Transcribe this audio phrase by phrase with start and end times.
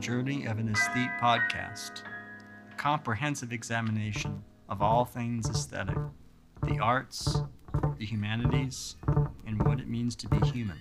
[0.00, 2.04] Journey of an Aesthete podcast,
[2.72, 5.98] a comprehensive examination of all things aesthetic,
[6.62, 7.42] the arts,
[7.98, 8.96] the humanities,
[9.46, 10.78] and what it means to be human.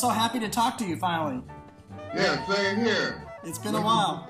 [0.00, 1.42] So happy to talk to you finally.
[2.14, 3.22] Yeah, same here.
[3.44, 4.28] It's been a while.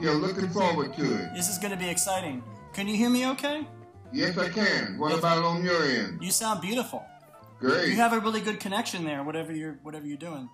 [0.00, 1.34] Yeah, looking forward to it.
[1.34, 2.42] This is going to be exciting.
[2.72, 3.66] Can you hear me okay?
[4.12, 4.98] Yes, I can.
[4.98, 6.22] What about on your end?
[6.22, 7.04] You sound beautiful.
[7.60, 7.88] Great.
[7.90, 10.48] You have a really good connection there, whatever you're whatever you're doing.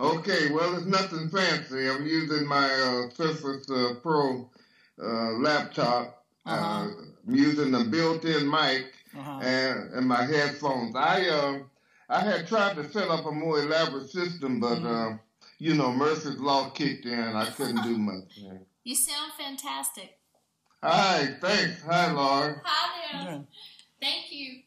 [0.00, 1.88] Okay, well, it's nothing fancy.
[1.88, 4.48] I'm using my uh, Surface uh, Pro
[5.02, 6.24] uh, laptop.
[6.46, 6.88] uh Uh-huh.
[7.28, 8.86] I'm using the built-in mic
[9.18, 9.40] Uh-huh.
[9.42, 10.94] and, and my headphones.
[10.94, 11.58] I uh,
[12.08, 15.14] I had tried to set up a more elaborate system, but Mm-hmm.
[15.14, 15.18] uh,
[15.58, 17.18] you know, Murphy's Law kicked in.
[17.18, 18.38] I couldn't do much.
[18.84, 20.16] You sound fantastic.
[20.82, 21.82] Hi, thanks.
[21.82, 22.62] Hi, Laura.
[22.64, 23.32] Hi there.
[23.38, 23.46] Good.
[24.00, 24.60] Thank you.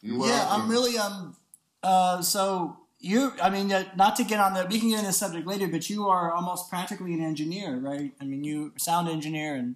[0.00, 0.62] You Yeah, welcome.
[0.62, 1.36] I'm really um.
[1.82, 5.08] Uh, so you, I mean, uh, not to get on the, we can get into
[5.08, 8.12] the subject later, but you are almost practically an engineer, right?
[8.20, 9.74] I mean, you sound engineer, and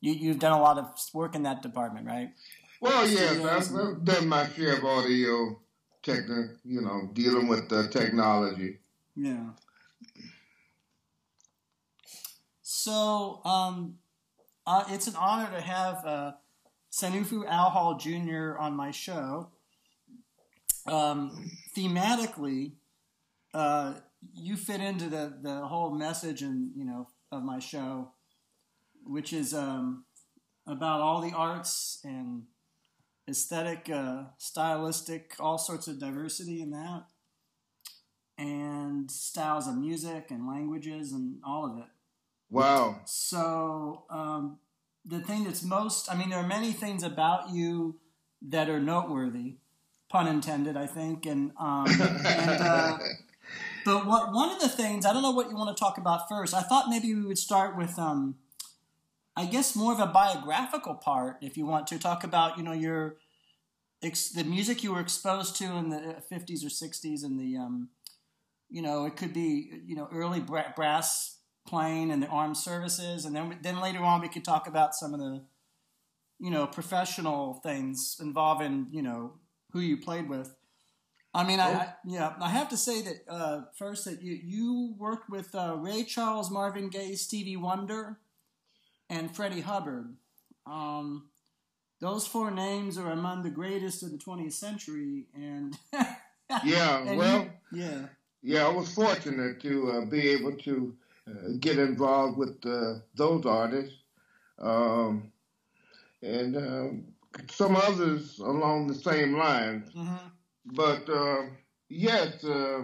[0.00, 2.30] you you've done a lot of work in that department, right?
[2.80, 5.58] Well, yeah, Studios I've, I've done my share of audio
[6.02, 8.78] technic, you know, dealing with the technology.
[9.16, 9.50] Yeah.
[12.62, 13.98] So, um,
[14.66, 16.32] uh, it's an honor to have uh,
[16.90, 18.56] Sanifu Al Hall Jr.
[18.58, 19.50] on my show.
[20.86, 22.72] Um, thematically,
[23.52, 23.94] uh,
[24.34, 28.12] you fit into the, the whole message and you know of my show,
[29.04, 30.04] which is um,
[30.66, 32.44] about all the arts and
[33.30, 37.04] aesthetic, uh, stylistic, all sorts of diversity in that,
[38.36, 41.88] and styles of music and languages and all of it.
[42.50, 43.00] Wow.
[43.04, 44.58] So um,
[45.04, 48.00] the thing that's most, I mean, there are many things about you
[48.42, 49.56] that are noteworthy,
[50.08, 51.86] pun intended, I think, and um,
[52.24, 52.60] and.
[52.60, 52.98] Uh,
[53.84, 56.28] but what one of the things I don't know what you want to talk about
[56.28, 56.54] first.
[56.54, 58.36] I thought maybe we would start with, um,
[59.36, 62.72] I guess, more of a biographical part, if you want to talk about, you know,
[62.72, 63.16] your
[64.02, 67.88] ex- the music you were exposed to in the fifties or sixties, and the, um,
[68.68, 73.24] you know, it could be, you know, early bra- brass playing and the armed services,
[73.24, 75.42] and then then later on we could talk about some of the,
[76.38, 79.34] you know, professional things involving, you know,
[79.72, 80.54] who you played with.
[81.32, 84.94] I mean, I, I, yeah, I have to say that uh, first that you you
[84.98, 88.18] worked with uh, Ray Charles, Marvin Gaye, Stevie Wonder,
[89.08, 90.16] and Freddie Hubbard.
[90.66, 91.29] Um,
[92.00, 95.76] those four names are among the greatest of the 20th century, and
[96.64, 98.06] yeah, and well, you, yeah,
[98.42, 100.96] yeah, I was fortunate to uh, be able to
[101.28, 103.96] uh, get involved with uh, those artists,
[104.58, 105.30] um,
[106.22, 107.04] and um,
[107.50, 109.90] some others along the same lines.
[109.92, 110.16] hmm
[110.64, 111.42] But uh,
[111.88, 112.82] yes, uh,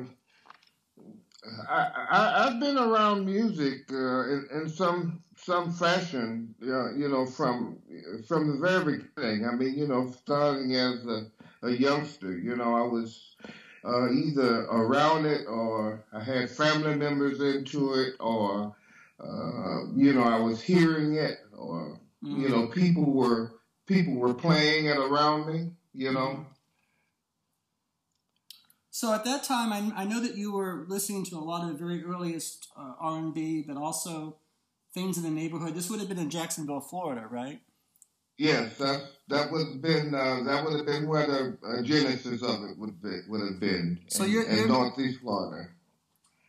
[1.69, 7.79] I, I've been around music uh, in, in some some fashion, uh, you know, from
[8.27, 9.47] from the very beginning.
[9.47, 11.31] I mean, you know, starting as a,
[11.63, 13.37] a youngster, you know, I was
[13.85, 18.75] uh, either around it or I had family members into it, or
[19.21, 23.53] uh, you know, I was hearing it, or you know, people were
[23.87, 26.45] people were playing it around me, you know.
[28.91, 31.69] So at that time, I, I know that you were listening to a lot of
[31.69, 34.39] the very earliest uh, R and B, but also
[34.97, 35.75] things in the neighborhood.
[35.75, 37.61] This would have been in Jacksonville, Florida, right?
[38.39, 42.43] Yes, that that would have been uh, that would have been where the uh, genesis
[42.43, 44.01] of it would be, would have been.
[44.09, 45.69] So in, you're- in you're- Northeast Florida.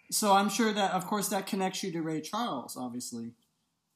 [0.10, 2.78] So I'm sure that, of course, that connects you to Ray Charles.
[2.78, 3.32] Obviously,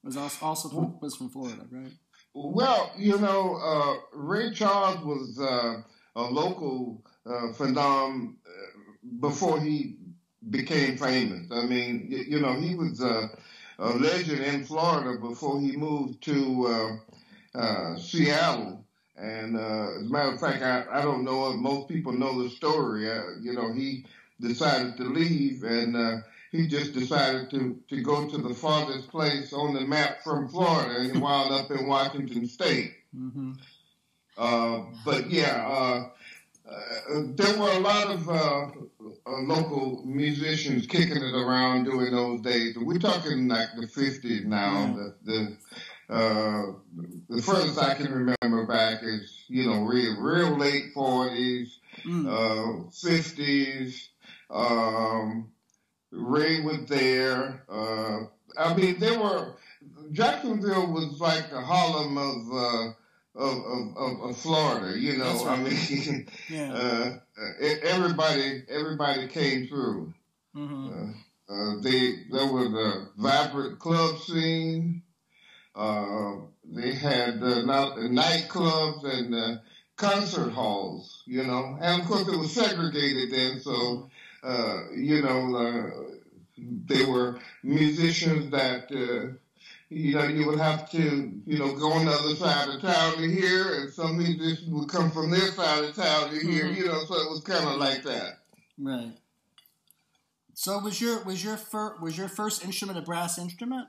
[0.04, 1.90] was also, also from, was from Florida, right?
[2.34, 5.80] Well, you know, uh, Ray Charles was uh,
[6.14, 8.50] a local uh, phenom uh,
[9.20, 9.96] before he
[10.50, 11.50] became famous.
[11.50, 13.00] I mean, y- you know, he was
[13.78, 16.66] a legend in Florida before he moved to
[17.54, 18.84] uh, uh, Seattle.
[19.16, 22.42] And uh, as a matter of fact, I, I don't know if most people know
[22.42, 23.10] the story.
[23.10, 24.06] Uh, you know, he
[24.40, 26.16] decided to leave and uh,
[26.50, 31.00] he just decided to, to go to the farthest place on the map from Florida
[31.00, 32.94] and he wound up in Washington State.
[33.16, 33.52] Mm-hmm.
[34.36, 36.08] Uh, but yeah, uh,
[36.68, 38.28] uh, there were a lot of
[39.26, 42.76] uh, local musicians kicking it around during those days.
[42.76, 44.96] We're talking like the 50s now.
[44.96, 46.62] The, the, uh,
[47.28, 51.68] the furthest I can remember back is, you know, real, real late 40s,
[52.06, 52.26] Mm.
[52.26, 54.08] uh, 50s.
[54.50, 55.52] Um,
[56.10, 57.64] Ray was there.
[57.70, 58.20] Uh,
[58.58, 59.54] I mean, there were
[60.12, 62.92] Jacksonville was like the Harlem of uh,
[63.34, 64.98] of, of, of, of Florida.
[64.98, 65.58] You know, right.
[65.58, 66.72] I mean, Yeah.
[66.72, 70.12] uh, uh, everybody everybody came through.
[70.54, 70.88] Mm-hmm.
[70.88, 71.12] Uh,
[71.52, 75.02] uh, they there was a vibrant club scene.
[75.74, 76.34] Uh,
[76.64, 79.56] they had uh, not, nightclubs and uh,
[79.96, 84.10] concert halls, you know, and of course it was segregated then, so
[84.42, 85.90] uh, you know uh,
[86.86, 89.34] they were musicians that uh,
[89.92, 93.16] you know you would have to you know go on the other side of town
[93.16, 96.76] to hear, and some musicians would come from their side of town to hear, Mhm.
[96.76, 98.38] you know, so it was kind of like that.
[98.78, 99.12] Right.
[100.54, 103.88] So was your was your fir- was your first instrument a brass instrument?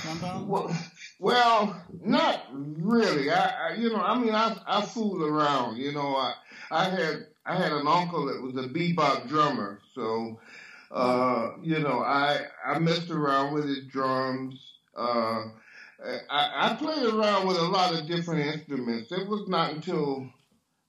[0.00, 0.48] Trombone.
[0.48, 0.76] Well,
[1.18, 3.30] well, not really.
[3.30, 5.76] I, I, you know, I mean, I, I fooled around.
[5.76, 6.32] You know, I,
[6.70, 10.40] I had, I had an uncle that was a bebop drummer, so,
[10.92, 14.60] uh, you know, I, I messed around with his drums.
[14.96, 15.44] Uh,
[16.30, 19.10] I, I played around with a lot of different instruments.
[19.12, 20.28] It was not until,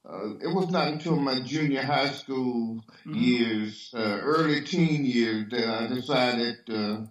[0.08, 3.16] uh, it was not until my junior high school Mhm.
[3.16, 6.58] years, uh, early teen years, that I decided.
[6.70, 7.06] Uh,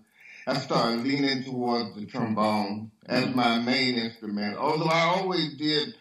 [0.46, 4.56] I started leaning towards the trombone as my main instrument.
[4.56, 5.94] Although I always did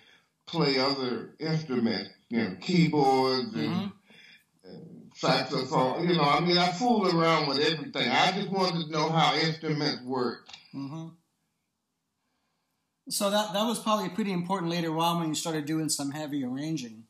[0.48, 3.92] play other instruments, you know, keyboards and,
[5.22, 6.10] Saxophone.
[6.10, 8.10] You know, I mean, I fooled around with everything.
[8.10, 10.48] I just wanted to know how instruments work.
[10.74, 11.10] Mm-hmm.
[13.10, 16.44] So that that was probably pretty important later on when you started doing some heavy
[16.44, 17.04] arranging,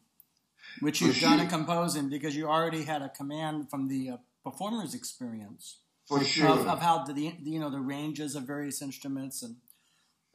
[0.81, 1.47] which you've done sure.
[1.47, 6.49] composing because you already had a command from the uh, performer's experience For sure.
[6.49, 9.57] of, of how the, the you know the ranges of various instruments and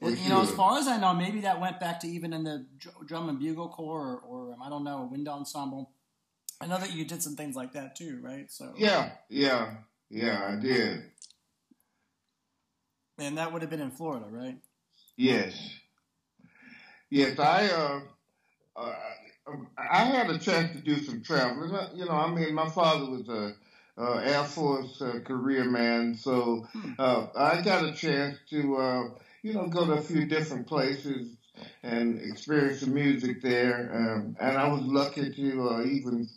[0.00, 2.44] For you know, as far as I know, maybe that went back to even in
[2.44, 2.66] the
[3.04, 5.90] drum and bugle corps, or, or um, I don't know, a wind ensemble.
[6.60, 8.50] I know that you did some things like that too, right?
[8.50, 9.74] So Yeah, yeah,
[10.08, 11.02] yeah, I did.
[13.18, 14.58] and that would have been in Florida, right?
[15.16, 15.74] Yes.
[17.10, 18.00] Yes, I uh,
[18.76, 18.94] uh,
[19.78, 21.70] I had a chance to do some traveling.
[21.94, 23.54] You know, I mean, my father was a
[23.98, 26.66] uh, Air Force uh, career man, so
[26.98, 29.02] uh, I got a chance to uh,
[29.42, 31.36] you know go to a few different places
[31.82, 33.90] and experience the music there.
[33.94, 36.28] Um, and I was lucky to uh, even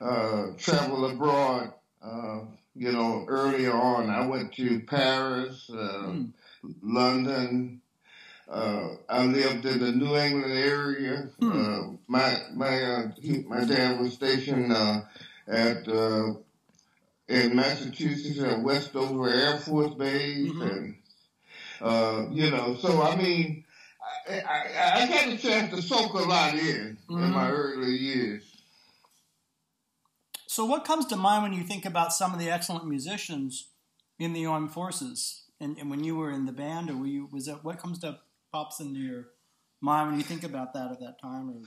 [0.00, 1.72] uh, travel abroad.
[2.02, 2.40] Uh,
[2.74, 6.24] you know, earlier on, I went to Paris, uh, Hmm.
[6.82, 7.80] London.
[8.48, 11.30] Uh, I lived in the New England area.
[11.42, 15.02] Uh, my my uh, he, my dad was stationed uh,
[15.48, 16.34] at uh,
[17.28, 20.62] in Massachusetts at Westover Air Force Base, Mhm.
[20.62, 20.96] and
[21.80, 23.64] uh, you know, so I mean,
[24.28, 27.32] I, I, I got a chance to soak a lot in in Mhm.
[27.32, 28.55] my early years.
[30.56, 33.68] So, what comes to mind when you think about some of the excellent musicians
[34.18, 37.28] in the armed forces, and, and when you were in the band, or were you
[37.30, 38.20] was that what comes to
[38.50, 39.26] pops into your
[39.82, 41.50] mind when you think about that at that time?
[41.50, 41.60] Or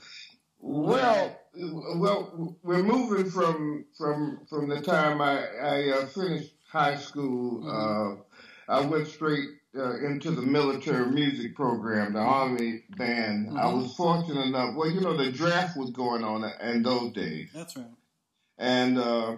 [0.58, 7.62] Well, well, we're moving from from from the time I I uh, finished high school.
[7.70, 13.50] Uh, I went straight uh, into the military music program, the Army band.
[13.56, 13.82] I Mhm.
[13.82, 14.74] was fortunate enough.
[14.74, 17.86] Well, you know, the draft was going on in those days, that's right.
[18.60, 19.36] And uh,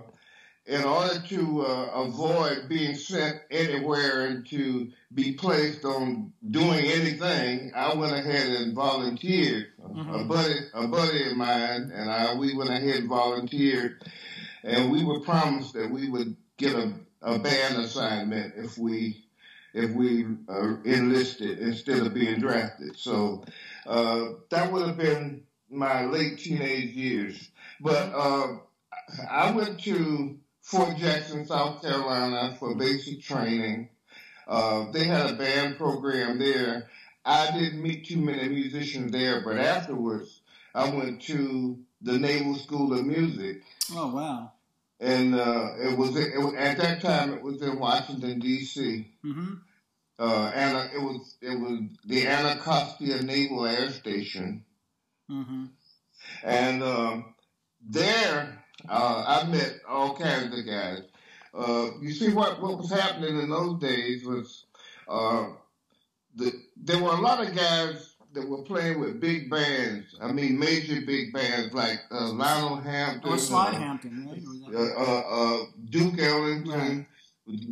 [0.66, 7.72] in order to uh, avoid being sent anywhere and to be placed on doing anything,
[7.74, 9.68] I went ahead and volunteered.
[9.80, 10.28] A Mhm.
[10.28, 14.02] buddy, a buddy of mine, and I, we went ahead and volunteered,
[14.64, 19.24] and we were promised that we would get a, a band assignment if we
[19.74, 22.96] if we uh, enlisted instead of being drafted.
[22.96, 23.42] So
[23.86, 27.48] uh, that would have been my late teenage years.
[27.80, 28.58] But uh,
[29.30, 33.88] I went to Fort Jackson, South Carolina for basic training.
[34.46, 36.88] Uh, they had a band program there.
[37.24, 40.40] I didn't meet too many musicians there, but afterwards
[40.74, 43.62] I went to the Naval School of Music.
[43.92, 44.52] Oh wow.
[45.00, 49.08] And uh, it was it was at that time it was in Washington D.C.
[49.24, 49.54] Mm-hmm.
[50.18, 54.64] Uh, and it was it was the Anacostia Naval Air Station,
[55.30, 55.64] Mm-hmm.
[56.44, 57.34] and um,
[57.80, 61.02] there uh, I met all kinds of guys.
[61.54, 64.64] Uh, you see what what was happening in those days was
[65.08, 65.48] uh,
[66.34, 70.16] the, there were a lot of guys that were playing with big bands.
[70.20, 74.74] I mean, major big bands like uh, Lionel Hampton, Or Sly uh, Hampton, right?
[74.74, 75.20] Uh, uh,
[75.60, 77.06] uh, Duke Ellington.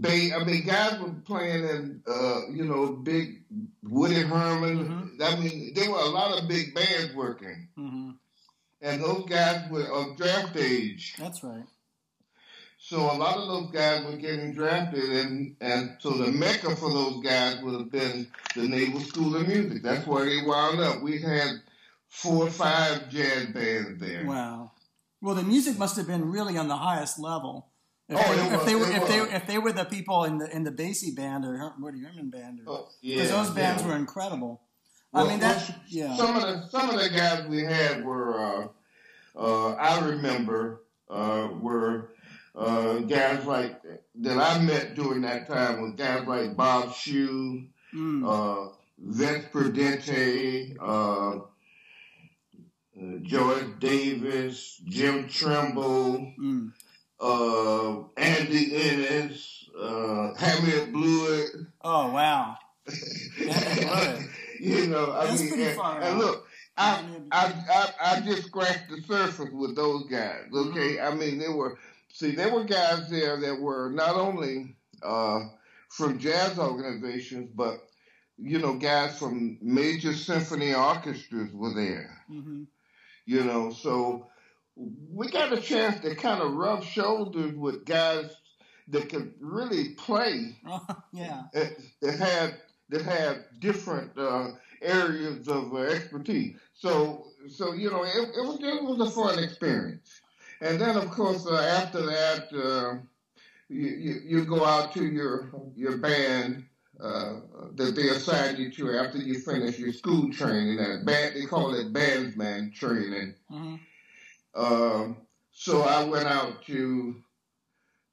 [0.00, 3.44] Bay, I mean, guys were playing in, uh, you know, big
[3.84, 5.16] Woody Herman.
[5.22, 8.16] I mean, there were a lot of big bands working, Mhm.
[8.80, 11.14] And those guys were of draft age.
[11.18, 11.64] That's right.
[12.82, 16.90] So a lot of those guys were getting drafted, and and so the mecca for
[16.90, 19.82] those guys would have been the Naval School of Music.
[19.82, 21.02] That's where they wound up.
[21.02, 21.60] We had
[22.08, 24.24] four or five jazz bands there.
[24.26, 24.72] Wow.
[25.20, 27.66] Well, the music must have been really on the highest level.
[28.08, 30.38] If, Oh, they, it if they were if they if they were the people in
[30.38, 33.88] the in the Basie band or Woody Herman band, because Oh, yeah, those bands yeah.
[33.88, 34.62] were incredible.
[35.12, 36.16] Well, I mean well, that yeah.
[36.16, 38.68] Some of the some of the guys we had were uh,
[39.38, 42.10] uh, I remember uh, were
[42.54, 43.82] uh, guys like
[44.16, 47.64] that I met during that time was guys like Bob Shew,
[47.94, 48.22] Mm.
[48.24, 51.40] uh, Vince Prudente, uh, uh,
[53.22, 56.72] George Davis, Jim Trimble, Mm.
[57.20, 61.50] uh, Andy Ennis, uh, Harriet Blewett.
[61.82, 62.56] Oh wow.
[64.60, 68.44] you know, I That's mean, pretty and, far and look, I, I, I, I just
[68.46, 70.44] scratched the surface with those guys.
[70.54, 71.12] Okay, Mm-hmm.
[71.12, 71.78] I mean, they were
[72.12, 75.40] see, there were guys there that were not only uh,
[75.88, 77.80] from jazz organizations, but
[78.38, 82.18] you know, guys from major symphony orchestras were there.
[82.28, 82.64] hmm
[83.26, 84.28] You know, so
[84.76, 88.34] we got a chance to kind of rub shoulders with guys
[88.88, 90.56] that could really play
[91.12, 91.42] yeah.
[91.52, 92.54] that that had
[92.90, 96.56] that have different uh, areas of uh, expertise.
[96.74, 100.20] So so you know it, it was it was a fun experience.
[100.60, 102.98] And then of course uh, after that uh,
[103.68, 106.64] you, you you go out to your your band.
[107.00, 107.40] Uh,
[107.76, 110.76] that they assign you to after you finish your school training.
[110.76, 113.36] That band, they call it bandsman training.
[113.48, 113.76] hmm
[114.54, 115.16] Um,
[115.50, 117.16] so I went out to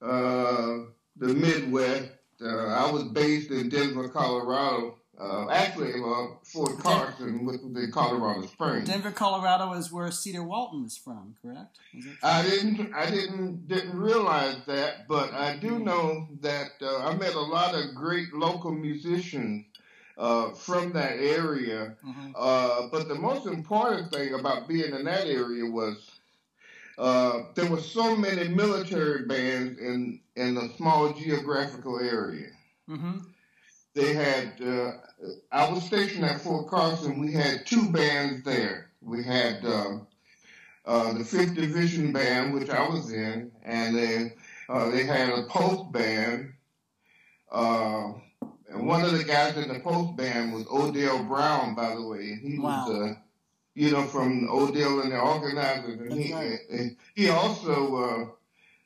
[0.02, 0.78] uh,
[1.18, 2.12] the Midwest.
[2.42, 8.46] Uh, I was based in Denver, Colorado uh, actually, uh, Fort Carson, with the Colorado
[8.46, 8.88] Springs.
[8.88, 11.80] Denver, Colorado is where Cedar Walton is from, correct?
[11.94, 17.16] Is I didn't, I didn't, didn't realize that, but I do know that uh, I
[17.16, 19.66] met a lot of great local musicians
[20.20, 21.96] uh, from that area.
[22.06, 22.34] Mhm.
[22.36, 26.17] Uh, but the most important thing about being in that area was
[26.98, 32.50] uh, there were so many military bands in in a small geographical area.
[32.90, 33.26] Mhm.
[33.94, 34.62] They had.
[34.62, 34.92] Uh,
[35.52, 37.20] I was stationed at Fort Carson.
[37.20, 38.92] We had two bands there.
[39.02, 40.00] We had uh,
[40.86, 44.34] uh, the Fifth Division band, which I was in, and then
[44.70, 46.54] uh, they had a post band.
[47.52, 48.14] Uh,
[48.70, 52.36] and one of the guys in the post band was Odell Brown, by the way.
[52.36, 52.86] He Wow.
[52.88, 53.14] was, uh,
[53.78, 56.00] you know, from Odell and the organizers.
[56.00, 58.34] And he, and he also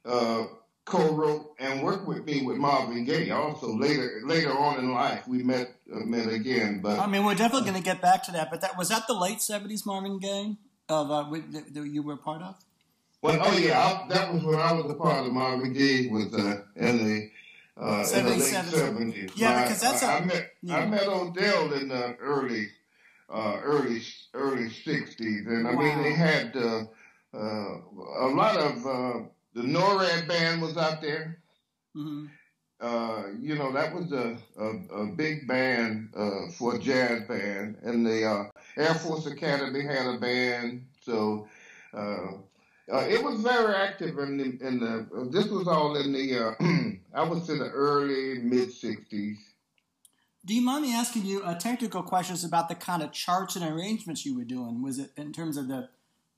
[0.06, 0.48] uh, uh,
[0.84, 3.32] co-wrote and worked with me with Marvin Gaye.
[3.32, 6.82] Also later later on in life, we met uh, met again.
[6.84, 9.08] But I mean, we're definitely going to get back to that, but that was that
[9.08, 10.58] the late '70s Marvin Gaye
[10.90, 12.56] of uh, that, that you were part of.
[13.22, 16.34] Well, oh yeah, I, that was when I was a part of Marvin Gaye was
[16.34, 17.30] uh, in the
[17.82, 18.72] uh, in the late 77.
[18.72, 19.32] seventies.
[19.36, 20.78] Yeah, because that's I a- met yeah.
[20.80, 22.68] I met Odell in the early
[23.32, 24.02] uh, early
[24.34, 25.80] early sixties, and I Wow.
[25.82, 26.84] mean they had uh,
[27.34, 27.78] uh,
[28.28, 29.20] a lot of uh,
[29.54, 31.42] the NORAD band was out there.
[31.94, 32.26] hmm
[32.82, 34.70] Uh, you know that was a a,
[35.04, 38.46] a big band uh, for a jazz band, and the uh,
[38.78, 40.88] Air Force Academy had a band.
[41.02, 41.48] So
[41.94, 42.34] uh,
[42.92, 45.08] uh, it was very active in the, in the.
[45.16, 46.38] Uh, this was all in the.
[46.40, 46.54] Uh,
[47.16, 49.38] I was in the early mid '60s.
[50.46, 53.64] Do you mind me asking you uh, technical questions about the kind of charts and
[53.64, 54.82] arrangements you were doing?
[54.82, 55.90] Was it in terms of the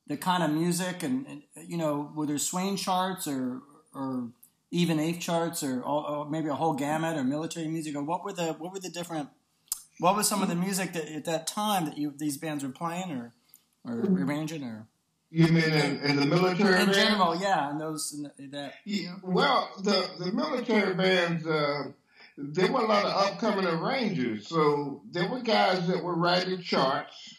[0.07, 3.61] the kind of music and, and you know were there swing charts or
[3.93, 4.29] or
[4.71, 8.23] even eighth charts or, all, or maybe a whole gamut or military music or what
[8.25, 9.29] were the what were the different
[9.99, 12.71] what was some of the music that at that time that you these bands were
[12.71, 13.33] playing or
[13.85, 14.87] or arranging or
[15.31, 16.79] You mean in, in the military?
[16.81, 16.93] in band?
[16.93, 21.83] general yeah and those in the, that Yeah, well, the the military bands, uh,
[22.37, 24.47] there were a lot of upcoming arrangers.
[24.47, 27.35] So there were guys that were writing charts,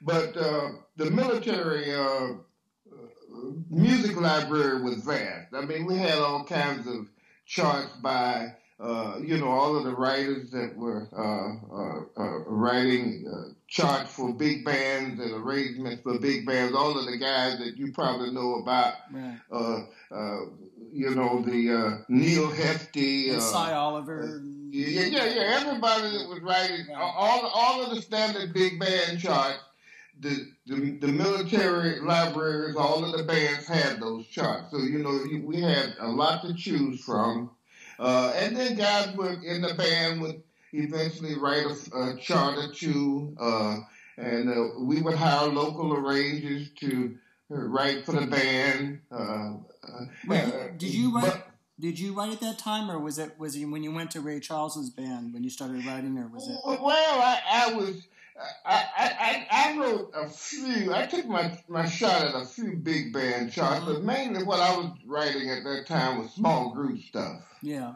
[0.00, 2.34] but uh, the military uh,
[3.70, 5.54] music library was vast.
[5.54, 7.08] I mean, we had all kinds of
[7.46, 8.54] charts by.
[8.78, 14.12] Uh, you know, all of the writers that were uh, uh, uh, writing uh, charts
[14.12, 18.30] for big bands and arrangements for big bands, all of the guys that you probably
[18.30, 19.80] know about right uh,
[20.14, 20.40] uh,
[20.96, 23.28] you know, the uh, Neal Hefti.
[23.30, 25.60] and Uh, Sy Oliver yeah, yeah, yeah.
[25.60, 29.58] Everybody that was writing all all of the standard big band charts.
[30.20, 34.70] The, the the military libraries, all of the bands had those charts.
[34.70, 37.50] So you know, we had a lot to choose from.
[37.98, 42.72] Uh, and then guys would in the band would eventually write a, a chart or
[42.72, 43.34] two.
[43.38, 43.76] Uh,
[44.18, 47.16] and uh, we would hire local arrangers to
[47.50, 49.00] uh, write for the band.
[49.86, 51.24] Uh, Wait, did you write?
[51.24, 54.10] but- did you write at that time, or was it was it when you went
[54.12, 56.56] to Ray Charles's band when you started writing, or was it?
[56.64, 58.06] Well, I, I was.
[58.66, 60.92] I, I, I wrote a few.
[60.92, 64.76] I took my, my shot at a few big band charts, but mainly what I
[64.76, 67.40] was writing at that time was small group stuff.
[67.62, 67.94] Yeah,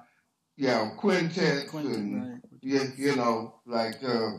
[0.57, 2.40] Yeah, quintets and right?
[2.62, 4.31] you, you know like uh,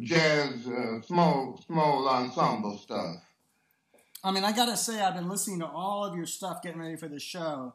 [0.00, 3.16] jazz, uh, small small ensemble stuff.
[4.24, 6.96] I mean, I gotta say, I've been listening to all of your stuff, getting ready
[6.96, 7.74] for the show,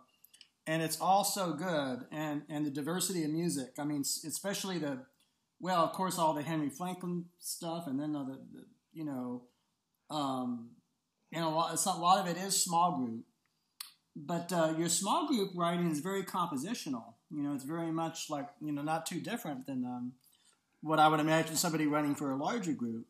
[0.66, 3.74] and it's all so good, and and the diversity of music.
[3.78, 5.06] I mean, especially the,
[5.60, 9.44] well, of course, all the Henry Franklin stuff, and then the, the you know,
[10.10, 10.72] um,
[11.32, 13.26] and a lot, a lot of it is small group,
[14.16, 17.14] but uh, your small group writing is very compositional.
[17.30, 20.14] You know, it's very much like you know, not too different than um,
[20.82, 23.06] what I would imagine somebody writing for a larger group.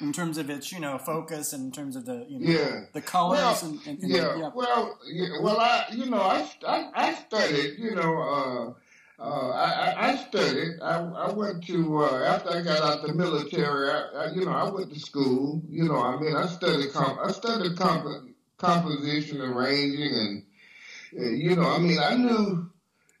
[0.00, 2.80] In terms of its, you know, focus, and in terms of the, you know, Yeah.
[2.92, 4.50] the colors Well, and, and, and Yeah, yeah.
[4.54, 8.74] well, yeah, well, I, you know, I, I, I studied, you know,
[9.18, 10.80] uh, uh, I, I- studied.
[10.82, 13.88] I, I went to uh, after I got out the military.
[13.88, 15.62] I, I, you know, I went to school.
[15.68, 20.42] You know, I mean, I studied comp- I studied comp- composition, arranging, and
[21.20, 22.68] uh, you know, I mean, I knew,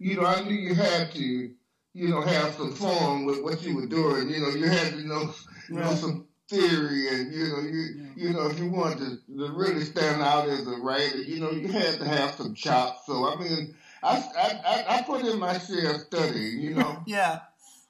[0.00, 3.76] you know, I knew you had to, you know, have some fun with what you
[3.76, 4.28] were doing.
[4.28, 5.32] You know, you had to know,
[5.70, 7.84] know some theory, and you know, you
[8.16, 11.50] you know, if you wanted to, to really stand out as a writer, you know,
[11.50, 13.06] you had to have some chops.
[13.06, 16.60] So I mean, I I, I, put in my share of studying.
[16.60, 17.02] You know.
[17.06, 17.40] Yeah.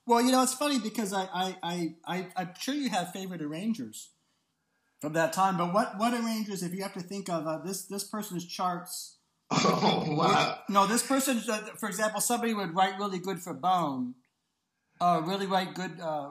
[0.06, 3.40] Well, you know, it's funny because I, I, I, I, I'm sure you have favorite
[3.40, 4.10] arrangers
[5.00, 7.86] from that time, but what, what arrangers, if you have to think of uh, this,
[7.86, 9.16] this person's charts,
[9.50, 10.58] oh wow.
[10.68, 14.14] no, this person, uh, for example, somebody would write really good for Bone,
[15.00, 16.30] uh, really write good uh,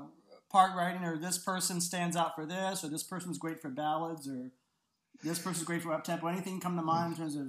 [0.54, 4.30] part writing, or this person stands out for this, or this person's great for ballads,
[4.30, 4.52] or
[5.24, 6.28] this person's great for up tempo?
[6.28, 7.48] Anything come to mind in terms of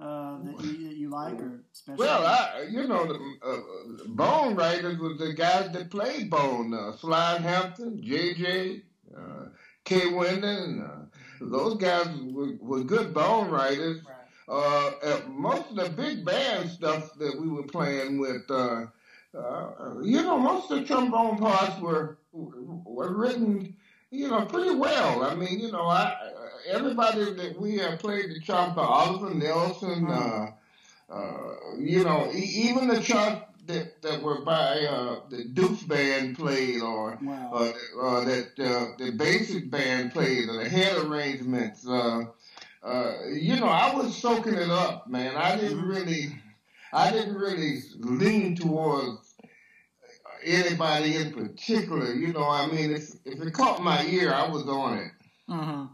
[0.00, 1.98] uh, that, you, that you like or special?
[1.98, 6.72] Well, I, you know, the uh, Bone writers was the guys that played Bone.
[6.72, 8.82] Uh, Slide Hampton, J.J.,
[9.16, 9.46] uh,
[9.84, 10.86] Kai Winding.
[10.86, 11.06] Uh,
[11.40, 14.02] those guys were, were good Bone writers.
[14.04, 14.16] Right.
[14.48, 18.50] Uh, most of the big band stuff that we were playing with,
[19.34, 23.74] uh, uh, you know, most of the trombone parts were were written,
[24.10, 25.22] you know, pretty well.
[25.24, 26.16] I mean, you know, I
[26.68, 30.46] everybody that we have played the trumpet, Oliver Nelson, uh,
[31.10, 36.36] uh, you know, e- even the chunk that, that were by uh, the Dukes band
[36.38, 37.50] played, or Wow.
[37.52, 41.86] uh, uh, that uh, the Basie band played, or the head arrangements.
[41.86, 42.24] Uh,
[42.82, 45.36] uh, you know, I was soaking it up, man.
[45.36, 46.34] I didn't really,
[46.92, 49.21] I didn't really lean towards
[50.44, 52.12] anybody in particular.
[52.14, 55.12] You know, I mean, if if it caught my ear, I was on it.
[55.48, 55.84] hmm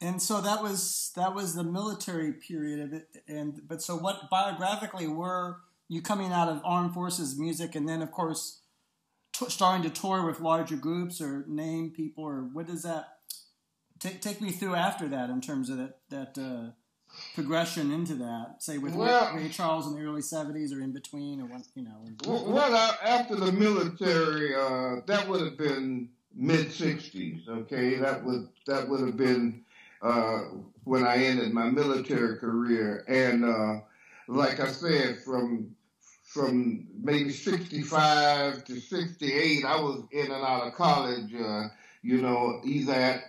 [0.00, 3.08] And so that was that was the military period of it.
[3.28, 8.02] And but so what biographically were you coming out of armed forces music, and then
[8.02, 8.60] of course
[9.32, 13.06] t- starting to tour with larger groups or name people, or what does that
[13.98, 16.72] take take me through after that in terms of that that uh,
[17.34, 18.56] progression into that?
[18.62, 21.62] Say with Well- Ray, Ray Charles in the early seventies, or in between, or what
[21.74, 22.04] you know.
[22.26, 27.48] Well, well, after the military, uh, that would have been mid '60s.
[27.48, 29.64] Okay, that would that would have been
[30.02, 30.40] uh,
[30.84, 33.80] when I ended my military career, and uh,
[34.28, 35.74] like I said, from
[36.24, 41.34] from maybe '65 to '68, I was in and out of college.
[41.34, 41.68] Uh,
[42.02, 43.22] you know, either at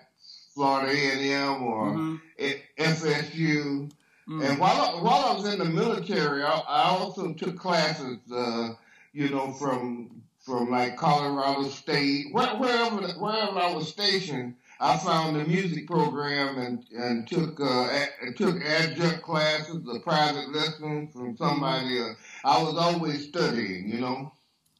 [0.54, 2.22] Florida A&M or Mhm.
[2.40, 3.92] at FSU.
[4.28, 4.50] Mm.
[4.50, 8.74] And while I, while I was in the military, I, I also took classes, uh,
[9.14, 14.56] you know, from from like Colorado State, where, wherever wherever I was stationed.
[14.80, 17.90] I found the music program and and took uh,
[18.22, 22.00] a, took adjunct classes, the private lessons from somebody.
[22.00, 22.14] Uh,
[22.46, 24.34] I was always studying, you know.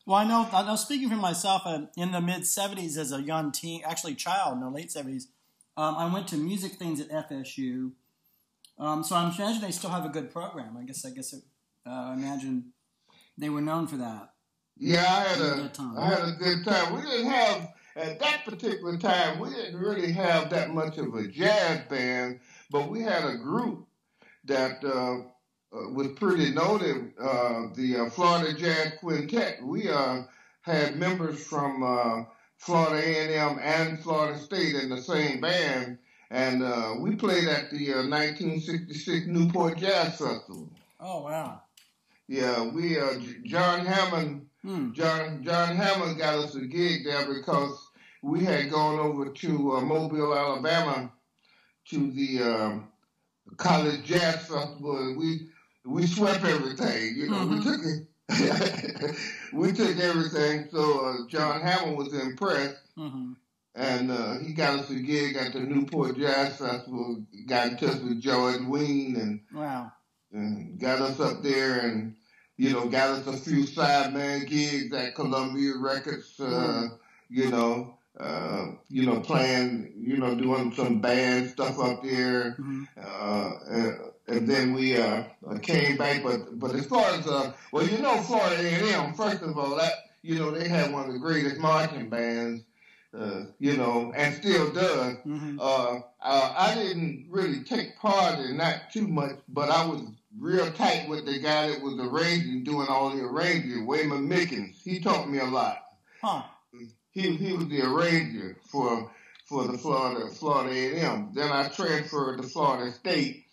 [0.06, 0.48] Well, I know.
[0.54, 0.76] I know.
[0.76, 4.60] Speaking for myself, uh, in the mid '70s, as a young teen, actually child in
[4.62, 5.24] the late '70s,
[5.78, 7.92] um, I went to music things at FSU.
[8.80, 10.76] Um, so I'm imagining they still have a good program.
[10.78, 11.06] I guess.
[11.06, 11.34] I guess.
[11.34, 11.44] It,
[11.86, 12.74] uh, I imagine
[13.38, 14.34] they were known for that.
[14.78, 15.98] Yeah, I had a a good time.
[15.98, 16.96] I had a good time.
[16.96, 21.28] We didn't have at that particular time we didn't really have that much of a
[21.28, 23.88] jazz band, but we had a group
[24.46, 25.22] that uh,
[25.76, 27.14] uh, was pretty noted.
[27.20, 29.64] Uh, the uh, Florida Jazz Quintet.
[29.64, 30.24] We uh,
[30.62, 32.24] had members from uh,
[32.58, 35.98] Florida A&M and Florida State in the same band,
[36.32, 40.70] and uh, we played at the uh, 1966 Newport Jazz Festival.
[41.00, 41.62] Oh wow.
[42.28, 43.14] Yeah, we uh,
[43.46, 44.48] John Hammond.
[44.64, 44.92] Hmm.
[44.94, 47.78] John John Hammond got us a gig there because
[48.22, 51.12] we had gone over to uh, Mobile, Alabama,
[51.90, 52.88] to the um,
[53.56, 55.48] College Jazz Festival, and we
[55.86, 57.16] we swept everything.
[57.16, 57.64] You know, we Mhm.
[57.64, 58.08] took it.
[59.54, 60.68] we took everything.
[60.72, 63.34] So uh, John Hammond was impressed, hmm
[63.76, 67.24] and uh, he got us a gig at the Newport Jazz Festival.
[67.46, 69.92] Got in touch with George Wein and Wow.
[70.32, 72.16] and got us up there and
[72.58, 76.40] you know got us a few sideman gigs at Columbia Records.
[76.40, 76.88] Uh,
[77.30, 82.52] you know, uh, you know playing, you know doing some band stuff up there.
[82.54, 83.50] hmm Uh,
[84.28, 85.24] and, then we uh,
[85.62, 89.14] came back, but but as far as uh, well, you know, Florida A&M.
[89.14, 92.64] First of all, that you know they had one of the greatest marching bands.
[93.18, 95.16] Uh, you know, and still does.
[95.24, 100.02] hmm Uh, uh, I didn't really take part in that too much, but I was
[100.38, 104.82] real tight with the guy that was arranging, doing all the arranging, Wayman Mickens.
[104.84, 105.80] He taught me a lot.
[106.22, 106.44] Huh.
[107.12, 109.10] He he was the arranger for
[109.46, 111.32] for the Florida Florida A&M.
[111.34, 113.46] Then I transferred to Florida State,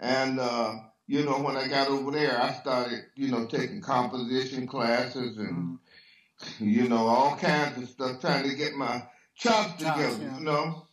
[0.00, 0.74] and uh,
[1.06, 5.78] you know when I got over there, I started you know taking composition classes and
[5.78, 5.78] Mhm.
[6.58, 9.02] you know, all kinds of stuff, trying to get my
[9.34, 10.38] chops together, yeah.
[10.38, 10.86] you know.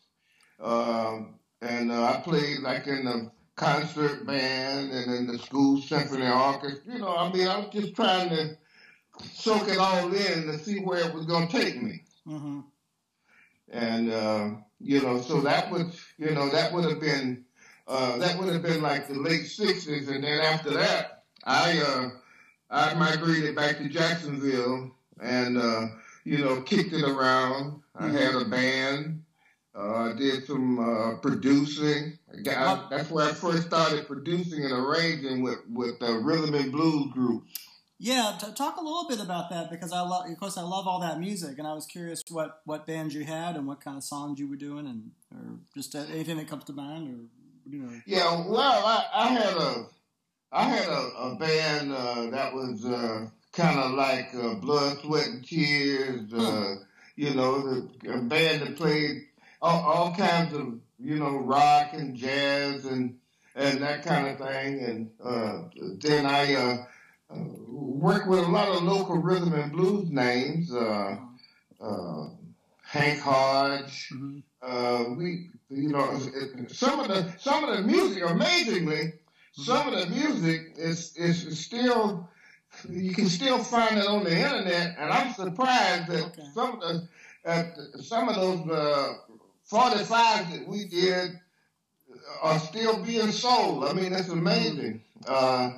[0.59, 6.27] Um, and uh, I played like in the concert band and in the school symphony
[6.27, 6.93] orchestra.
[6.93, 8.57] You know, I mean, I was just trying to
[9.33, 12.03] soak it all in to see where it was going to take me.
[12.25, 12.59] hmm
[13.71, 17.45] And, uh, you know, so that would, you know, that would have been,
[17.87, 20.07] uh, that would have been like the late 60s.
[20.07, 22.09] And then after that, I, uh,
[22.69, 25.87] I migrated back to Jacksonville and, uh,
[26.23, 27.81] you know, kicked it around.
[27.95, 29.23] I had a band.
[29.77, 32.17] Uh, I did some uh, producing.
[32.33, 36.71] I got, that's where I first started producing and arranging with with uh, rhythm and
[36.71, 37.43] blues group.
[37.99, 40.87] Yeah, t- talk a little bit about that because I love, of course, I love
[40.87, 43.97] all that music, and I was curious what what bands you had and what kind
[43.97, 47.19] of songs you were doing, and or just uh, anything that comes to mind, or
[47.69, 48.01] you know.
[48.05, 49.85] Yeah, well, I, I had a
[50.51, 55.27] I had a, a band uh, that was uh, kind of like uh, Blood, Sweat,
[55.27, 56.31] and Tears.
[56.33, 56.75] Uh,
[57.15, 57.61] you know,
[58.01, 59.23] the, a band that played
[59.61, 63.17] all, all kinds of you know rock and jazz and
[63.55, 64.79] and that kind of thing.
[64.83, 65.63] And uh,
[65.99, 66.77] then I uh,
[67.29, 70.71] uh, worked with a lot of local rhythm and blues names.
[70.73, 71.17] Uh,
[71.81, 72.29] uh,
[72.83, 74.09] Hank Hodge.
[74.13, 74.43] Mhm.
[74.61, 76.19] Uh, we, you know,
[76.67, 79.13] some of the some of the music, amazingly,
[79.51, 82.29] some of the music is is still
[82.89, 86.43] you can still find it on the internet, and I'm surprised that Okay.
[86.53, 87.07] some of the
[87.45, 87.63] uh,
[88.01, 89.13] some of those uh,
[89.71, 91.31] 45s that we did
[92.41, 93.85] are still being sold.
[93.85, 95.01] I mean, it's amazing.
[95.27, 95.71] Uh,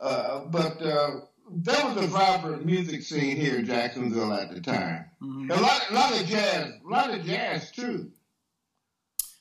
[0.00, 1.10] uh, but uh,
[1.50, 5.06] there was a vibrant music scene here in Jacksonville at the time.
[5.22, 5.50] Mhm.
[5.50, 8.10] A lot, a lot of jazz, a lot of jazz too.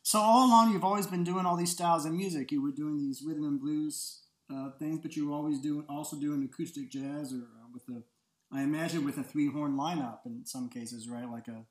[0.06, 2.52] So all along, you've always been doing all these styles of music.
[2.52, 4.20] You were doing these rhythm and blues
[4.54, 8.04] uh, things, but you were always doing also doing acoustic jazz, or uh, with a,
[8.52, 11.28] I imagine with a three horn lineup in some cases, right?
[11.28, 11.66] Like a,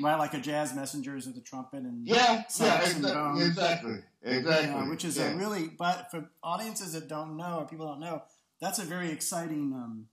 [0.00, 3.46] right, like a jazz messengers with the trumpet and Yeah, yeah, Sax and exa- bones.
[3.46, 4.68] exactly, exactly.
[4.70, 5.34] Yeah, which is yeah.
[5.34, 8.22] a really, but for audiences that don't know or people don't know,
[8.58, 10.06] that's a very exciting um,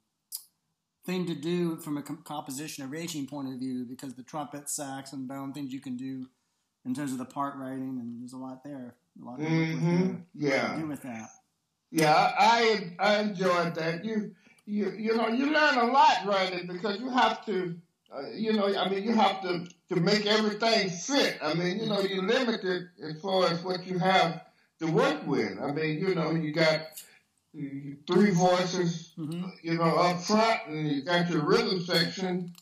[1.06, 5.14] thing to do from a com- composition arranging point of view because the trumpet, sax,
[5.14, 6.28] and bone things you can do
[6.86, 8.96] in terms of the part writing, and there's a lot there.
[9.22, 11.30] A lot to, work hmm with, uh, Yeah, do with that.
[11.92, 12.34] yeah.
[12.38, 14.04] I I enjoyed that.
[14.04, 14.34] You
[14.66, 17.76] you you know you learn a lot writing because you have to.
[18.16, 21.40] Uh, you know, I mean, you have to to make everything fit.
[21.42, 24.42] I mean, you know, you're limited as far as what you have
[24.80, 25.58] to work with.
[25.60, 26.82] I mean, you know, you got
[28.08, 32.54] three voices, hmm you know, up front, and you got your rhythm section.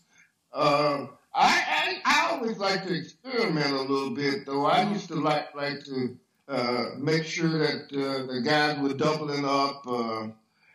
[0.54, 4.65] Uh, I, I I always like to experiment a little bit, though.
[4.65, 6.17] I used to like like to
[6.48, 9.86] uh, make sure that uh, the guys were doubling up.
[9.88, 10.28] Uh,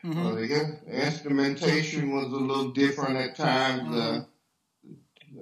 [0.03, 3.93] hmm uh, the instrumentation was a little different at times.
[3.93, 4.25] Uh,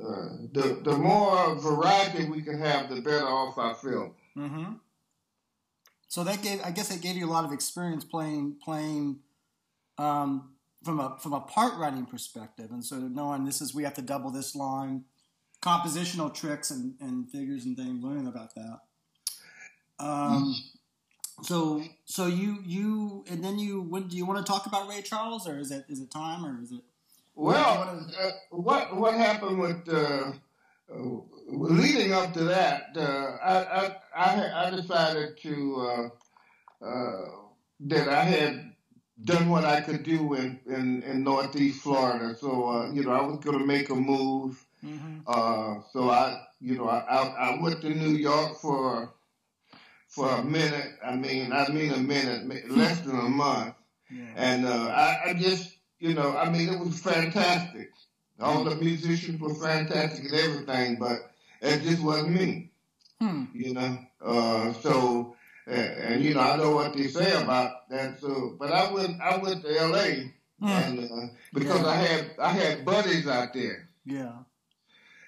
[0.03, 4.15] uh, the the more variety we can have, the better off I feel.
[4.35, 4.73] hmm
[6.09, 9.21] So that gave, I guess, it gave you a lot of experience playing playing
[9.99, 10.54] um,
[10.85, 13.95] from a from a part writing perspective, and sort of knowing this is we have
[13.95, 15.05] to double this line,
[15.63, 18.81] compositional tricks and, and figures and things, learning about that.
[19.99, 20.55] Um,
[21.43, 25.03] so so you you and then you when do you want to talk about Ray
[25.03, 26.83] Charles or is it is it time or is it
[27.35, 30.33] Well, uh, what what happened with uh,
[30.93, 32.97] uh, leading up to that?
[32.97, 36.11] Uh, I, I I I decided to
[36.83, 37.25] uh, uh,
[37.81, 38.74] that I had
[39.23, 42.35] done what I could do in in, in Northeast Florida.
[42.35, 44.65] So uh, you know I was going to make a move.
[44.85, 45.21] mm-hmm.
[45.27, 49.13] Uh, so I you know I, I I went to New York for
[50.09, 50.93] for a minute.
[51.05, 53.75] I mean I mean a minute, less than a month.
[54.11, 54.25] yeah.
[54.37, 57.91] And uh, I, I just, you know, I mean, it was fantastic.
[58.41, 61.31] All the musicians were fantastic and everything, but
[61.63, 62.71] it just wasn't me,
[63.21, 63.45] Hmm.
[63.55, 63.99] you know.
[64.21, 65.35] Uh, so,
[65.67, 68.21] and, and you know, I know what they say about that.
[68.21, 70.33] So, but I went, I went to L.A.
[70.61, 70.67] Hmm.
[70.69, 71.87] and uh, because Yeah.
[71.89, 74.33] I had, I had buddies out there, Yeah.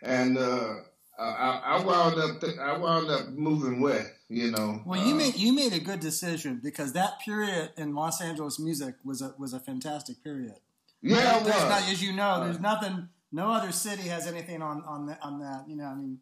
[0.02, 0.74] and uh,
[1.18, 4.82] I, I wound up, I wound up moving west, you know.
[4.84, 8.58] Well, you Uh, made you made a good decision because that period in Los Angeles
[8.60, 10.56] music was a was a fantastic period.
[11.02, 11.64] yeah, There's was.
[11.70, 13.08] not, as you know, there's nothing.
[13.32, 15.18] No other city has anything on on that.
[15.22, 16.18] On that, you know, I mean,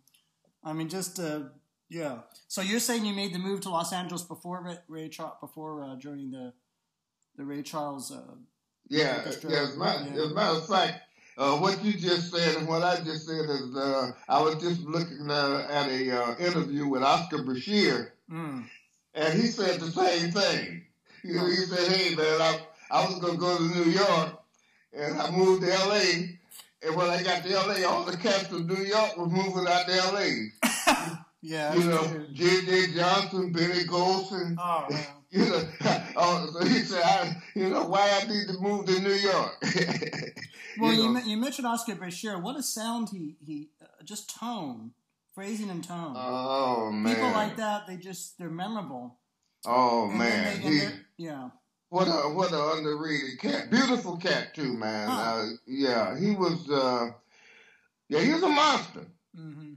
[0.64, 1.40] I mean, just uh,
[1.94, 2.18] yeah.
[2.48, 5.82] So you're saying you made the move to Los Angeles before Ray, Ray Charles, before
[5.84, 6.52] uh, joining the
[7.36, 8.10] the Ray Charles.
[8.12, 8.34] Uh,
[8.88, 9.50] Yeah, Orchestra.
[9.50, 9.62] yeah.
[9.62, 10.22] As a matter, Yeah.
[10.24, 11.02] as a matter of fact,
[11.38, 14.80] uh, what you just said and what I just said is, uh, I was just
[14.82, 18.64] looking uh, at a uh, interview with Oscar Brashear, mm,
[19.14, 20.84] and he said the same thing.
[21.22, 24.30] You know, he said, "Hey, man, I, I was gonna go to New York,
[24.92, 26.38] and I moved to L.A.
[26.86, 29.86] And when I got to L.A., all the cats from New York was moving out
[29.88, 30.30] to L.A.
[31.44, 31.74] yeah.
[31.74, 32.94] You know, J.J.
[32.94, 35.06] Johnson, Benny Golson." Oh, wow.
[35.34, 35.62] You know,
[36.16, 39.56] oh, so he said, I, you know, why I need to move to New York.
[40.78, 41.20] Well, you, know.
[41.20, 42.38] you mentioned Oscar Brashear.
[42.38, 44.92] What a sound he he uh, just tone,
[45.34, 46.14] phrasing and tone.
[46.16, 47.14] Oh man!
[47.14, 49.18] People like that, they just they're memorable.
[49.66, 50.62] Oh And man!
[50.62, 50.80] they- He,
[51.16, 51.50] yeah.
[51.90, 53.70] what a what a underrated cat.
[53.70, 55.08] Beautiful cat too, man.
[55.08, 55.20] Huh.
[55.20, 56.68] Uh, yeah, he was.
[56.68, 57.10] Uh,
[58.08, 59.06] yeah, he was a monster.
[59.34, 59.73] hmm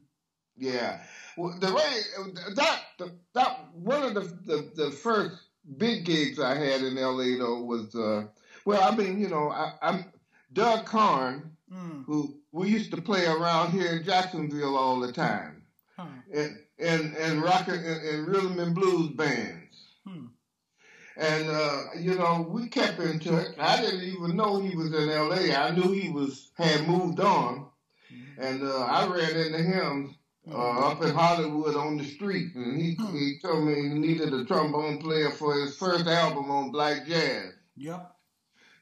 [0.58, 1.00] Yeah,
[1.38, 2.02] well, the way
[2.56, 5.36] that the, that one of the, the the first
[5.78, 7.36] big gigs I had in L.A.
[7.38, 8.26] though was uh,
[8.66, 10.06] Well, I mean, you know, I, I'm
[10.54, 12.06] Doug Carn, Mm.
[12.06, 15.64] who we used to play around here in Jacksonville all the time,
[15.98, 16.06] Huh.
[16.34, 19.76] and and and rock and, and rhythm and blues bands.
[20.08, 20.28] Hmm.
[21.18, 23.48] And uh, you know, we kept in touch.
[23.60, 25.54] I didn't even know he was in L.A.
[25.56, 27.66] I knew he was had moved on,
[28.38, 30.16] and uh, I ran into him
[30.52, 34.46] uh, up in Hollywood on the street, and he he told me he needed a
[34.46, 37.54] trombone player for his first album on Black Jazz.
[37.76, 38.12] Yep.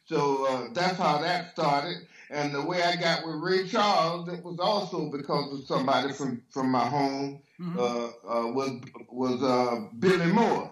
[0.05, 2.07] So uh, that's how that started.
[2.29, 6.41] And the way I got with Ray Charles, it was also because of somebody from,
[6.51, 7.41] from my home.
[7.59, 7.77] Mhm.
[7.77, 10.71] Uh, uh, was was uh, Billy Moore,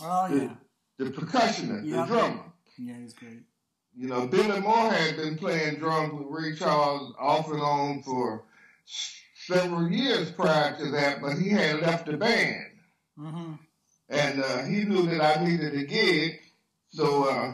[0.00, 0.54] oh yeah.
[0.96, 2.06] the percussionist, Yeah.
[2.06, 2.44] the drummer.
[2.78, 3.42] Yeah, he's great.
[3.94, 8.44] You know, Billy Moore had been playing drums with Ray Charles off and on for
[9.46, 12.66] several years prior to that, but he had left the band.
[13.18, 13.52] Mm-hmm.
[14.08, 16.40] and uh, he knew that I needed a gig,
[16.88, 17.52] so uh,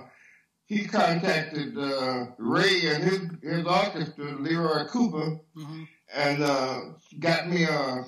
[0.67, 5.83] he contacted uh, Ray and his his orchestra, Leroy Cooper, Mm-hmm.
[6.15, 6.81] and uh,
[7.19, 8.05] got me a,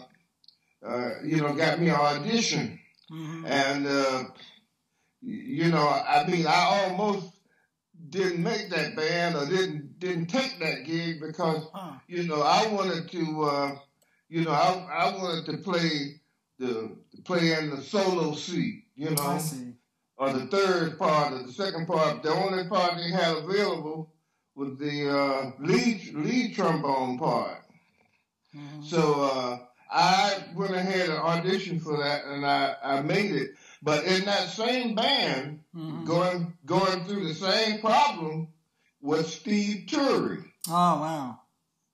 [0.87, 2.79] uh, you know, got me an audition,
[3.11, 3.47] Mm-hmm.
[3.47, 4.25] and uh,
[5.23, 7.27] you know, I mean, I almost
[8.09, 11.93] didn't make that band or didn't didn't take that gig because Huh.
[12.09, 13.77] you know, I wanted to, uh,
[14.29, 16.21] you know, I, I wanted to play
[16.59, 19.39] the play in the solo seat, you know,
[20.17, 22.23] or the third part or the second part.
[22.23, 24.13] The only part they had available
[24.55, 27.59] was the uh, lead lead trombone part.
[28.55, 28.85] Mhm.
[28.85, 29.59] So uh,
[29.91, 33.51] I went ahead and auditioned for that, and I, I made it.
[33.83, 36.05] But in that same band, Mhm.
[36.05, 38.49] going going through the same problem
[39.01, 40.45] was Steve Turre.
[40.69, 41.41] Oh wow.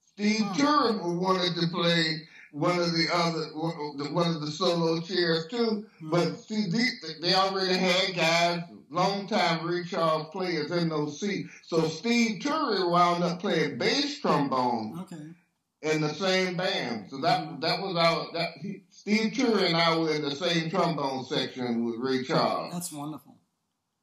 [0.07, 0.53] Steve Hmm.
[0.61, 5.01] Turre wanted to play one of the other one of the- one of the solo
[5.01, 6.11] chairs too, Hmm.
[6.11, 6.87] but see they,
[7.21, 11.51] they already had guys, long time Ray Charles players in those seats.
[11.66, 15.35] So Steve Turre wound up playing bass trombone Okay.
[15.83, 17.11] in the same band.
[17.11, 20.71] So that that was our that he, Steve Turre and I were in the same
[20.71, 22.73] trombone section with Ray Charles.
[22.73, 23.36] That's wonderful.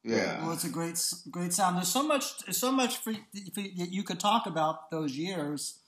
[0.03, 0.41] Yeah.
[0.41, 1.77] Well, it's a great, great sound.
[1.77, 5.79] There's so much, so much for, for, that you could talk about those years,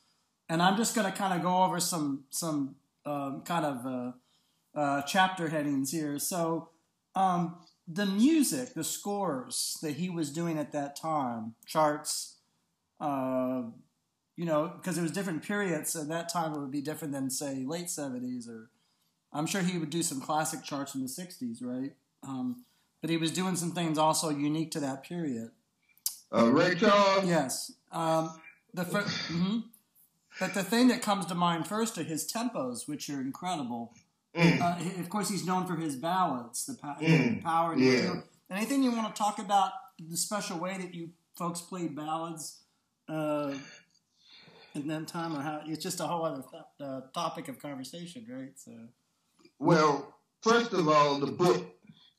[0.47, 2.75] and I'm just going to kind of go over some, some
[3.05, 6.17] um, kind of uh, uh, chapter headings here.
[6.17, 6.69] So,
[7.13, 12.37] um, the music, the scores that he was doing at that time, charts,
[12.99, 13.63] uh,
[14.35, 15.95] you know, because it was different periods.
[15.95, 18.71] At that time, it would be different than say late '70s, or
[19.31, 21.93] I'm sure he would do some classic charts in the '60s, right?
[22.27, 22.64] Um,
[23.05, 25.51] but he was doing some things also unique to that period.
[26.35, 27.23] Uh, Ray Charles.
[27.27, 27.71] Yes.
[27.91, 28.31] Um,
[28.73, 29.65] the fir- mhm.
[30.39, 33.93] But the thing that comes to mind first are his tempos, which are incredible.
[34.35, 34.59] Mm.
[34.59, 37.35] Uh, of course, he's known for his ballads, the, pow- Mm.
[37.35, 37.73] the power.
[37.73, 38.21] And Yeah.
[38.49, 42.63] Anything you want to talk about the special way that you folks played ballads
[43.07, 43.53] uh,
[44.73, 48.25] in that time, or how it's just a whole other th- uh, topic of conversation,
[48.27, 48.57] right?
[48.59, 48.71] So,
[49.59, 51.74] Well, first of all, the book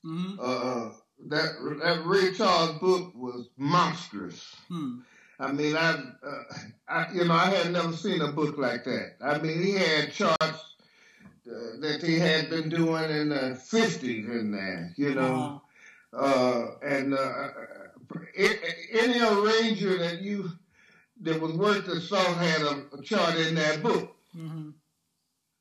[0.07, 0.91] hmm uh,
[1.29, 1.49] that
[1.83, 4.55] that Ray Charles book was monstrous.
[4.69, 5.01] hmm.
[5.39, 6.43] I mean, I, uh,
[6.89, 9.17] I, you know, I had never seen a book like that.
[9.23, 10.61] I mean, he had charts
[11.47, 15.61] uh, that he had been doing in the fifties in there, you know,
[16.13, 17.49] Uh, uh, and uh,
[18.39, 18.63] a-
[19.03, 20.51] any arranger that you
[21.23, 24.17] that was worth the salt had a, a chart in that book.
[24.35, 24.71] hmm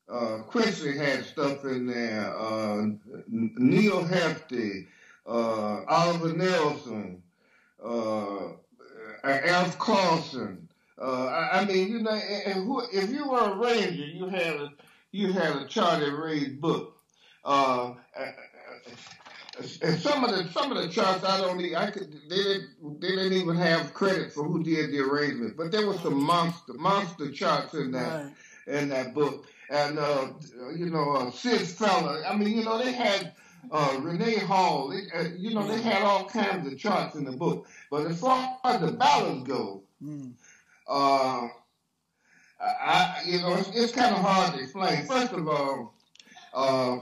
[0.08, 2.36] Uh, Quincy had stuff in there.
[2.36, 2.86] Uh,
[3.28, 4.86] Neal Hefti,
[5.26, 7.22] uh, Oliver Nelson,
[7.84, 8.50] uh,
[9.24, 10.68] Alf Carlson.
[11.00, 14.54] Uh, I, I mean, you know, and, who, if you were a ranger, you had
[14.54, 14.72] a
[15.12, 16.96] you had a Charlie Ray's book.
[17.44, 17.94] Uh,
[19.82, 21.74] and some of the some of the charts I don't need.
[21.74, 25.72] I could they didn't they didn't even have credit for who did the arrangement, but
[25.72, 28.32] there was some monster monster charts in that right.
[28.66, 29.46] in that book.
[29.70, 30.28] And, uh,
[30.76, 33.32] you know, uh, Sid Feller, I mean, you know, they had
[33.70, 37.32] uh, Renee Hall, they, uh, you know, they had all kinds of charts in the
[37.32, 37.66] book.
[37.90, 40.34] But as far as the ballads go, Mm.
[40.86, 41.48] uh,
[42.60, 45.06] I, you know, it's, it's kind of hard to explain.
[45.06, 45.94] First of all,
[46.52, 46.98] uh,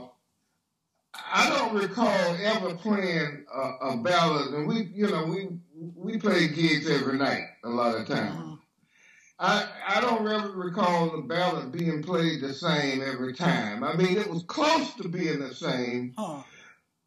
[1.13, 3.59] I don't recall ever playing a,
[3.89, 5.49] a ballad, and we, you know, we
[5.95, 8.44] we play gigs every night a lot of times.
[9.39, 13.83] I I don't ever recall the ballad being played the same every time.
[13.83, 16.41] I mean, it was close to being the same, Huh.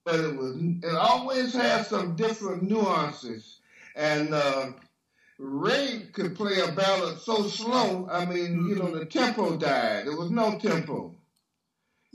[0.05, 3.61] but it was it always had some different nuances.
[3.97, 4.72] And uh,
[5.39, 8.09] Ray could play a ballad so slow.
[8.11, 10.07] I mean, you know, the tempo died.
[10.07, 11.14] There was no tempo.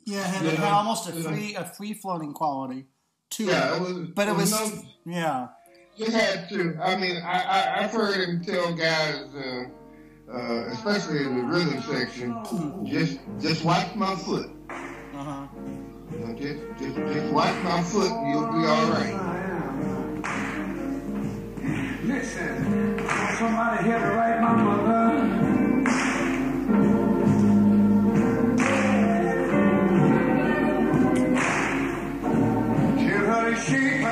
[0.05, 2.86] Yeah, it had, it had know, almost a free a free floating quality
[3.32, 3.82] to Yeah, it.
[3.82, 3.93] was.
[4.14, 5.47] But it there was no, yeah.
[5.97, 6.78] you had to.
[6.82, 9.64] I mean, I, I have heard him tell guys, uh,
[10.34, 12.36] uh, especially in the rhythm section,
[12.86, 14.49] just just watch my foot.
[14.69, 15.47] Uh-huh.
[16.11, 19.15] You know, just, just just watch my foot, you'll be all right.
[22.03, 22.97] Listen,
[23.38, 25.73] somebody here to write my mother.
[33.65, 34.02] Tell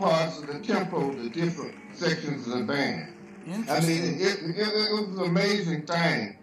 [0.00, 3.14] parts of the tempo to different sections of the band.
[3.68, 6.38] I mean, it, it, it was an amazing thing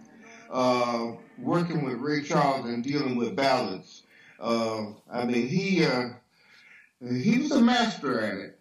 [0.50, 4.02] uh, working with Ray Charles and dealing with ballads.
[4.40, 6.10] Uh, I mean, he uh,
[7.00, 8.58] he was a master at it.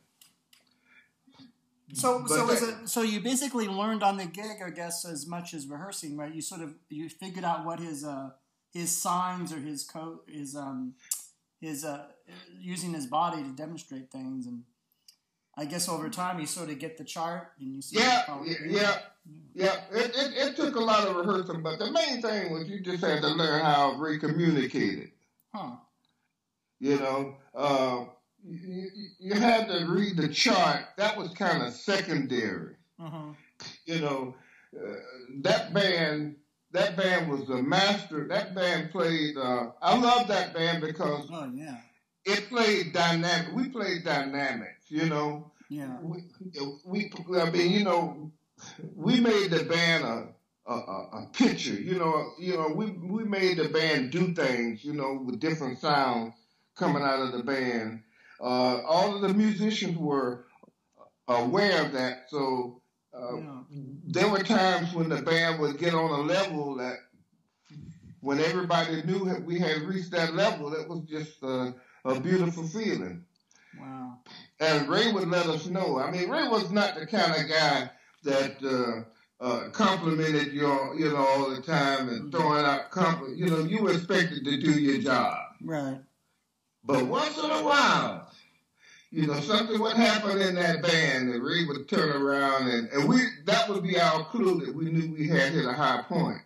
[1.93, 2.89] So, But so that- it?
[2.89, 6.33] So you basically learned on the gig, I guess, as much as rehearsing, right?
[6.33, 8.31] You sort of you figured out what his uh
[8.73, 10.93] his signs or his co his um
[11.61, 12.05] his uh
[12.59, 14.63] using his body to demonstrate things, and
[15.59, 17.97] I guess over time you sort of get the chart and you see.
[17.97, 18.97] Yeah, yeah, yeah,
[19.55, 19.75] yeah.
[19.91, 23.03] It, it, it took a lot of rehearsal, but the main thing was you just
[23.03, 25.09] had to learn how Ray communicated.
[25.53, 25.77] Huh.
[26.79, 28.05] You know, uh,
[28.47, 28.87] you,
[29.19, 30.85] you- had to read the chart.
[30.97, 32.75] That was kind of secondary.
[32.99, 33.33] Uh-huh.
[33.87, 34.35] You know,
[34.79, 34.93] uh,
[35.41, 36.35] that band,
[36.71, 38.27] that band was the master.
[38.27, 39.37] That band played.
[39.37, 41.77] Uh, I love that band because Oh yeah.
[42.25, 43.55] it played dynamic.
[43.55, 44.76] We played dynamics.
[44.89, 45.97] You know, Yeah.
[46.01, 46.23] we,
[46.85, 47.11] we.
[47.39, 48.31] I mean, you know,
[48.95, 50.27] we made the band a.
[50.69, 54.91] A, a, picture, you know, you know, we we made the band do things, you
[54.91, 56.33] know, with different sounds
[56.75, 58.01] coming out of the band.
[58.41, 60.45] Uh, all of the musicians were
[61.29, 62.81] aware of that, so
[63.13, 63.61] uh, Yeah.
[64.07, 66.97] there were times when the band would get on a level that,
[68.19, 71.73] when everybody knew we had reached that level, it was just a,
[72.03, 73.23] a beautiful feeling.
[73.79, 74.19] Wow.
[74.59, 75.99] And Ray would let us know.
[75.99, 77.89] I mean, Ray was not the kind of guy
[78.23, 83.37] that uh, uh, complimented you, all, you know, all the time and throwing out compliment.
[83.37, 85.37] You know, you were expected to do your job.
[85.63, 85.99] Right.
[86.83, 88.31] But once in a while,
[89.11, 93.07] you know, something would happen in that band and Ray would turn around and, and
[93.07, 96.41] we that would be our clue that we knew we had hit a high point.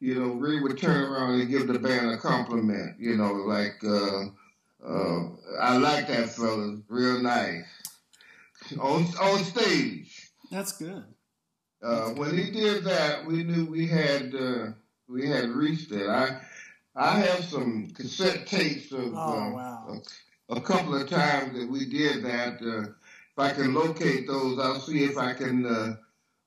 [0.00, 3.76] You know, Ray would turn around and give the band a compliment, you know, like
[3.84, 4.26] uh
[4.84, 5.28] uh
[5.60, 7.64] I like that fella, real nice.
[8.80, 10.30] On on stage.
[10.50, 11.04] That's good.
[11.82, 14.66] Uh, when he did that, we knew we had uh,
[15.08, 16.08] we had reached it.
[16.08, 16.40] I
[16.96, 20.00] I have some cassette tapes of Oh, uh, wow.
[20.48, 22.62] a, a couple of times that we did that.
[22.62, 25.96] Uh, if I can locate those, I'll see if I can uh,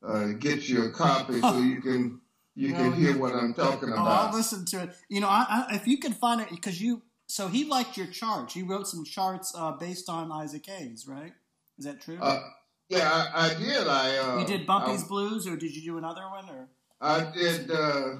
[0.05, 2.21] uh, get you a copy so you can
[2.55, 4.07] you Well, can hear what I'm talking Oh, about.
[4.29, 4.95] I'll listen to it.
[5.09, 8.07] You know, I, I, if you can find it, because you, so he liked your
[8.07, 8.55] charts.
[8.55, 11.33] You wrote some charts uh, based on Isaac Hayes, right?
[11.77, 12.17] Is that true?
[12.21, 12.41] Uh,
[12.89, 13.87] yeah, I, I did.
[13.87, 16.49] I uh, you did Bumpy's I, Blues, or did you do another one?
[16.49, 16.67] Or
[16.99, 18.15] I did uh,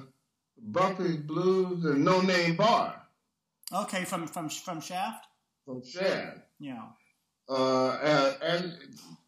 [0.58, 2.98] Bumpy's Blues and No Name Bar
[3.72, 5.26] okay, from from from Shaft.
[5.64, 6.38] from Shaft.
[6.58, 6.82] Yeah.
[7.48, 8.78] Uh, and, and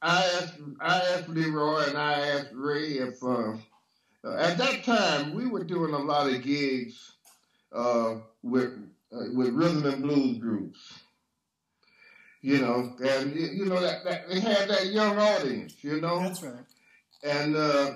[0.03, 3.55] I asked, I asked Leroy and I asked Ray if, uh,
[4.37, 7.13] at that time we were doing a lot of gigs,
[7.73, 8.79] uh, with,
[9.13, 10.79] uh, with rhythm and blues groups.
[12.43, 16.43] You know, and you know that, that they had that young audience, you know, That's
[16.43, 16.65] right.
[17.23, 17.91] and uh,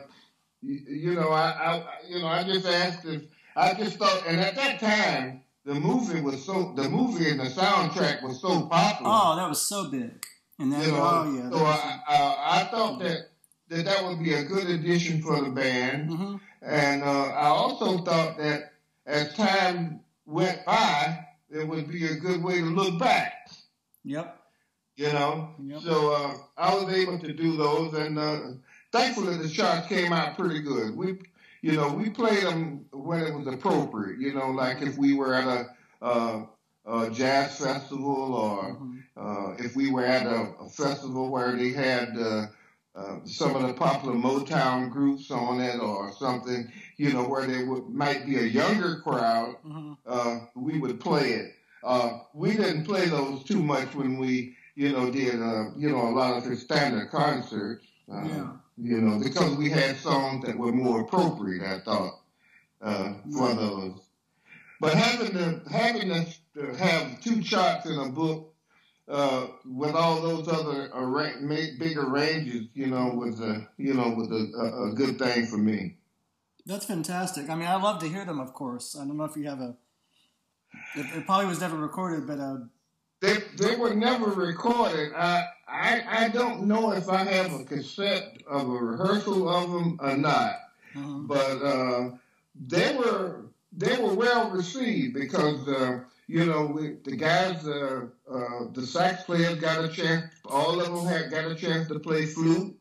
[0.61, 3.23] you, you know, I, I, you know, I just asked if
[3.57, 7.45] I just thought, and at that time the movie was so, the movie and the
[7.45, 9.12] soundtrack was so popular.
[9.15, 10.23] Oh, that was so big.
[10.59, 11.51] And then, You know, oh yeah.
[11.51, 13.31] so I, I, I thought that,
[13.69, 17.99] that that would be a good addition for the band, hmm and uh, I also
[17.99, 18.73] thought that
[19.07, 23.51] as time went by, it would be a good way to look back.
[24.05, 24.41] Yep.
[24.97, 25.81] You know, Yep.
[25.83, 28.39] so uh, I was able to do those, and uh,
[28.93, 30.97] thankfully the shots came out pretty good.
[30.97, 31.18] We,
[31.62, 34.20] you know, we played them when it was appropriate.
[34.20, 36.47] You know, like if we were at a, uh,
[36.87, 39.03] a jazz festival or Mhm.
[39.16, 42.16] uh, if we were at a, a festival where they had
[42.95, 47.66] uh, some of the popular Motown groups on it or something, you know, where there
[47.66, 49.97] would, might be a younger crowd, Mhm.
[50.07, 51.55] uh, we would play it.
[51.82, 56.09] Uh, we didn't play those too much when we, you know, did, uh, you know,
[56.09, 57.86] a lot of the standard concerts.
[58.11, 58.53] Uh, Yeah.
[58.76, 62.20] You know, because we had songs that were more appropriate, I thought,
[62.82, 64.01] uh, for those.
[64.80, 68.53] But having to having to have two charts in a book
[69.09, 71.40] uh, with all those other arra-
[71.78, 75.96] bigger ranges, you know, was a you know was a, a, good thing for me.
[76.66, 77.50] That's fantastic.
[77.50, 78.96] I mean, I love to hear them, of course.
[78.96, 79.76] I don't know if you have a.
[80.96, 82.57] It, it probably was never recorded, but uh,
[83.20, 85.12] They they were never recorded.
[85.14, 89.98] I I I don't know if I have a cassette of a rehearsal of them
[90.00, 90.57] or not.
[90.94, 91.26] mhm.
[91.26, 92.11] but uh,
[92.55, 93.42] they were
[93.72, 99.25] they were well received because uh, you know we, the guys uh, uh, the sax
[99.25, 102.77] players got a chance all of them had got a chance to play flute.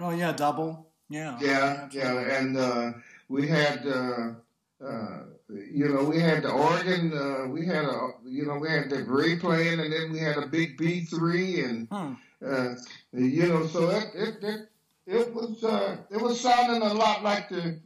[0.00, 2.92] Oh yeah, double, yeah, yeah yeah and uh,
[3.28, 4.32] we had uh,
[4.84, 5.18] uh,
[5.48, 9.02] you know we had the organ uh, we had a you know we had the
[9.02, 12.14] gray playing and then we had a big B three and Hmm.
[12.44, 12.74] uh,
[13.12, 14.60] you know so it it, it
[15.06, 17.78] it was uh, it was sounding a lot like the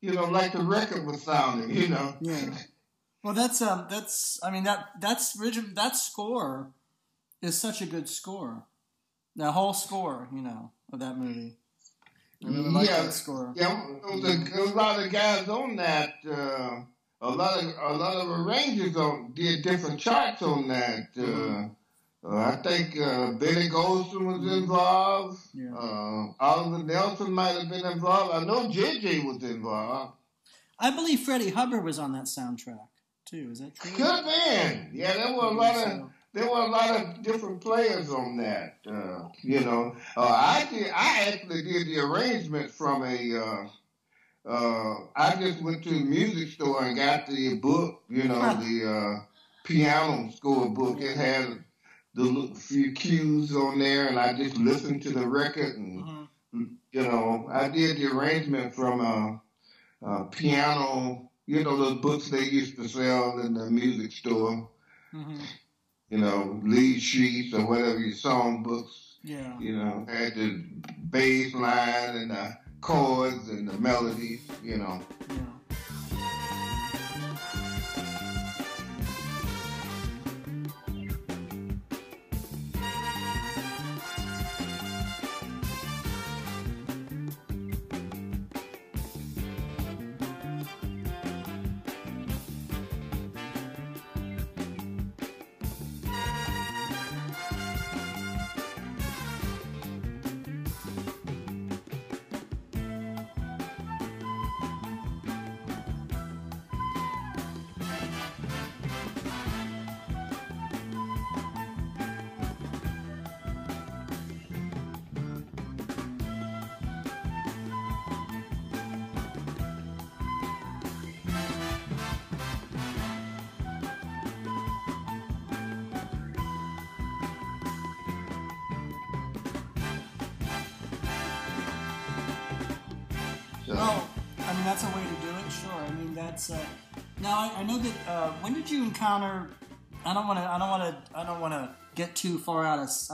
[0.00, 2.14] you know like the record was sounding you know.
[2.20, 2.54] Yeah.
[3.22, 6.70] Well, that's um, that's I mean that that's origi- that score
[7.40, 8.64] is such a good score.
[9.36, 11.56] The whole score, you know, of that movie.
[12.44, 13.02] I really like Yeah.
[13.04, 13.52] that score.
[13.54, 16.80] yeah there was, a, a lot of guys on that uh,
[17.20, 21.68] a lot of a lot of arrangers on did different charts on that uh,
[22.28, 25.38] uh, I think uh, Benny Golson was involved.
[25.54, 25.74] Yeah.
[25.74, 28.34] Uh, Oliver Nelson might have been involved.
[28.34, 30.14] I know JJ was involved.
[30.78, 32.78] I believe Freddie Hubbard was on that soundtrack
[33.32, 33.48] too.
[33.50, 33.90] Is that true?
[34.04, 34.90] Have been.
[34.92, 38.78] Yeah, there were a lot of there were a lot of different players on that.
[38.86, 40.88] Uh, you know, uh, I did.
[40.94, 43.38] I actually did the arrangement from a.
[43.38, 43.68] Uh,
[44.44, 48.02] uh, I just went to the music store and got the book.
[48.08, 49.24] You know, the uh,
[49.64, 51.00] piano score book.
[51.00, 51.64] It had
[52.14, 56.04] the few cues on there, and I just listened to the record and
[56.54, 56.76] Mhm.
[56.92, 59.40] you know, I did the arrangement from a,
[60.06, 64.68] a piano, you know, those books they used to sell in the music store,
[65.12, 65.40] Mhm.
[66.10, 69.58] you know, lead sheets or whatever, your song books, Yeah.
[69.58, 70.64] you know, had the
[71.10, 75.00] bass line and the chords and the melodies, you know.
[75.28, 75.51] Yeah.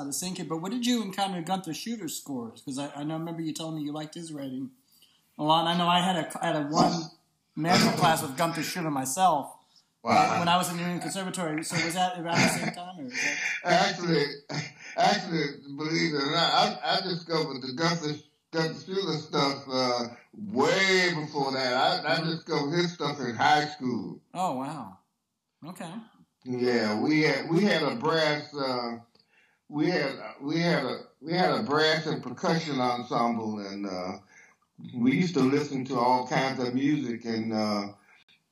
[0.09, 0.47] Out of out of sync here.
[0.47, 2.61] But what did you encounter Gunther Schuller's scores?
[2.61, 3.19] Because I, I know.
[3.19, 4.71] Remember you telling me you liked his writing
[5.39, 5.61] a lot.
[5.61, 7.03] And I know I had a I had a one
[7.57, 9.55] manual class with Gunther Shooter myself
[10.03, 10.39] wow.
[10.39, 11.65] when I was in the Union Conservatory.
[11.65, 13.01] So was that around the same time?
[13.01, 14.25] Or that, Actually,
[14.97, 15.45] actually,
[15.77, 18.15] believe it or not, I, I discovered the Gunther,
[18.53, 20.05] Gunther Schuller stuff uh,
[20.53, 22.05] way before that.
[22.07, 24.21] I, I discovered his stuff in high school.
[24.35, 24.99] oh wow.
[25.67, 25.93] Okay.
[26.45, 28.55] Yeah, we had we had a brass.
[28.55, 28.99] Uh,
[29.69, 30.13] we had
[30.43, 34.13] we had a we had a brass and percussion ensemble, and uh,
[34.95, 37.25] we used to listen to all kinds of music.
[37.25, 37.89] And uh,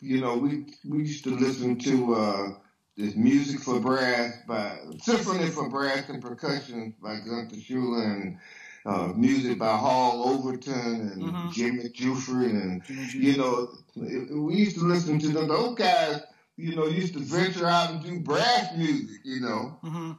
[0.00, 2.48] you know, we we used to listen to uh,
[2.96, 8.38] this music for brass by Symphony for Brass and Percussion by Gunther Schuller, and
[8.84, 10.72] uh, music by Hall Overton
[11.12, 11.52] and Mhm.
[11.52, 12.82] Jimmy Giuffre, and
[13.14, 15.48] you know, we used to listen to them.
[15.48, 16.20] Those guys,
[16.56, 19.78] you know, used to venture out and do brass music, you know.
[19.82, 20.12] hmm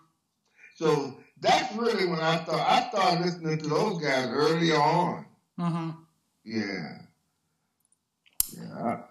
[0.78, 5.26] So that's really when I thought I started listening to those guys early on.
[5.58, 5.90] hmm
[6.46, 7.00] Yeah.
[8.56, 9.02] Yeah.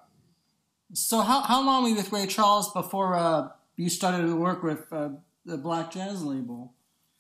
[0.95, 4.63] So how how long were you with Ray Charles before uh, you started to work
[4.63, 5.11] with uh,
[5.45, 6.73] the Black Jazz label?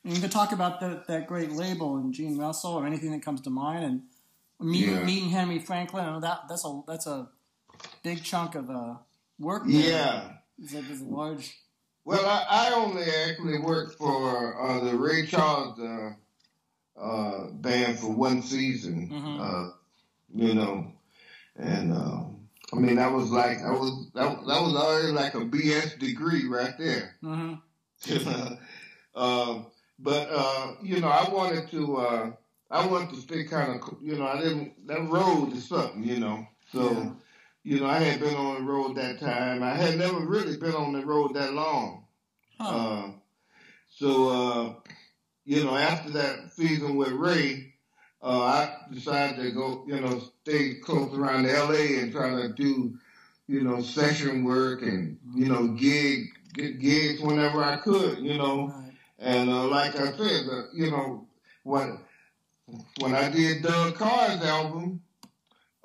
[0.05, 3.22] And you can talk about that that great label and Gene Russell or anything that
[3.22, 4.03] comes to mind, and
[4.70, 5.05] meeting, Yeah.
[5.05, 6.20] meeting Henry Franklin.
[6.20, 7.28] That that's a that's a
[8.03, 8.94] big chunk of uh,
[9.38, 9.64] work.
[9.66, 9.80] there.
[9.90, 10.28] yeah.
[10.62, 11.53] it's a, it's a large.
[12.07, 16.12] Well, I, I only actually worked for uh, the Ray Charles uh,
[16.96, 19.11] uh, band for one season.
[19.12, 19.40] Mhm.
[19.40, 19.72] Uh,
[20.32, 20.92] you know,
[21.57, 22.22] and uh,
[22.72, 26.46] I mean that was like I was that, that was already like a BS degree
[26.46, 27.16] right there.
[27.20, 27.54] hmm
[29.14, 29.62] uh,
[29.98, 32.32] but uh, you know, I wanted to uh,
[32.70, 36.20] I wanted to stay kind of you know I didn't that road is something you
[36.20, 36.92] know so.
[36.92, 37.11] Yeah.
[37.66, 39.60] You know, I had been on the road that time.
[39.64, 42.04] I had never really been on the road that long.
[42.60, 42.76] Huh.
[42.76, 43.10] Uh,
[43.90, 44.74] so, uh,
[45.44, 47.74] you know, after that season with Ray,
[48.22, 52.96] uh, I decided to go, you know, stay close around LA and try to do,
[53.48, 58.68] you know, session work and, you know, gig, get gigs whenever I could, you know.
[58.68, 58.92] Right.
[59.18, 61.26] And, uh, like I said, uh, you know,
[61.64, 61.98] when,
[63.00, 65.02] when I did Doug Carn's album,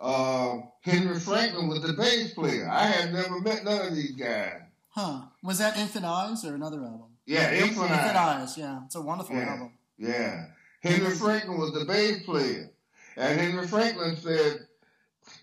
[0.01, 2.67] uh, Henry Franklin was the bass player.
[2.69, 4.61] I had never met none of these guys.
[4.89, 5.21] Huh.
[5.43, 7.09] Was that Infant Eyes or another album?
[7.25, 7.91] Yeah, Infinite.
[7.91, 8.57] Infant Eyes.
[8.57, 9.49] Yeah, it's a wonderful Yeah.
[9.51, 9.73] album.
[9.97, 10.45] Yeah.
[10.81, 12.71] Henry Franklin was the bass player.
[13.15, 14.67] And Henry Franklin said,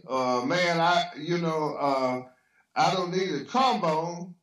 [0.09, 2.23] uh, man, I, you know, uh,
[2.75, 4.35] I don't need a trombone,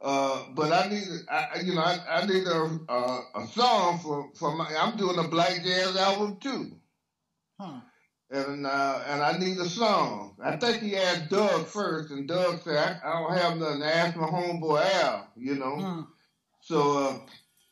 [0.00, 4.30] uh, but I need, I, you know, I, I need a, a, a song for,
[4.34, 6.72] for my, I'm doing a black jazz album too.
[7.60, 7.80] Huh.
[8.32, 10.36] And, uh, and I need a song.
[10.42, 13.82] I think he asked Doug first, and Doug said, I, I don't have nothing.
[13.82, 15.76] Ask my homeboy Al, you know.
[15.76, 16.00] Hmm.
[16.60, 17.18] So, uh,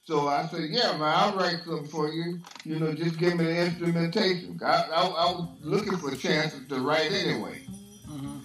[0.04, 2.40] so I said, yeah, man, I'll write something for you.
[2.64, 4.58] You know, just give me the instrumentation.
[4.64, 7.60] I, I, I was looking for chances to write anyway.
[8.08, 8.40] Mhm.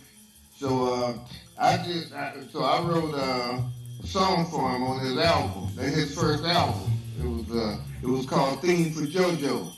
[0.57, 1.17] So, uh,
[1.57, 3.59] I just, I, so I wrote uh,
[4.03, 6.91] a song for him on his album, his first album.
[7.19, 9.73] It was, uh, it was called Theme for JoJo.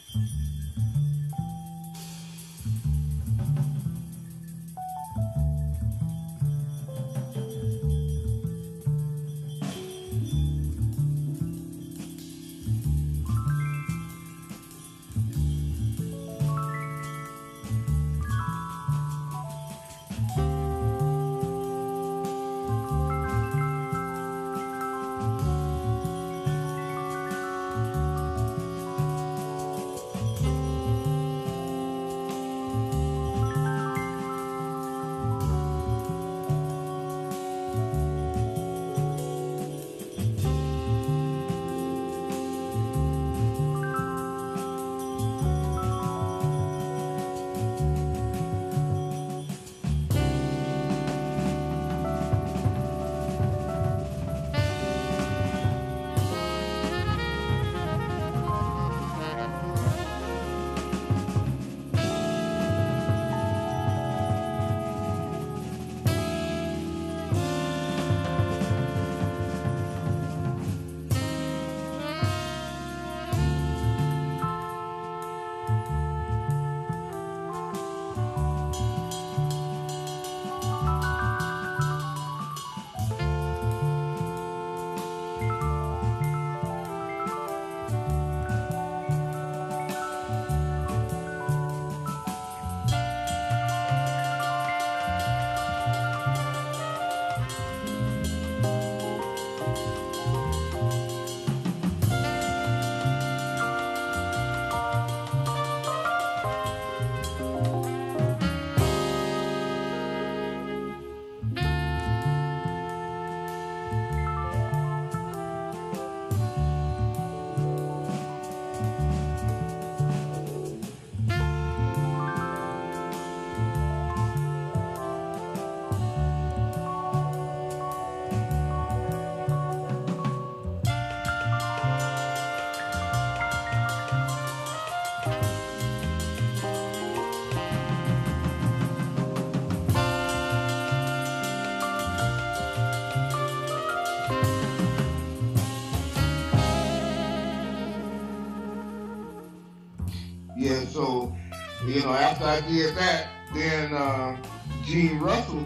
[151.96, 154.38] You know, after I did that, then uh,
[154.84, 155.66] Gene Russell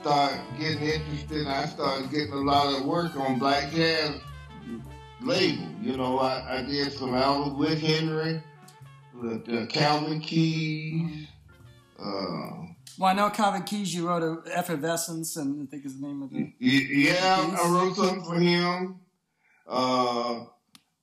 [0.00, 4.14] started getting interested, and I started getting a lot of work on Black Jazz
[5.20, 5.66] label.
[5.82, 8.42] You know, I, I did some albums with Henry,
[9.14, 11.26] with uh, Calvin Keys.
[11.98, 12.68] Uh,
[12.98, 13.94] Well, I know Calvin Keys.
[13.94, 16.52] You wrote a Effervescence, and I think is the name of it.
[16.58, 19.00] yeah, I wrote something for him.
[19.68, 20.44] Uh,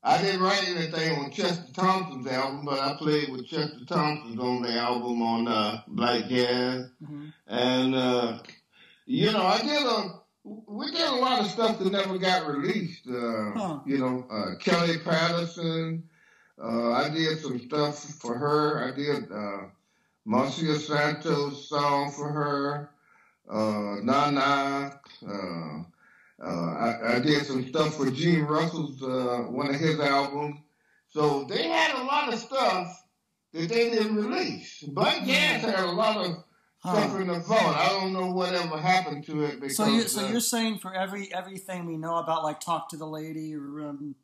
[0.03, 4.61] I didn't write anything on Chester Thompson's album, but I played with Chester Thompson on
[4.61, 6.89] the album on uh, Black Jazz.
[7.05, 8.39] hmm And, uh,
[9.05, 13.07] you know, I did a, we did a lot of stuff that never got released.
[13.07, 13.79] Uh, Huh.
[13.85, 16.03] You know, uh, Kellee Patterson.
[16.61, 18.83] Uh, I did some stuff for her.
[18.87, 19.67] I did uh,
[20.27, 22.89] Moacir Santos song for her.
[23.49, 24.99] Uh, Nana.
[25.25, 25.83] Uh,
[26.41, 30.59] uh, I, I did some stuff for Gene Russell's uh, one of his albums.
[31.09, 33.03] So they had a lot of stuff
[33.53, 34.81] that they didn't release.
[34.87, 36.43] Black Jazz had a lot of
[36.79, 37.61] stuff in the vault.
[37.77, 40.93] I don't know whatever happened to it because So you so uh, you're saying for
[40.93, 44.15] every everything we know about like talk to the lady or um,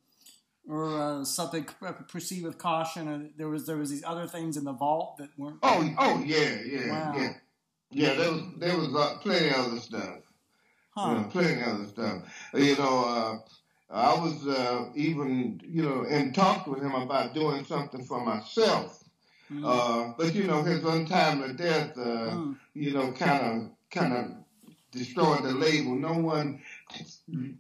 [0.68, 1.66] or uh, something
[2.08, 5.30] proceed with caution, and there was there was these other things in the vault that
[5.38, 5.60] weren't.
[5.64, 7.14] oh oh yeah yeah Wow.
[7.16, 7.34] yeah
[7.92, 10.18] yeah there was there was uh, plenty of other stuff.
[11.00, 11.24] Huh.
[11.30, 12.24] Plenty of other stuff.
[12.54, 13.38] You know, uh,
[13.92, 19.04] I was uh, even, you know, in talk with him about doing something for myself.
[19.52, 19.64] Mm.
[19.66, 22.56] Uh, but you know, his untimely death, uh, Mm.
[22.74, 24.26] you know, kind of, kind of
[24.92, 25.96] destroyed the label.
[25.96, 26.60] No one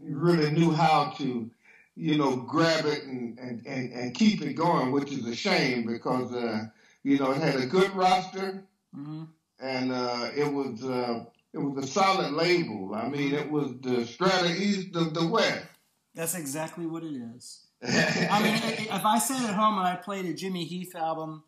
[0.01, 1.49] really knew how to,
[1.95, 5.85] you know, grab it and, and, and, and keep it going, which is a shame
[5.85, 6.65] because, uh,
[7.03, 8.63] you know, it had a good roster
[8.93, 9.23] hmm
[9.59, 11.23] and uh, it was uh,
[11.53, 12.93] it was a solid label.
[12.93, 15.65] I mean, it was the Strata East of the West.
[16.13, 17.65] That's exactly what it is.
[17.83, 21.43] I mean, if I sat at home and I played a Jimmy Heath album,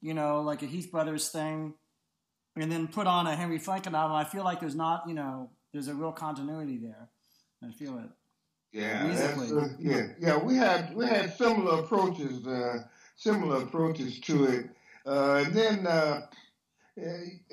[0.00, 1.74] you know, like a Heath Brothers thing,
[2.56, 5.50] and then put on a Henry Franklin album, I feel like there's not, you know,
[5.72, 7.08] there's a real continuity there.
[7.62, 8.10] I feel it.
[8.72, 10.36] yeah, uh, yeah, yeah.
[10.36, 12.82] We had we had similar approaches, uh,
[13.14, 14.70] similar approaches to it,
[15.06, 16.22] uh, and then uh,
[17.00, 17.08] uh,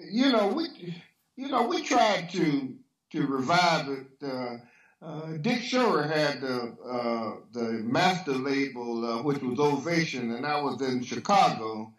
[0.09, 0.95] you know we
[1.36, 2.76] you know we tried to
[3.12, 4.08] to revive it.
[4.24, 4.58] Uh,
[5.04, 10.62] uh, Dick Schory had the uh, the master label, uh, which was Ovation, and I
[10.62, 11.94] was in Chicago.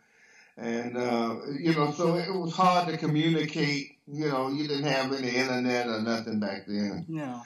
[0.57, 3.97] And, uh, you know, so it was hard to communicate.
[4.07, 7.07] You know, you didn't have any internet or nothing back then.
[7.09, 7.41] Yeah.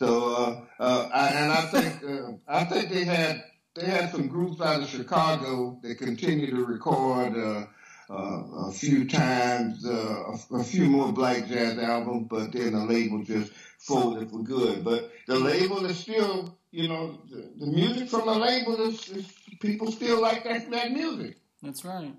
[0.00, 4.26] So, uh, uh, I, and I think, uh, I think they had, they had some
[4.26, 7.68] groups out of Chicago that continued to record,
[8.14, 13.22] a few times, uh, a, a few more black jazz albums, but then the label
[13.22, 14.82] just folded for good.
[14.84, 19.26] But the label is still, you know, the, the music from the label is, is
[19.60, 21.36] people still like that, that music.
[21.62, 22.14] That's right.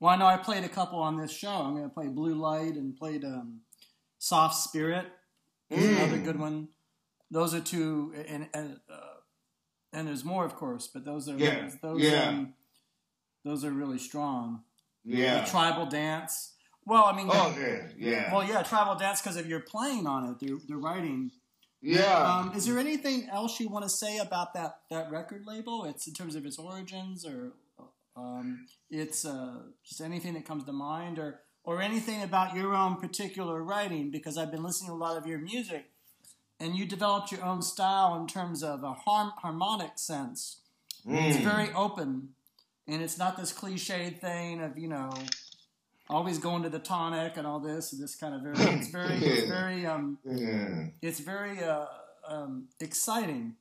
[0.00, 1.50] Well, I know I played a couple on this show.
[1.50, 3.60] I'm going to play Blue Light and played um,
[4.18, 5.06] Soft Spirit.
[5.70, 5.96] Is Mm.
[5.98, 6.68] another good one.
[7.30, 9.18] Those are two, and and, uh,
[9.92, 12.28] and there's more, of course, but those are Yeah, those yeah.
[12.30, 12.54] um,
[13.44, 14.62] those are really strong.
[15.08, 15.44] Yeah.
[15.44, 16.52] The tribal dance.
[16.84, 18.32] Well, I mean, Oh, yeah, yeah.
[18.34, 21.30] well, yeah, tribal dance because if you're playing on it, they're, they're writing.
[21.82, 22.16] yeah.
[22.38, 25.84] Um, is there anything else you want to say about that that record label?
[25.84, 27.52] It's in terms of its origins, or
[28.16, 29.54] um, it's uh,
[29.84, 34.10] just anything that comes to mind, or or anything about your own particular writing?
[34.10, 35.84] Because I've been listening to a lot of your music,
[36.58, 40.60] and you developed your own style in terms of a harm, harmonic sense.
[41.06, 41.42] It's Mm.
[41.44, 42.30] very open,
[42.88, 45.10] and it's not this cliched thing of you know
[46.10, 48.56] always going to the tonic and all this and this kind of very.
[48.78, 50.18] It's very, it's very um,
[51.02, 51.84] it's very uh,
[52.26, 53.54] um, exciting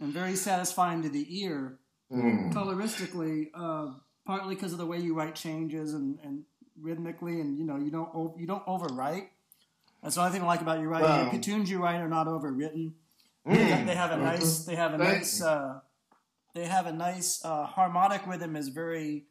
[0.00, 1.78] and very satisfying to the ear
[2.12, 2.52] Mm.
[2.52, 3.86] coloristically uh,
[4.26, 6.42] partly because of the way you write changes and, and
[6.78, 9.28] rhythmically and you know you don't you don't overwrite
[10.02, 11.30] that's the only thing I like about your writing Wow.
[11.32, 12.92] the tunes you write are not overwritten
[13.46, 13.54] Mm.
[13.54, 15.80] they, have, they have a nice they have a nice uh,
[16.54, 19.24] they have a nice uh, harmonic rhythm is very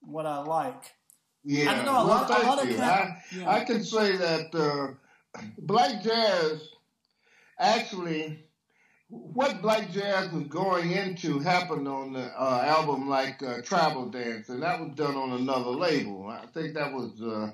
[0.00, 0.92] what I like
[1.44, 1.70] Yeah.
[1.70, 3.50] I don't know, a well, lot- lot of I, yeah.
[3.50, 6.68] I can say that uh, black jazz
[7.58, 8.42] actually.
[9.08, 14.48] What black jazz was going into happened on the uh, album like uh, Tribal Dance,
[14.48, 16.26] and that was done on another label.
[16.26, 17.52] I think that was uh,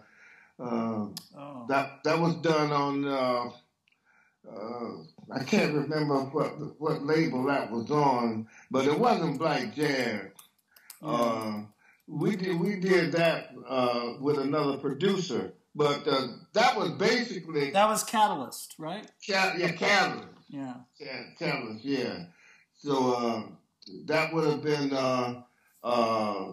[0.59, 1.09] uh,
[1.39, 1.67] oh.
[1.69, 3.51] that that was done on uh,
[4.51, 5.05] uh,
[5.35, 10.26] I can't remember what what label that was on, but it wasn't Black Jazz.
[11.03, 11.62] Uh,
[12.07, 17.89] we did we did that uh, with another producer, but uh, that was basically that
[17.89, 20.28] was Catalyst right Cal- yeah, Catalyst.
[20.49, 22.24] yeah Yeah, Catalyst, yeah.
[22.76, 23.43] So uh,
[24.07, 25.43] that would have been uh,
[25.83, 26.53] uh,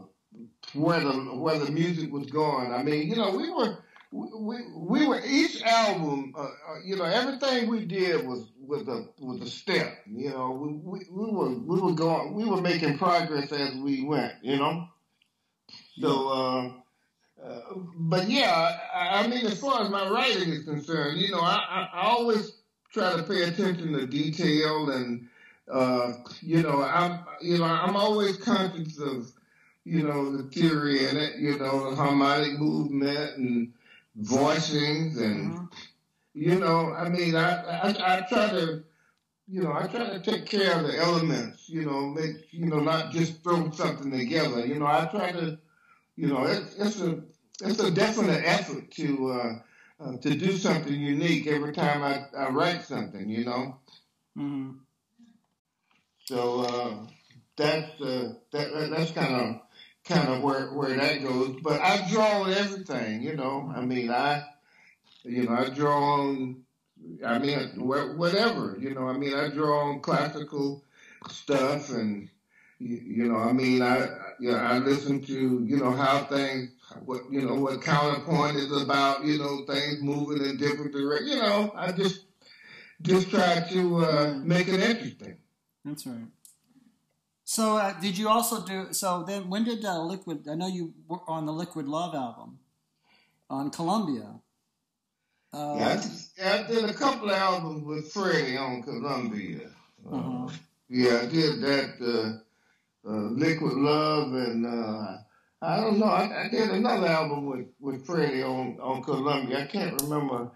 [0.73, 2.71] where the where the music was going.
[2.71, 3.77] I mean, you know, we were
[4.11, 6.33] we we were each album.
[6.37, 6.49] Uh, uh,
[6.85, 9.97] you know, everything we did was was a was a step.
[10.07, 14.03] You know, we, we we were we were going we were making progress as we
[14.05, 14.33] went.
[14.43, 14.87] You know.
[16.01, 16.71] So, uh,
[17.45, 17.61] uh,
[17.97, 21.57] but yeah, I, I mean, as far as my writing is concerned, you know, I,
[21.69, 22.57] I, I always
[22.93, 25.27] try to pay attention to detail, and
[25.71, 29.31] uh, you know, I'm you know, I'm always conscious of
[29.85, 33.73] you know the theory and it, you know, the harmonic movement and
[34.21, 35.69] voicings, and Mhm.
[36.39, 38.83] You know, I mean, I, I I try to.
[39.47, 41.69] You know, I try to take care of the elements.
[41.69, 44.65] You know, make you know not just throw something together.
[44.65, 45.57] You know, I try to
[46.15, 47.23] you know, it's, it's a
[47.63, 49.53] it's a definite effort to uh,
[50.03, 53.29] uh, to do something unique every time I, I write something.
[53.29, 53.79] You know,
[54.35, 54.71] hmm
[56.25, 57.07] so uh,
[57.57, 59.61] that's uh, that, that- that's kind of
[60.05, 61.57] kind of where where that goes.
[61.61, 63.21] But I draw on everything.
[63.21, 64.45] You know, I mean, I
[65.23, 66.63] you know I draw on.
[67.25, 68.75] I mean, whatever.
[68.77, 70.83] You know, I mean, I draw on classical
[71.29, 72.29] stuff and
[72.79, 74.09] you, know, I mean, I, I-
[74.39, 76.71] you know, I listen to, you know, how things,
[77.03, 81.31] what, you know, what counterpoint is about, you know, things moving in different directions.
[81.35, 82.25] You know, I just,
[83.01, 85.37] just try to uh, make it interesting.
[85.83, 86.27] That's right.
[87.43, 88.93] So, uh, did you also do?
[88.93, 90.47] So then, when did uh, Liquid?
[90.49, 92.59] I know you were on the Liquid Love album
[93.49, 94.35] on Columbia.
[95.53, 99.69] Uh, Yeah, I, just, I did a couple of albums with Freddie on Columbia.
[100.05, 100.49] Uh, Uh-huh.
[100.89, 105.17] Yeah, I did that, uh, uh, Liquid Love, and uh,
[105.61, 109.63] I don't know, I, I did another album with, with Freddie on, on Columbia.
[109.63, 110.49] I can't remember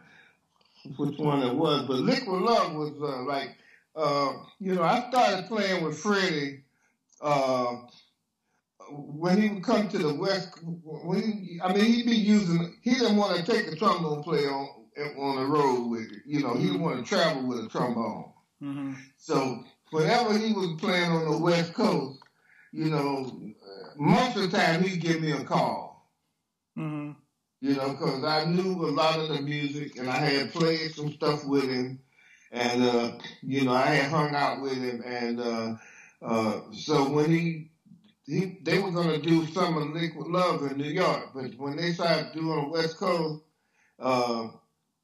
[0.98, 3.56] which one it was, but Liquid Love was uh, like,
[3.96, 6.64] uh, you know, I started playing with Freddie
[7.22, 7.76] uh,
[8.90, 10.50] when he would come to the West.
[10.64, 12.76] When he, I mean, he'd be using.
[12.82, 16.24] He didn't want to take a trombone player on on the road with it.
[16.26, 18.32] You know, he didn't want to travel with a trombone.
[18.60, 22.20] hmm So whenever he was playing on the West Coast,
[22.72, 23.32] you know,
[23.96, 26.12] most of the time he'd give me a call.
[26.76, 27.12] hmm
[27.62, 31.12] You know, because I knew a lot of the music and I had played some
[31.14, 32.00] stuff with him,
[32.52, 35.76] and uh, you know I had hung out with him, and uh,
[36.22, 37.72] uh, so when he
[38.26, 41.92] he they were gonna do some of Liquid Love in New York, but when they
[41.94, 43.44] started doing the West Coast,
[44.00, 44.48] uh,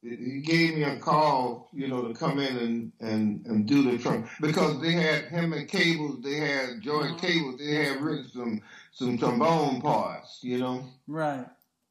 [0.02, 3.98] he gave me a call, you know, to come in and and and do the
[3.98, 8.62] trunk because they had him and Cables, they had George Cables, they had written some
[8.92, 11.46] some trombone parts, you know Right.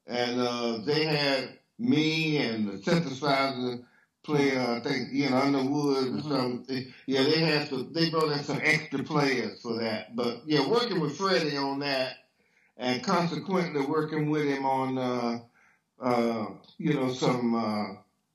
[0.07, 3.85] and uh, they had me and the synthesizer
[4.25, 6.29] player, I think Ian Underwood or Mhm.
[6.29, 6.93] something.
[7.07, 7.93] Yeah, they had some.
[7.93, 10.15] They brought in some extra players for that.
[10.17, 12.17] But yeah, working with Freddie on that,
[12.77, 15.39] and consequently working with him on, uh,
[16.01, 16.47] uh,
[16.79, 17.95] you know, some uh,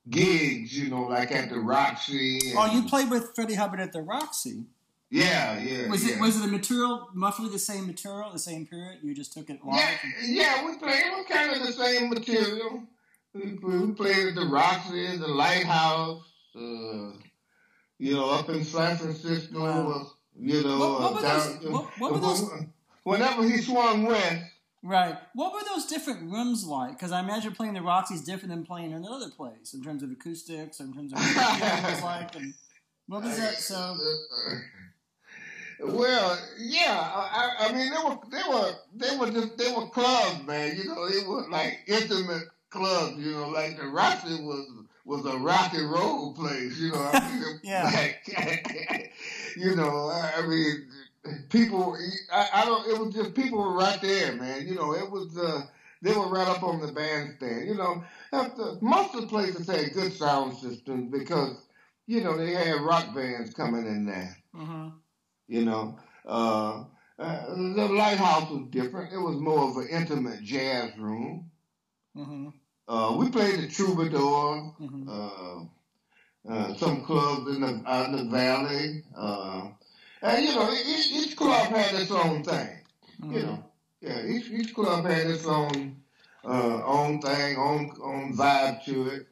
[0.09, 0.77] gigs.
[0.77, 2.39] You know, like at the Roxy.
[2.49, 4.65] And, Oh, you played with Freddie Hubbard at the Roxy.
[5.09, 5.89] Yeah, yeah.
[5.89, 6.15] Was yeah.
[6.15, 8.99] it was it the material roughly the same material, the same period?
[9.03, 9.79] You just took it live.
[9.79, 11.05] Yeah, yeah, we played.
[11.05, 12.83] It was kind of the same material.
[13.35, 16.23] We, we played at the Roxy, the Lighthouse,
[16.55, 17.11] uh,
[17.99, 19.59] you know, up in San Francisco.
[19.59, 20.11] Wow.
[20.35, 22.49] You know, What- what uh, down, those- what- what were those-
[23.03, 24.45] Whenever he swung west,
[24.83, 25.17] Right.
[25.33, 26.91] What were those different rooms like?
[26.91, 30.03] Because I imagine playing the Roxy is different than playing in another place in terms
[30.03, 32.35] of acoustics, in terms of what it was like.
[32.35, 32.53] And
[33.07, 33.55] what was that?
[33.55, 33.95] So
[35.79, 40.45] Well, yeah, I, I mean, they were they were they were just they were clubs,
[40.45, 40.75] man.
[40.75, 43.17] You know, they were like intimate clubs.
[43.17, 44.67] You know, like the Roxy was
[45.05, 46.77] was a rock and roll place.
[46.77, 47.83] You know, I mean, Yeah.
[47.93, 49.11] like,
[49.57, 50.87] you know, I mean,
[51.49, 51.95] people.
[52.31, 52.87] I, I don't.
[52.87, 54.67] It was just people were right there, man.
[54.67, 55.37] You know, it was.
[55.37, 55.61] uh
[56.01, 57.67] They were right up on the bandstand.
[57.67, 58.03] You know,
[58.33, 61.67] after, most of the places had good sound systems because
[62.07, 64.89] you know they had rock bands coming in there hmm
[65.47, 65.97] you know.
[66.25, 66.83] Uh,
[67.19, 69.13] uh, the lighthouse was different.
[69.13, 71.49] It was more of an intimate jazz room.
[72.15, 72.49] hmm
[72.87, 75.59] Uh, we played the Troubadour, hmm uh,
[76.49, 79.03] uh, some clubs in the out in the valley.
[80.23, 82.79] And you know, each, each club had its own thing.
[83.21, 83.33] Mm-hmm.
[83.33, 83.65] You know,
[84.01, 85.97] yeah, each each club had its own
[86.45, 89.27] uh, own thing, own own vibe to it.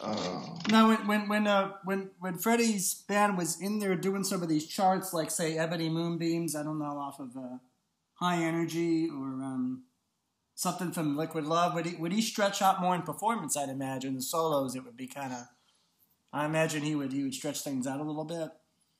[0.00, 4.42] Uh, Now, when when when uh, when when Freddie's band was in there doing some
[4.42, 7.58] of these charts, like say Ebony Moonbeams, I don't know, off of uh,
[8.14, 9.84] High Energy or um,
[10.54, 13.58] something from Liquid Love, would he would he stretch out more in performance?
[13.58, 15.48] I'd imagine the solos, it would be kind of.
[16.32, 18.48] I imagine he would he would stretch things out a little bit.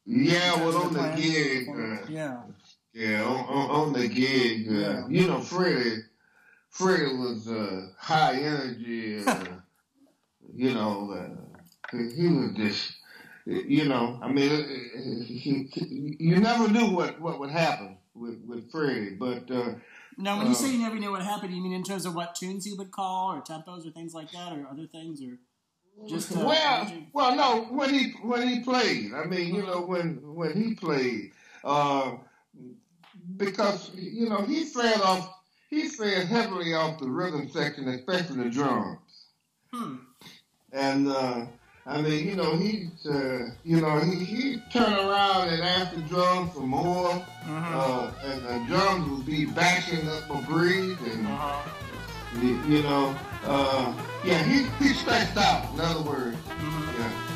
[0.06, 1.68] Yeah, well, on the gig.
[1.68, 2.40] Uh, yeah.
[2.92, 5.06] Yeah, on, on, on the gig, uh, Yeah.
[5.08, 6.02] you know, Freddie,
[6.70, 9.24] Freddie was uh, high energy.
[9.24, 9.44] Uh,
[10.54, 12.92] you know, uh, he was just,
[13.46, 18.70] you know, I mean, he, he, you never knew what, what would happen with with
[18.70, 19.74] Freddie, but uh,
[20.16, 22.14] Now, when you Uh, say you never knew what happened, you mean in terms of
[22.14, 25.38] what tunes he would call, or tempos, or things like that, or other things, or
[26.06, 27.64] just uh, well, you- well, no.
[27.74, 31.32] When he when he played, I mean, you know, when when he played,
[31.64, 32.12] uh,
[33.36, 35.32] because you know he fed off,
[35.70, 38.98] he fed heavily off the rhythm section, especially the drums.
[39.72, 39.96] hmm.
[40.72, 41.46] And uh,
[41.86, 46.02] I mean, you know, he uh, you know he he turn around and ask the
[46.02, 47.10] drums for more,
[47.46, 47.74] Mhm.
[47.74, 51.26] uh, and the drums would be bashing up a breeze and.
[51.26, 51.70] Uh-huh.
[52.40, 53.16] You, know,
[53.46, 56.36] uh, yeah, he, he stretched out, in other words.
[56.36, 56.98] Mhm.
[56.98, 57.33] Yeah.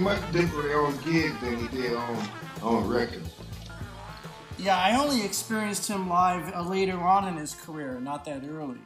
[0.00, 2.28] Much differently on gigs than he did on,
[2.62, 3.30] on records.
[4.58, 8.78] Yeah, I only experienced him live uh, later on in his career, not that early.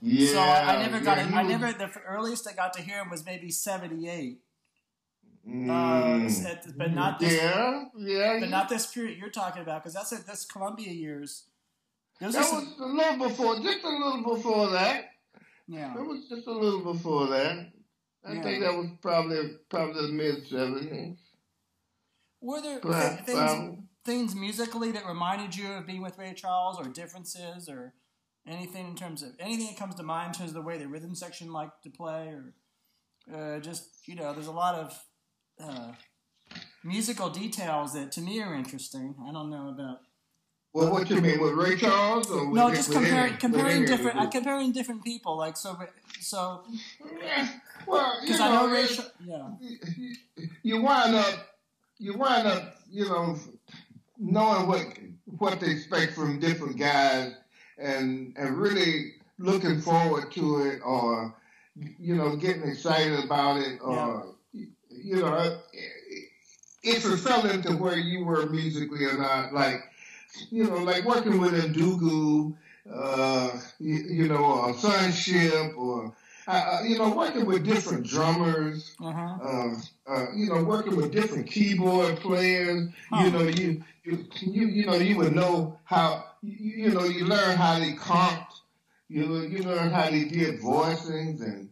[0.00, 0.32] Yeah.
[0.32, 1.32] so I, I never got yeah, it.
[1.34, 1.72] I never.
[1.72, 4.40] The earliest I got to hear him was maybe '78,
[5.46, 7.34] uh, Mm, at- but not this.
[7.34, 8.32] yeah, yeah.
[8.40, 10.22] But he- not this period you're talking about, because that's it.
[10.26, 11.44] That's Columbia years.
[12.20, 15.10] That was a little before, just a little before that.
[15.68, 15.94] yeah.
[15.96, 17.68] It was just a little before that.
[18.24, 18.42] I Yeah.
[18.42, 21.18] think that was probably probably the mid seventies.
[22.40, 26.34] Were there Well, th- things, well- things musically that reminded you of being with Ray
[26.34, 27.94] Charles, or differences, or
[28.46, 30.88] anything in terms of anything that comes to mind in terms of the way the
[30.88, 32.54] rhythm section liked to play, or
[33.32, 35.04] uh, just you know, there's a lot of
[35.60, 35.92] uh,
[36.82, 39.14] musical details that to me are interesting.
[39.28, 40.00] I don't know about
[40.74, 43.80] Well, what you mean with Ray Charles or with, no, just with comparing any- comparing
[43.80, 45.36] with different uh, comparing different people.
[45.36, 45.78] Like so,
[46.20, 46.62] so?
[47.22, 47.48] Yeah,
[47.86, 49.48] Well, you because know, I know Ray, it's- Char- yeah,
[50.62, 51.34] you wind up,
[51.98, 53.38] you wind up, you know,
[54.18, 54.86] knowing what
[55.38, 57.34] what to expect from different guys,
[57.76, 61.36] and and really looking forward to it, or
[61.74, 65.58] you know, getting excited about it, or you know,
[66.82, 69.80] if it fell into where you were musically or not, like
[70.50, 72.54] you know, like working with Ndugu,
[72.92, 76.14] uh, you, you know, or Sonship, or
[76.48, 79.74] uh, uh, you know, working with different drummers uh huh, uh,
[80.08, 83.24] uh, you know, working with different keyboard players, Huh.
[83.24, 87.24] you know, you, you, you, you know, you would know how, you, you know, you
[87.26, 88.46] learn how they comped,
[89.08, 91.68] you, you learn how they did voicings and,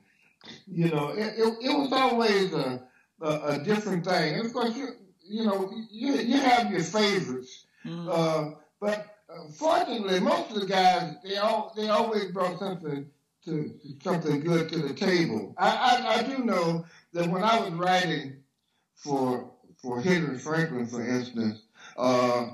[0.66, 2.82] you know, it, it, it was always a,
[3.20, 4.34] a, a different thing.
[4.36, 4.88] And of course, you,
[5.24, 8.08] you know, you, you have your favorites, Mm.
[8.08, 13.06] uh, but uh, fortunately, most of the guys, they all, they always brought something
[13.44, 15.54] to, something good to the table.
[15.58, 18.36] I, I, I do know that when I was writing
[18.94, 21.62] for for Henry Franklin, for instance,
[21.96, 22.48] uh,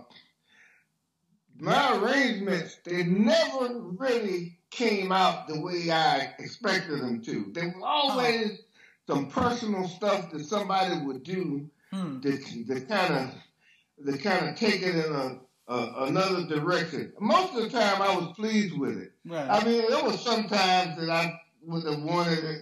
[1.58, 7.50] my arrangements they never really came out the way I expected them to.
[7.52, 8.60] There was always
[9.06, 12.20] some personal stuff that somebody would do Hmm.
[12.20, 13.30] that that kind of
[13.99, 15.38] that kind of take it in a,
[15.72, 17.12] a another direction.
[17.20, 19.12] Most of the time, I was pleased with it.
[19.24, 19.51] right.
[19.51, 22.59] I mean, there was some times that I would have wanted it,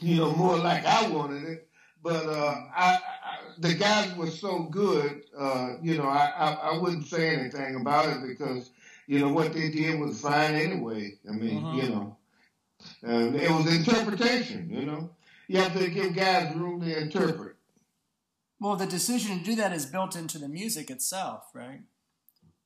[0.00, 1.68] you know, more like I wanted it.
[2.02, 3.00] But uh, I, I,
[3.58, 8.08] the guys were so good, uh, you know, I, I, I wouldn't say anything about
[8.08, 8.70] it because,
[9.06, 11.18] you know, what they did was fine anyway.
[11.28, 11.74] I mean, Mhm.
[11.76, 12.16] you know,
[13.02, 14.68] and it was interpretation.
[14.68, 15.10] You know,
[15.46, 17.51] you have to give guys room to interpret.
[18.62, 21.80] Well, the decision to do that is built into the music itself, right?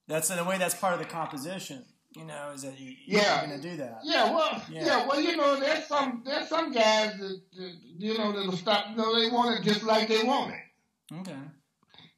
[0.07, 1.87] That's in a way that's part of the composition.
[2.15, 4.01] You know, is that you, you're going to do that?
[4.05, 4.85] Yeah, well, Yeah.
[4.87, 5.07] yeah.
[5.07, 8.91] well, you know, there's some there's some guys that, that you know that'll stop.
[8.91, 11.15] You know, they want it just like they want it.
[11.21, 11.37] Okay.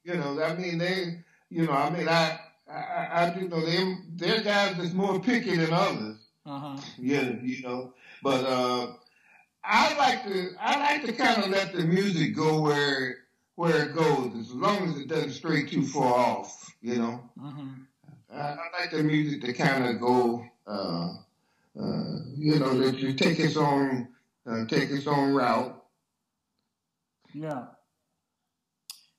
[0.04, 2.38] You know, I mean, they, you know, I mean, I,
[2.70, 4.12] I, I do know them.
[4.16, 6.18] They're guys that's more picky than others.
[6.46, 6.80] Uh huh.
[6.98, 8.92] Yeah, you know, but uh,
[9.64, 13.16] I like to, I like to kind of let the music go where
[13.58, 16.72] where it goes, as long as it doesn't stray too far off.
[16.80, 17.70] You know, hmm
[18.32, 21.14] I, I like the music to kind of go, uh,
[21.76, 24.10] uh, you know, that you take its own,
[24.48, 25.82] uh, take its own route.
[27.34, 27.64] Yeah.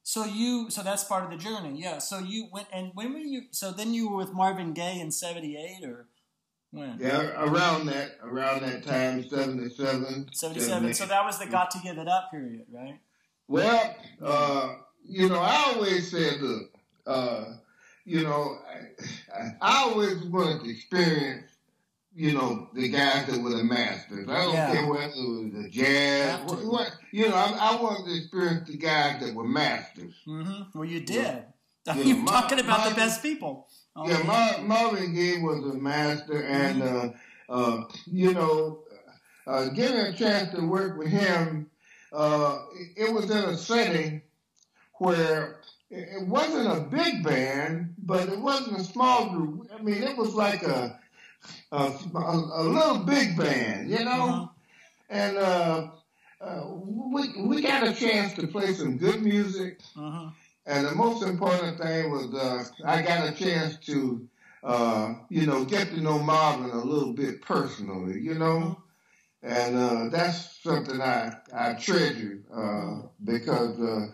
[0.04, 1.78] So you, so that's part of the journey.
[1.78, 1.98] Yeah.
[1.98, 3.42] So you went, and when were you?
[3.52, 6.08] So then you were with Marvin Gaye in '78, or
[6.72, 6.98] when?
[6.98, 10.30] Yeah, around that, around that time, seventy-seven.
[10.32, 10.94] '77.
[10.94, 13.00] So that was the "Got to Give It Up" period, right?
[13.54, 16.70] Well, uh, you know, I always said, look,
[17.08, 17.46] uh,
[18.06, 18.58] you know,
[19.34, 21.48] I, I always wanted to experience,
[22.16, 24.30] you know, the guys that were the masters.
[24.30, 24.72] I don't Yeah.
[24.72, 28.70] care whether it was the jazz, what, what, you know, I, I wanted to experience
[28.70, 30.14] the guys that were masters.
[30.26, 31.44] hmm Well, you did.
[31.88, 33.68] Yeah, You're my- talking about the best people.
[33.96, 37.10] Oh, yeah, Mar- Marvin Gaye was a master, and uh,
[37.50, 38.84] uh, you know,
[39.48, 41.69] uh, getting a chance to work with him,
[42.12, 42.60] uh,
[42.96, 44.22] it, was in a setting
[44.96, 49.70] where it, wasn't a big band, but it wasn't a small group.
[49.78, 51.00] I mean, it was like a
[51.72, 54.50] a, a, a little big band, you know, Mhm.
[55.10, 55.38] and.
[55.38, 55.88] Uh,
[56.42, 60.32] uh, we we got a chance to play some good music, Mhm.
[60.66, 64.28] and the most important thing was uh, I got a chance to,
[64.64, 68.82] uh, you know, get to know Marvin a little bit personally, you know,
[69.42, 74.08] and uh, that's something I I treasure uh, because uh,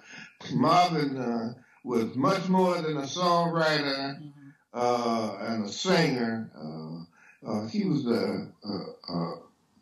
[0.53, 1.53] Marvin uh,
[1.83, 4.53] was much more than a songwriter Mhm.
[4.73, 6.51] uh, and a singer.
[6.55, 8.51] Uh, uh, he was a,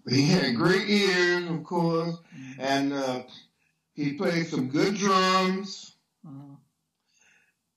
[0.10, 2.18] he had great ears, of course,
[2.60, 3.24] and uh,
[3.94, 5.96] he played some good drums.
[6.26, 6.58] Mhm.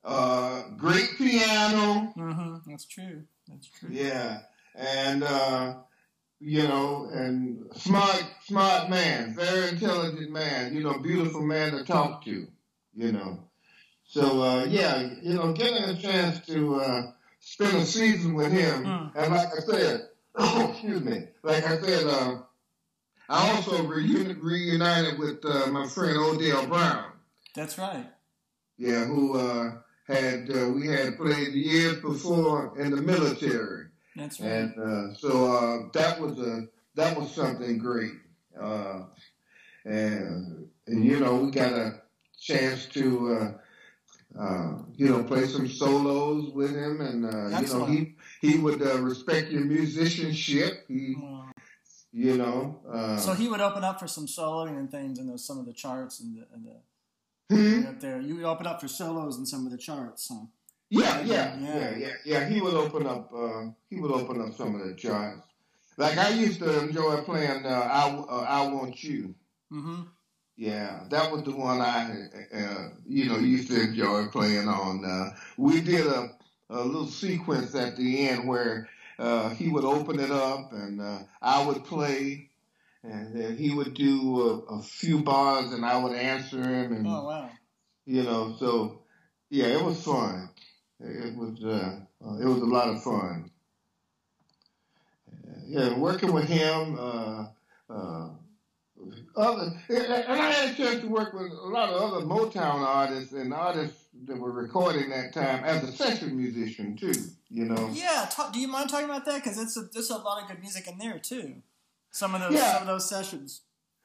[0.04, 2.62] Uh, great piano, Mhm.
[2.66, 3.24] That's true.
[3.48, 3.90] That's true.
[3.90, 4.42] yeah,
[4.74, 5.74] and uh,
[6.40, 12.24] you know, and smart, smart man, very intelligent man, you know, beautiful man to talk
[12.24, 12.46] to,
[12.94, 13.40] you know.
[14.04, 17.02] So uh, yeah, you know, getting a chance to uh,
[17.40, 19.12] spend a season with him, Mm.
[19.16, 20.08] and like I said,
[20.70, 22.38] excuse me, like I said, uh,
[23.28, 27.12] I also reuni- reunited with uh, my friend Odell Brown.
[27.54, 28.06] That's right.
[28.78, 29.72] Yeah, who uh,
[30.06, 33.86] had uh, we had played the years before in the military,
[34.16, 34.50] That's right.
[34.50, 38.14] and uh, so uh, that was a that was something great,
[38.58, 39.02] uh,
[39.84, 42.00] and, and you know we got a
[42.40, 47.84] chance to uh, uh, you know play some solos with him, and uh, you know
[47.84, 50.84] he he would uh, respect your musicianship.
[50.88, 51.50] He Mm.
[52.12, 55.44] you know uh, So he would open up for some soloing and things in those,
[55.44, 57.86] some of the charts and the, and the hmm?
[57.86, 58.20] up there.
[58.20, 60.46] You would open up for solos in some of the charts, huh?
[60.88, 61.96] Yeah, yeah, Yeah.
[61.96, 62.48] yeah, yeah.
[62.48, 63.30] He would open up.
[63.34, 65.42] Uh, he would open up some of the charts.
[65.98, 67.64] Like I used to enjoy playing.
[67.66, 69.34] Uh, I uh, I want you.
[69.72, 70.02] Mm-hmm.
[70.56, 75.04] Yeah, that was the one I, uh, you know, used to enjoy playing on.
[75.04, 76.30] Uh, we did a,
[76.70, 81.18] a little sequence at the end where uh, he would open it up and uh,
[81.42, 82.48] I would play,
[83.02, 87.06] and then he would do a, a few bars and I would answer him, and
[87.06, 87.50] Oh wow.
[88.06, 89.02] you know, so
[89.50, 90.48] yeah, it was fun.
[91.00, 93.50] It was uh, uh, it was a lot of fun.
[95.66, 96.96] Yeah, working with him.
[96.98, 97.46] Uh,
[97.90, 98.28] uh,
[99.36, 103.32] other, and I had a chance to work with a lot of other Motown artists
[103.32, 107.12] and artists that were recording that time as a session musician too.
[107.50, 107.90] You know.
[107.92, 108.26] Yeah.
[108.30, 109.44] Talk, do you mind talking about that?
[109.44, 111.62] Because it's a, there's a lot of good music in there too.
[112.10, 112.72] Some of those Yeah.
[112.72, 113.60] some of those sessions.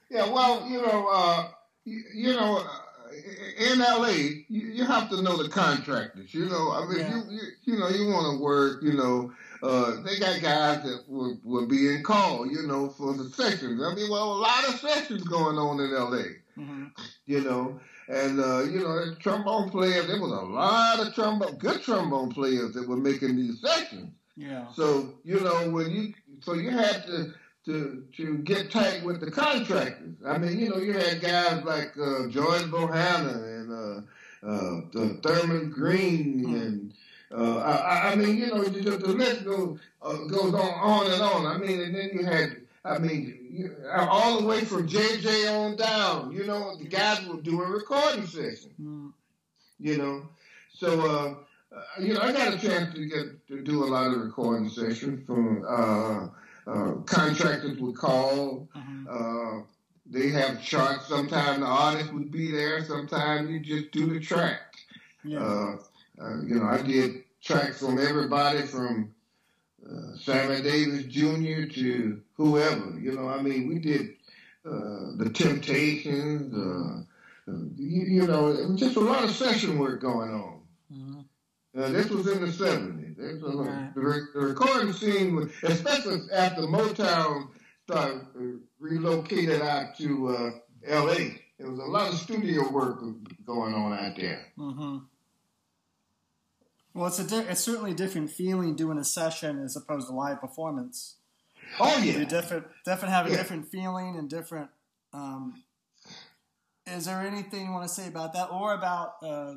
[0.10, 1.48] Yeah, well, you know, uh,
[1.86, 2.68] you, you know, uh,
[3.58, 6.34] in LA, you, you have to know the contractors.
[6.34, 7.18] You know, I mean, Yeah.
[7.30, 7.42] you, you
[7.74, 8.82] you know, you want to work.
[8.84, 9.34] You know,
[9.64, 12.46] uh, they got guys that were, will be in call.
[12.46, 13.82] You know, for the sessions.
[13.84, 16.24] I mean, well, a lot of sessions going on in LA.
[16.56, 16.86] hmm
[17.26, 20.08] You know, and uh, you know, the trombone players.
[20.08, 24.12] There was a lot of trombone, good trombone players that were making these sessions.
[24.36, 24.72] Yeah.
[24.74, 27.34] So you know when you so you had to
[27.66, 30.16] to to get tight with the contractors.
[30.26, 35.70] I mean, you know, you had guys like uh, George Bohanon and uh, uh, Thurman
[35.70, 36.94] Green and.
[37.34, 41.22] Uh, I, I mean, you know, the, the list goes uh, goes on, on and
[41.22, 41.46] on.
[41.46, 46.34] I mean, and then you had, I mean, all the way from JJ on down.
[46.34, 49.14] You know, the guys were doing recording sessions
[49.82, 50.30] you know.
[50.74, 54.12] So, uh, uh, you know, I got a chance to get to do a lot
[54.12, 55.66] of recording sessions from
[56.72, 58.68] uh, contractors would call.
[58.74, 59.62] hmm Uh,
[60.06, 61.08] they have charts.
[61.08, 62.84] Sometimes the artist would be there.
[62.84, 64.62] Sometimes you just do the track.
[65.24, 65.40] Yeah.
[65.40, 65.76] Uh,
[66.22, 69.14] uh, you know, I did tracks from everybody from
[69.86, 71.66] uh, Sammy Davis Jr.
[71.80, 73.00] to whoever.
[73.00, 74.16] You know, I mean, we did
[74.66, 76.54] uh, the Temptations.
[77.78, 80.62] You, you know, just a lot of session work going on.
[80.94, 81.26] Mhm.
[81.78, 83.16] Uh, this was in the 70s.
[83.18, 83.92] This was, Right.
[83.96, 87.48] the, re- the recording scene, was, especially after Motown
[87.88, 90.50] started uh, relocated out to uh,
[90.86, 93.00] L.A., there was a lot of studio work
[93.46, 94.48] going on out there.
[94.58, 94.98] hmm
[96.94, 100.14] Well, it's a di- it's certainly a different feeling doing a session as opposed to
[100.16, 101.18] live performance.
[101.80, 102.24] Oh, You yeah.
[102.26, 103.38] different, definitely have a Yeah.
[103.38, 104.70] different feeling and different.
[105.14, 105.64] Um,
[106.88, 109.54] is there anything you want to say about that, or about uh,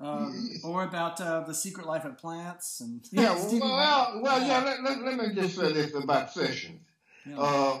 [0.00, 4.62] Um, or about uh, the secret life of plants and Yeah, well, well, well, yeah.
[4.62, 6.80] Let, let, let me just say this about sessions.
[7.26, 7.36] Yeah.
[7.38, 7.80] Uh,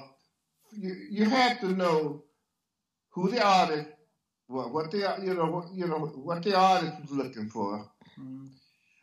[0.72, 2.24] you you have to know
[3.10, 3.88] who the artist,
[4.48, 7.88] what what the you know what you know what the artist was looking for.
[8.18, 8.48] Mhm.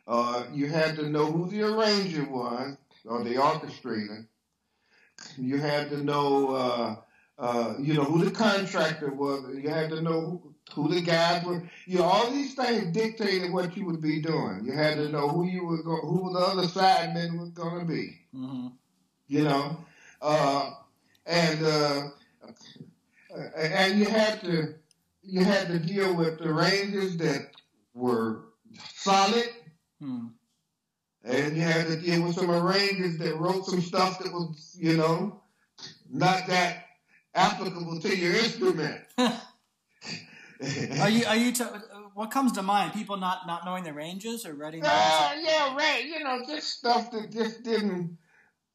[0.06, 4.26] Uh, you had to know who the arranger was or the orchestrator.
[5.36, 6.96] You had to know, uh,
[7.38, 9.52] uh, you know, who the contractor was.
[9.56, 11.62] You had to know who, who the guys were.
[11.86, 14.60] You know, all these things dictated what you would be doing.
[14.64, 17.80] You had to know who you were going, who the other side men was going
[17.80, 18.18] to be.
[18.34, 18.72] Mhm.
[19.28, 19.84] You know,
[20.22, 20.70] uh,
[21.26, 22.02] and uh,
[23.56, 24.74] and you had to
[25.22, 27.50] you had to deal with the rangers that
[27.94, 28.44] were
[28.94, 29.48] solid.
[30.00, 30.26] Hmm.
[31.24, 34.96] And you had to deal with some arrangers that wrote some stuff that was, you
[34.96, 35.42] know,
[36.08, 36.84] not that
[37.34, 39.00] applicable to your instrument.
[41.00, 41.52] Are you are you?
[41.52, 41.64] T-
[42.14, 42.92] what comes to mind?
[42.92, 44.80] People not not knowing the ranges or writing.
[44.82, 46.04] the Uh, yeah, right.
[46.04, 48.16] You know, just stuff that just didn't,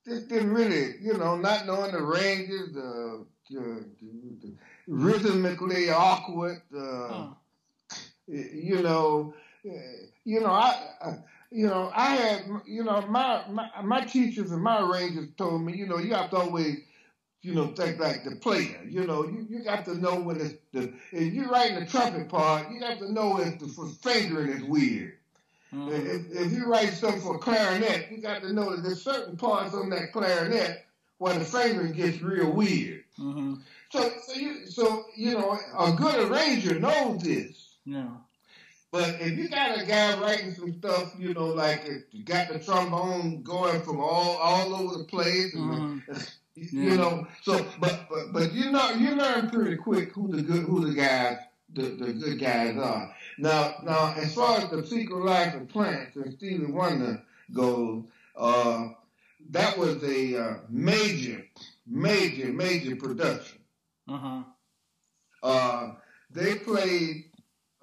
[0.05, 3.85] just didn't really, you know, not knowing the ranges, the, the,
[4.41, 4.53] the
[4.87, 7.27] rhythmically awkward, uh, Huh.
[8.27, 9.33] you know,
[9.67, 9.71] uh,
[10.23, 11.13] you know, I, I,
[11.51, 15.75] you know, I had, you know, my, my my teachers and my arrangers told me,
[15.75, 16.77] you know, you have to always,
[17.41, 18.81] you know, think like the player.
[18.87, 22.29] You know, you, you got to know when it's the if you're writing the trumpet
[22.29, 23.67] part, you got to know if the
[24.01, 25.17] fingering is weird.
[25.73, 25.89] Mhm.
[26.05, 29.73] If, if you write something for clarinet, you got to know that there's certain parts
[29.73, 30.85] on that clarinet
[31.17, 33.03] where the fingering gets real weird.
[33.17, 33.61] Mhm.
[33.91, 37.77] So, so you, so you know, a good arranger knows this.
[37.85, 38.09] Yeah.
[38.91, 42.49] But if you got a guy writing some stuff, you know, like if you got
[42.49, 46.27] the trombone going from all all over the place, and Mhm.
[46.55, 50.63] You know, so but but but you know you learn pretty quick who the good
[50.63, 51.37] who the guys
[51.73, 53.13] the, the good guys are.
[53.37, 57.21] Now now as far as the secret life of plants and Stevie Wonder
[57.53, 58.05] goes,
[58.35, 58.89] uh,
[59.51, 61.45] that was a uh, major
[61.87, 63.59] major major production.
[64.07, 64.43] Uh-huh.
[65.43, 65.91] Uh,
[66.29, 67.25] they played.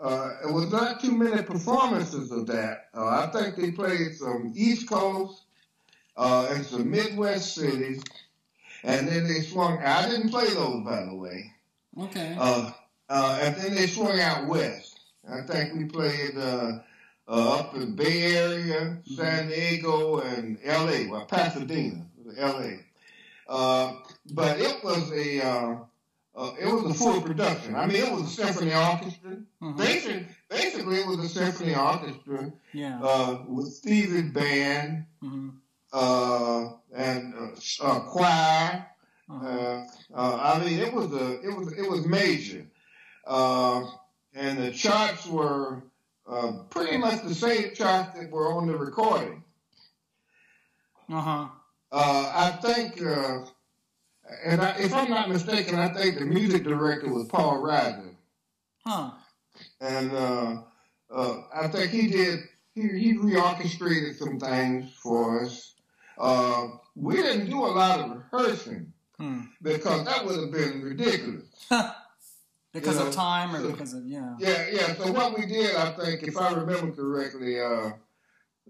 [0.01, 2.89] Uh, it was not too many performances of that.
[2.95, 5.43] Uh, I think they played some East Coast
[6.17, 8.03] uh, and some Midwest cities,
[8.85, 9.79] and then they swung.
[9.83, 11.53] I didn't play those, by the way.
[12.01, 12.37] Okay.
[12.39, 12.71] Uh,
[13.09, 15.01] uh, and then they swung out west.
[15.31, 16.79] I think we played uh,
[17.29, 21.07] uh, up in Bay Area, San Diego, and L.A.
[21.09, 22.07] Well, Pasadena,
[22.37, 22.81] L.A.
[23.49, 23.95] Uh,
[24.33, 25.77] but it was a uh,
[26.37, 27.75] uh, it was a full production.
[27.75, 29.39] I mean, it was a symphony orchestra.
[29.63, 29.77] Mhm.
[29.77, 33.01] Basically, basically, it was a symphony orchestra Yeah.
[33.03, 35.55] uh, with Stevie's band Mhm.
[35.93, 38.87] Uh, and uh, uh, choir.
[39.31, 39.47] Uh-huh.
[39.47, 39.85] Uh,
[40.15, 42.67] uh, I mean, it was a, it was, it was major,
[43.27, 43.85] uh,
[44.35, 45.83] and the charts were
[46.27, 49.43] uh, pretty much the same charts that were on the recording.
[51.11, 51.49] Uh-huh.
[51.91, 53.45] Uh, I think, uh,
[54.45, 58.15] and I, if I'm not mistaken, I think the music director was Paul Riser,
[58.87, 59.11] Huh.
[59.81, 60.63] and uh,
[61.11, 62.41] uh, I think he did.
[62.75, 65.75] He, he reorchestrated some things for us.
[66.19, 69.41] Uh, we didn't do a lot of rehearsing Hmm.
[69.63, 71.45] because that would have been ridiculous.
[72.71, 74.37] Because You of time or so- because of yeah.
[74.39, 74.95] Yeah, yeah.
[74.95, 77.91] So what we did, I think, if I remember correctly, uh,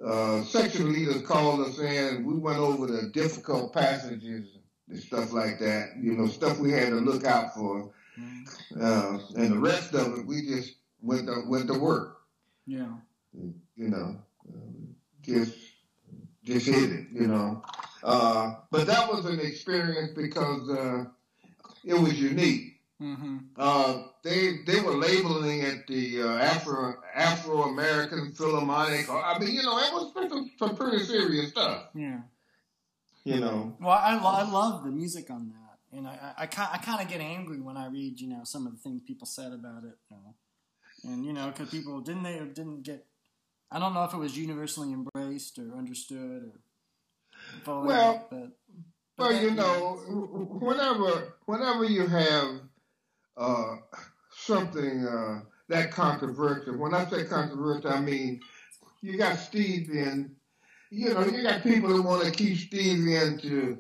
[0.03, 2.25] uh, section leaders called us in.
[2.25, 4.57] We went over the difficult passages
[4.89, 5.97] and stuff like that.
[6.01, 7.91] You know, stuff we had to look out for.
[8.19, 8.47] Mhm.
[8.81, 12.19] Uh, and the rest of it, we just went to, went to work.
[12.67, 12.93] Yeah.
[13.35, 14.17] You know,
[14.55, 15.57] um, just
[16.49, 17.07] just hit it.
[17.13, 17.63] You know,
[18.03, 21.05] uh, but that was an experience because uh,
[21.85, 22.81] it was unique.
[23.01, 23.37] Mm-hmm.
[23.57, 29.09] Uh, they they were labeling it the uh, Afro Afro American Philharmonic.
[29.09, 31.85] I mean, you know, it was some, some pretty serious stuff.
[31.95, 32.21] Yeah.
[33.25, 36.79] You know, Well, I, I love the music on that, and I I, I, I
[36.79, 39.53] kind of get angry when I read you know some of the things people said
[39.53, 43.05] about it, you know, and you know because people didn't they didn't get.
[43.71, 46.45] I don't know if it was universally embraced or understood
[47.67, 47.85] or.
[47.85, 48.51] Well, but,
[49.17, 49.97] well, you know,
[50.61, 52.61] whenever whenever you have
[53.37, 53.77] uh,
[54.31, 58.41] something uh, that controversial, when I say controversial, I mean
[59.01, 60.35] you got Steve in.
[60.91, 63.79] You know, you got people that want to keep Steve into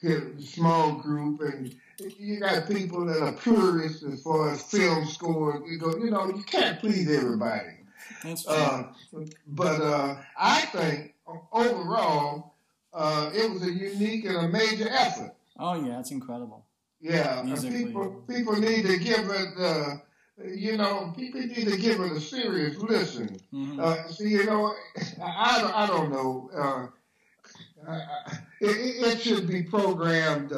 [0.00, 1.74] his small group, and
[2.18, 5.62] you got people that are purists as far as film scores.
[5.70, 7.77] You know, you know, you can't please everybody.
[8.24, 8.54] That's true.
[8.54, 8.84] Uh,
[9.46, 11.14] but uh, I think
[11.52, 12.54] overall,
[12.92, 15.34] uh, it was a unique and a major effort.
[15.58, 16.64] oh yeah, it's incredible.
[17.00, 17.86] Yeah, Musically.
[17.86, 19.94] people people need to give it uh,
[20.44, 23.38] you know, people need to give it a serious listen.
[23.52, 23.80] Mhm.
[23.80, 24.72] Uh, see, you know,
[25.22, 26.50] I, I, I don't know.
[26.54, 26.86] Uh,
[27.90, 30.52] I, I, it, it should be programmed.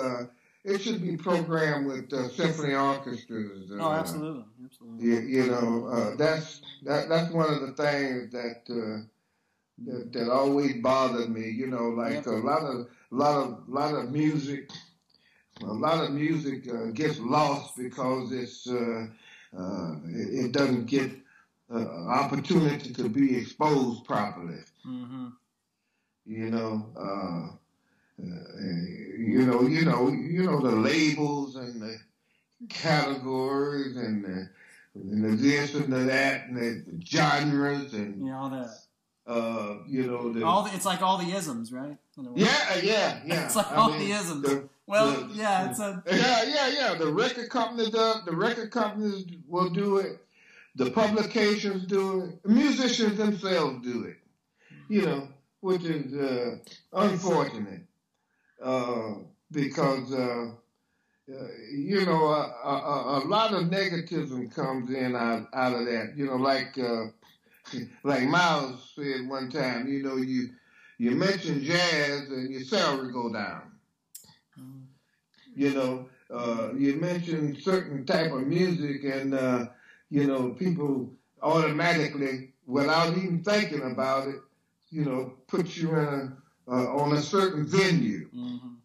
[0.65, 3.70] It should be programmed with uh, symphony orchestras.
[3.70, 5.09] Uh, oh, absolutely, absolutely.
[5.09, 9.03] You, you know, uh, that's that, that's one of the things that uh,
[9.87, 11.49] that that always bothered me.
[11.51, 14.70] You know, like a lot of lot of lot of music,
[15.62, 19.07] a lot of music uh, gets lost because it's uh,
[19.57, 21.11] uh, it, it doesn't get
[21.73, 24.59] uh, opportunity to be exposed properly.
[24.85, 25.28] hmm
[26.27, 27.59] You know,
[28.22, 31.97] you know, you know, you know the labels and the
[32.68, 34.48] categories and the,
[34.94, 38.70] and the this and the that and the genres and Yeah, all that.
[39.26, 41.97] uh, you know the All the, it's like all the isms, right?
[42.18, 42.42] In a way.
[42.42, 43.44] yeah yeah yeah.
[43.47, 44.42] It's like I all mean, the isms.
[44.42, 46.94] the- Well, the- yeah, it's a yeah, yeah, yeah.
[46.98, 50.18] The record companies do the record companies will do it.
[50.76, 52.42] The publications do it.
[52.42, 54.16] The musicians themselves do it.
[54.88, 55.28] You know,
[55.60, 56.59] which is uh,
[56.92, 57.82] unfortunate
[58.62, 59.15] uh,
[59.51, 60.53] because uh,
[61.73, 66.15] you know a, a, a- a lot of negativism comes in out, out of that.
[66.16, 67.07] You know, like uh,
[68.05, 69.89] like Miles said one time.
[69.89, 70.51] You know, you
[70.99, 73.73] you mention jazz and your salary go down
[75.55, 79.66] you know, uh, you mention certain type of music and, uh,
[80.11, 81.12] you know, people
[81.43, 84.37] automatically, without even thinking about it,
[84.91, 86.37] you know, put you in a,
[86.70, 88.76] uh, on a certain venue, Mhm.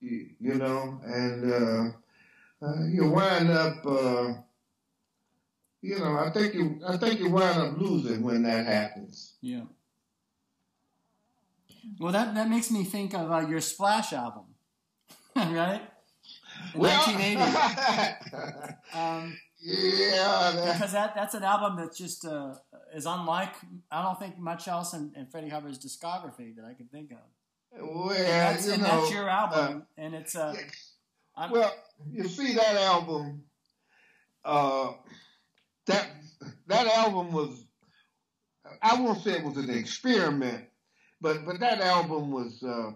[0.00, 1.90] you, you know, and, uh,
[2.66, 4.34] uh, you wind up, uh,
[5.82, 9.34] you know, I think you, I think you wind up losing when that happens.
[9.40, 9.64] yeah.
[11.98, 14.54] Well, that that makes me think of uh, your Splash album,
[15.36, 15.82] right?
[16.74, 18.74] In 1980.
[18.94, 22.54] Um, yeah, that, because that that's an album that just uh,
[22.94, 23.54] is unlike
[23.90, 27.18] I don't think much else in, in Freddie Hubbard's discography that I can think of.
[27.78, 30.54] well, And that's, you and know, that's your album, and it's uh,
[31.36, 31.74] I'm, Well,
[32.10, 33.42] you see that album,
[34.44, 34.92] uh,
[35.86, 36.08] that
[36.66, 37.64] that album was,
[38.82, 40.64] I won't say it was an experiment,
[41.20, 42.92] but but that album was uh,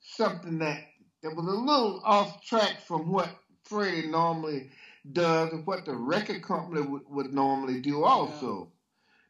[0.00, 0.84] something that
[1.22, 3.28] that was a little off track from what
[3.64, 4.70] Freddie normally
[5.10, 8.68] does and what the record company would, would normally do also,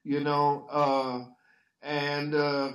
[0.04, 1.24] you know, uh,
[1.82, 2.34] and.
[2.34, 2.72] Uh,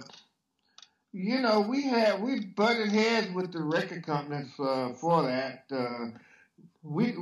[1.13, 5.63] you know, we had we butted heads with the record companies uh, for that.
[5.71, 6.17] Uh,
[6.83, 7.15] we,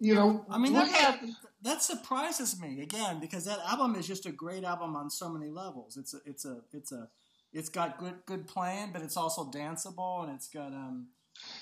[0.00, 1.20] you know, I mean, we that's- have
[1.62, 5.50] that surprises me again because that album is just a great album on so many
[5.50, 5.96] levels.
[5.96, 7.08] It's a it's a it's a
[7.52, 11.08] it's got good good playing, but it's also danceable and it's got um.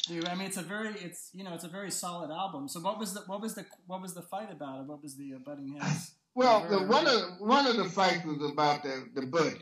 [0.07, 2.69] Dude, I mean, it's a very it's you know it's a very solid album.
[2.69, 4.87] So what was the what was the what was the fight about it?
[4.87, 6.13] What was the uh, butting heads?
[6.35, 9.59] well, the, one of one of the fights was about the the budget.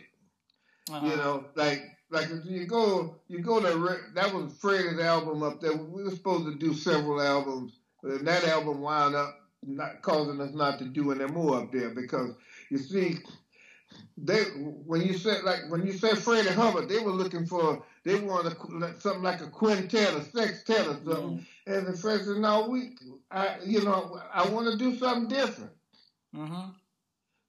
[0.90, 1.06] Uh-huh.
[1.06, 5.60] You know, like like if you go you go to that was Freddie's album up
[5.60, 5.74] there.
[5.74, 10.52] We were supposed to do several albums, and that album wound up not causing us
[10.52, 12.34] not to do any more up there because
[12.70, 13.18] you see.
[14.16, 14.42] They
[14.86, 18.46] when you said like when you said Freddie Hubbard, they were looking for they want
[18.46, 22.96] a, something like a quintet or sextet or something, and the said, "No, we,
[23.30, 25.70] I, you know, I want to do something different."
[26.36, 26.70] Mm-hmm.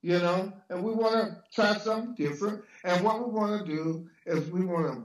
[0.02, 2.62] you know, and we want to try something different.
[2.84, 5.04] And what we want to do is we want to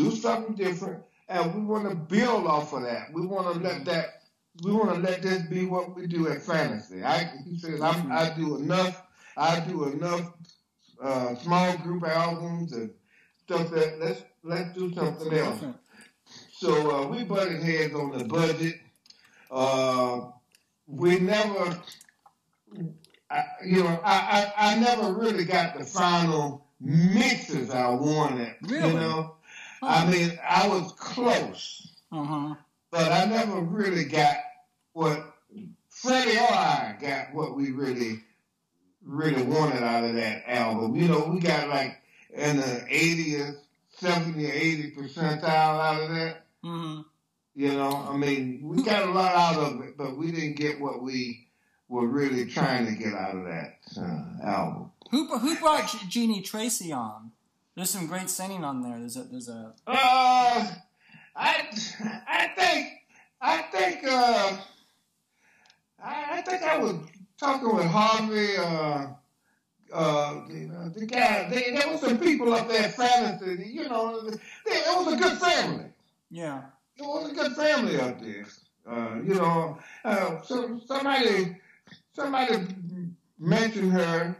[0.00, 3.12] do something different, and we want to build off of that.
[3.12, 4.22] We want to let that,
[4.62, 7.02] we want to let this be what we do at Fantasy.
[7.02, 9.02] I, he says, I'm, I do enough,
[9.36, 10.32] I do enough
[11.02, 12.90] uh, small group albums and
[13.42, 15.62] stuff that let's let's do something else.
[16.52, 18.76] So uh, we butted heads on the budget.
[19.50, 20.30] Uh,
[20.86, 21.78] we never,
[23.30, 28.54] I, you know, I, I, I never really got the final mixes I wanted.
[28.62, 28.88] Really?
[28.88, 29.36] You know,
[29.82, 32.54] I mean, I was close, Uh-huh.
[32.90, 34.36] but I never really got
[34.92, 35.34] what
[35.90, 38.20] Freddie or I got what we really,
[39.04, 40.96] really wanted out of that album.
[40.96, 42.00] You know, we got like
[42.34, 43.56] in the 80th,
[43.98, 46.46] 70 or 80 percentile out of that.
[46.64, 47.00] Mm-hmm.
[47.54, 50.78] You know, I mean, we got a lot out of it, but we didn't get
[50.80, 51.48] what we
[51.88, 54.90] were really trying to get out of that uh, album.
[55.10, 57.30] Who who brought Jeanie Tracy on?
[57.74, 58.98] There's some great singing on there.
[58.98, 60.66] There's a there's a Uh,
[61.36, 61.66] I,
[62.28, 62.88] I think,
[63.40, 64.56] I think, uh,
[66.02, 66.94] I, I think I was
[67.38, 68.56] talking with Harvey.
[68.56, 69.06] Uh,
[69.92, 73.68] uh, you the guy, they, there was some people up there at Fantasy.
[73.70, 74.36] You know, they,
[74.72, 75.86] it was a good family.
[76.30, 76.62] yeah.
[76.96, 78.46] it was a good family up there.
[78.88, 81.56] Uh, you know, uh, so somebody
[82.12, 82.66] somebody
[83.38, 84.36] mentioned her,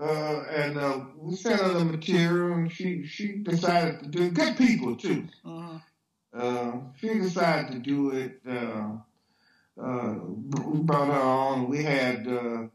[0.00, 4.34] uh, and uh, we sent her the material, and she she decided to do it.
[4.34, 5.28] Good people too.
[5.44, 5.80] Mhm.
[6.36, 8.40] Uh, she decided to do it.
[8.46, 8.96] Uh,
[9.80, 11.68] uh, we brought her on.
[11.68, 12.66] We had uh,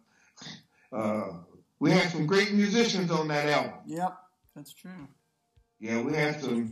[0.96, 1.34] uh,
[1.82, 3.80] we had some great musicians on that album.
[3.88, 4.16] Yep,
[4.56, 5.08] that's true.
[5.80, 6.72] Yeah, we had some.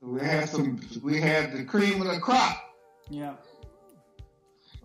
[0.00, 0.80] We had some.
[1.02, 2.62] We had the cream of the crop
[3.10, 3.44] Yep.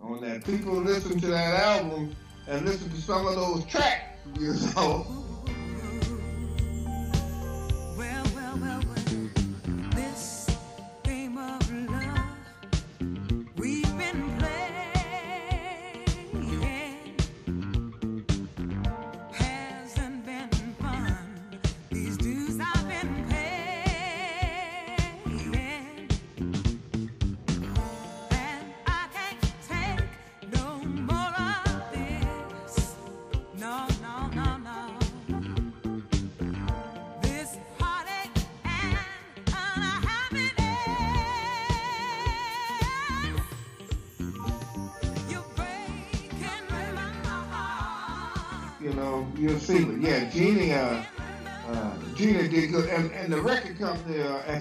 [0.02, 0.44] on that.
[0.44, 2.14] People listen to that album
[2.48, 4.18] and listen to some of those tracks.
[4.34, 4.80] You mm-hmm.
[4.80, 5.25] know.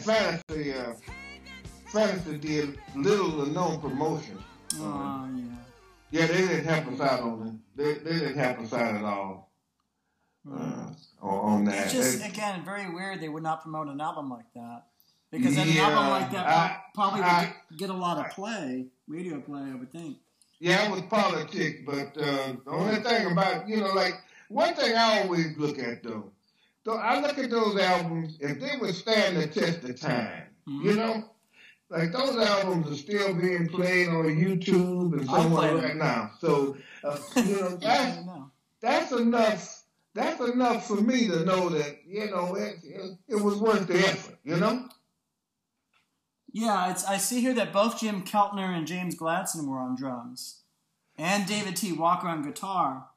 [0.06, 0.94] Fantasy, uh,
[1.88, 4.38] Fantasy did little or no promotion.
[4.76, 5.44] Oh yeah.
[6.12, 7.78] Yeah, they didn't help us out on it.
[7.78, 9.52] They, they didn't help us out at all
[10.52, 10.88] uh,
[11.22, 11.86] on, that.
[11.86, 14.84] It's just They- again very weird they would not promote an album like that
[15.32, 18.86] because an album like that I- probably would I- get, get a lot of play,
[19.08, 20.18] radio play, I would think.
[20.60, 24.14] yeah, it was politics, but uh, the only thing about you know, like
[24.50, 26.32] one thing I always look at though,
[26.86, 30.92] though I look at those albums if they would stand the test of time, you
[30.92, 30.96] Mhm.
[30.96, 31.30] know.
[31.90, 36.32] Like those albums are still being played on YouTube and somewhere right now.
[36.40, 38.18] So uh, you know that's
[38.82, 39.84] that's enough.
[40.16, 44.00] That's enough for me to know that you know it, it, it was worth the
[44.00, 44.40] effort.
[44.44, 44.88] You know.
[46.52, 50.62] Yeah, it's I see here that both Jim Keltner and James Gadson were on drums,
[51.18, 51.92] and David T.
[51.92, 53.10] Walker on guitar.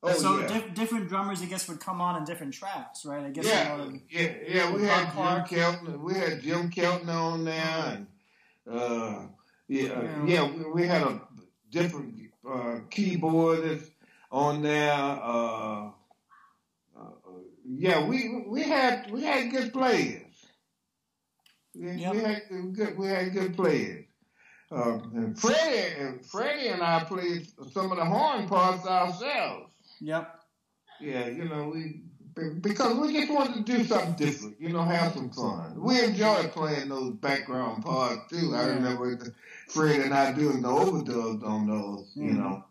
[0.00, 0.46] Oh so yeah.
[0.46, 3.24] diff- different drummers, I guess, would come on in different tracks, right?
[3.24, 3.46] I guess.
[3.46, 4.72] Yeah, yeah, yeah.
[4.72, 5.48] We had Clark.
[5.48, 5.98] Jim Keltner.
[6.00, 7.56] We had Jim Keltner on there,
[7.96, 8.06] and
[8.70, 9.26] uh,
[9.66, 10.24] yeah, Yeah.
[10.26, 10.50] yeah.
[10.50, 11.20] We, we had a
[11.70, 12.14] different
[12.48, 13.90] uh, keyboardist
[14.30, 14.92] on there.
[14.92, 15.88] Uh,
[16.96, 17.10] uh,
[17.66, 20.22] yeah, we we had we had good players.
[21.74, 22.12] We, Yep.
[22.14, 22.42] we had
[22.72, 24.04] good we had good players.
[24.70, 29.72] Uh, and Freddie and Freddie and I played some of the horn parts ourselves.
[30.00, 30.40] Yep.
[31.00, 32.02] Yeah, you know, we
[32.60, 35.74] because we just wanted to do something different, you know, have some fun.
[35.80, 38.54] We enjoyed playing those background parts too.
[38.54, 39.18] I remember
[39.68, 42.36] Fred and I doing the overdubs on those, you Mhm.
[42.36, 42.64] know.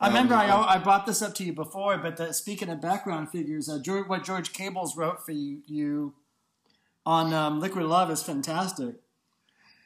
[0.00, 2.80] I remember I, Um, I brought this up to you before, but the, speaking of
[2.80, 6.14] background figures, uh, George, what George Cables wrote for you, you
[7.06, 8.96] on um, Liquid Love is fantastic.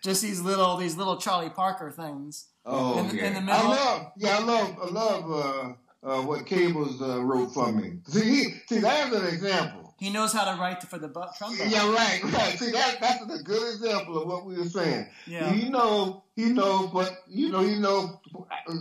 [0.02, 2.46] Just these little these little Charlie Parker things.
[2.64, 5.72] Oh In the- yeah, in the I middle- love, yeah, I love, I love uh,
[6.02, 7.98] uh, what Cables uh, wrote for me.
[8.06, 9.94] See, he, see, that's an example.
[9.98, 11.68] He knows how to write for the bu- trombone.
[11.70, 12.58] Yeah, right, right.
[12.58, 15.06] See, that that's a good example of what we were saying.
[15.26, 15.52] Yeah.
[15.52, 17.60] He know he knows what you know.
[17.60, 18.16] He knows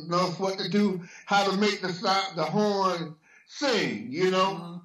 [0.08, 1.90] knows what to do, how to make the
[2.36, 3.16] the horn
[3.48, 4.08] sing.
[4.12, 4.54] You know.
[4.54, 4.82] Mhm.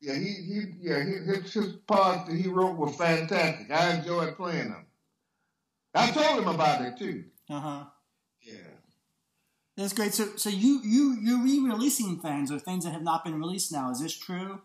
[0.00, 3.70] Yeah, he he yeah his his parts that he wrote were fantastic.
[3.70, 4.86] I enjoyed playing them.
[5.94, 7.24] I told him about it too.
[7.50, 7.68] Uh-huh.
[7.68, 7.84] Yeah.
[9.76, 10.14] That's great.
[10.14, 13.90] So, so you you you're re-releasing things or things that have not been released now.
[13.90, 14.60] Is this true?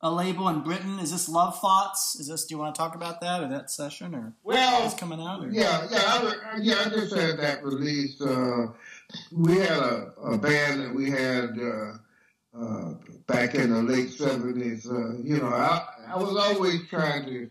[0.00, 0.98] A label in Britain?
[0.98, 2.16] Is this Love Thoughts?
[2.20, 2.44] Is this?
[2.44, 5.42] Do you want to talk about that or that session or Well, it's coming out?
[5.42, 5.48] Or?
[5.48, 6.82] Yeah, yeah, I, yeah.
[6.84, 8.20] I just had that released.
[8.20, 8.66] Uh,
[9.32, 12.94] we had a, a band that we had uh, uh,
[13.26, 14.86] back in the late seventies.
[14.90, 17.50] Uh, you know, I, I was always trying to,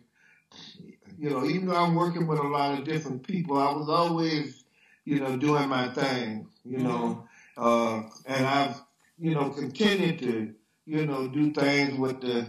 [1.18, 4.63] you know, even though I'm working with a lot of different people, I was always,
[5.06, 6.48] you know, doing my thing.
[6.64, 7.28] You know,
[7.58, 8.82] uh, and I've,
[9.18, 10.54] you know, continued to,
[10.86, 12.48] you know, do things with the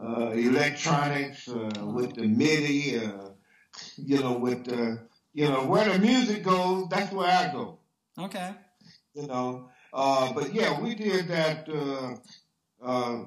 [0.00, 2.98] uh, electronics, uh, with the MIDI.
[2.98, 3.28] Uh,
[3.96, 7.78] you know, with the, you know, where the music goes, that's where I go,
[8.18, 8.54] Okay.
[9.14, 9.68] you know.
[9.92, 12.14] Uh, but yeah, we did that, uh,
[12.84, 13.24] uh,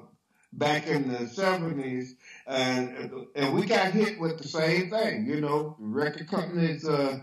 [0.52, 2.16] back in the seventies
[2.46, 7.20] and, and we got hit with the same thing, you know, record companies, uh,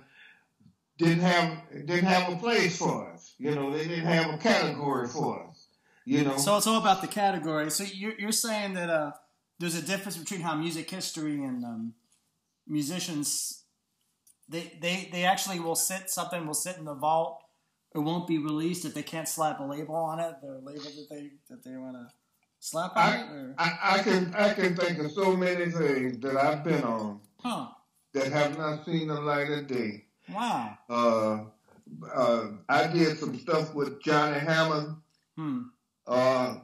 [0.97, 5.07] didn't have, didn't have a place for us, you know, they didn't have a category
[5.07, 5.67] for us,
[6.05, 6.37] you know.
[6.37, 7.69] So it's all about the category.
[7.71, 9.11] So you're you're saying that uh,
[9.59, 11.93] there's a difference between how music history and um,
[12.67, 13.63] musicians
[14.49, 17.43] they, they they actually will sit something will sit in the vault
[17.97, 20.35] it won't be released if they can't slap a label on it.
[20.41, 22.07] The label that they that they want to
[22.59, 23.31] slap on I, it.
[23.31, 27.21] Or, I, I can I can think of so many things that I've been on
[27.41, 27.67] huh?
[28.13, 30.05] that have not seen the light of day.
[30.33, 30.77] Wow.
[30.89, 31.39] Uh,
[32.13, 34.97] uh, I did some stuff with Johnny Hammond
[35.35, 35.61] Hmm.
[36.07, 36.55] uh,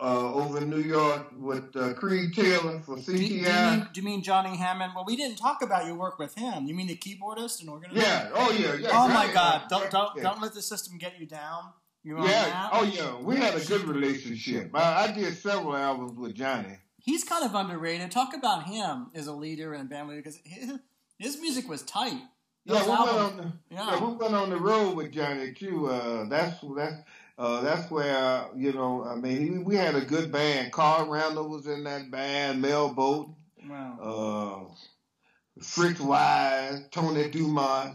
[0.00, 4.00] uh, over in New York with uh, Creed Taylor for Do do, you mean, do
[4.00, 4.92] you mean Johnny Hammond?
[4.94, 6.66] Well, we didn't talk about your work with him.
[6.66, 8.00] You mean the keyboardist and organizer?
[8.00, 8.30] Yeah.
[8.34, 8.74] Oh yeah.
[8.74, 8.88] Yeah.
[8.92, 9.64] Oh my God!
[9.68, 10.22] Don't don't yeah.
[10.22, 11.64] don't let the system get you down.
[12.02, 12.70] You Yeah.
[12.72, 13.16] Oh yeah.
[13.22, 14.70] We had a good relationship.
[14.74, 16.78] I, I did several albums with Johnny.
[17.02, 18.10] He's kind of underrated.
[18.10, 20.78] Talk about him as a leader and a band leader because his,
[21.18, 22.20] his music was tight.
[22.74, 23.36] Yeah, we went on.
[23.36, 23.90] The, yeah.
[23.90, 24.04] yeah.
[24.04, 25.88] we went on the road with Johnny too.
[25.88, 26.96] Uh, that's that's
[27.38, 29.04] uh, that's where you know.
[29.04, 30.72] I mean, he, we had a good band.
[30.72, 32.60] Carl Randall was in that band.
[32.60, 33.30] Mel Boat,
[33.68, 34.68] Wow.
[35.58, 37.94] uh, Fritz Wise, Tony Dumas.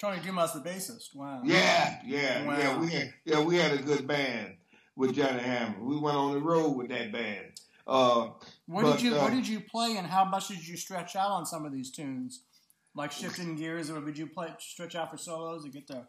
[0.00, 1.14] Tony Dumas, the bassist.
[1.14, 1.42] Wow.
[1.44, 2.58] Yeah, yeah, Wow.
[2.58, 2.78] yeah.
[2.78, 4.54] We had yeah we had a good band
[4.96, 5.84] with Johnny Hammond.
[5.84, 7.46] We went on the road with that band.
[7.86, 8.30] Uh,
[8.66, 11.16] Where But, did you uh, Where did you play, and how much did you stretch
[11.16, 12.42] out on some of these tunes?
[12.94, 16.06] Like shifting gears, or would you play stretch out for solos to get the?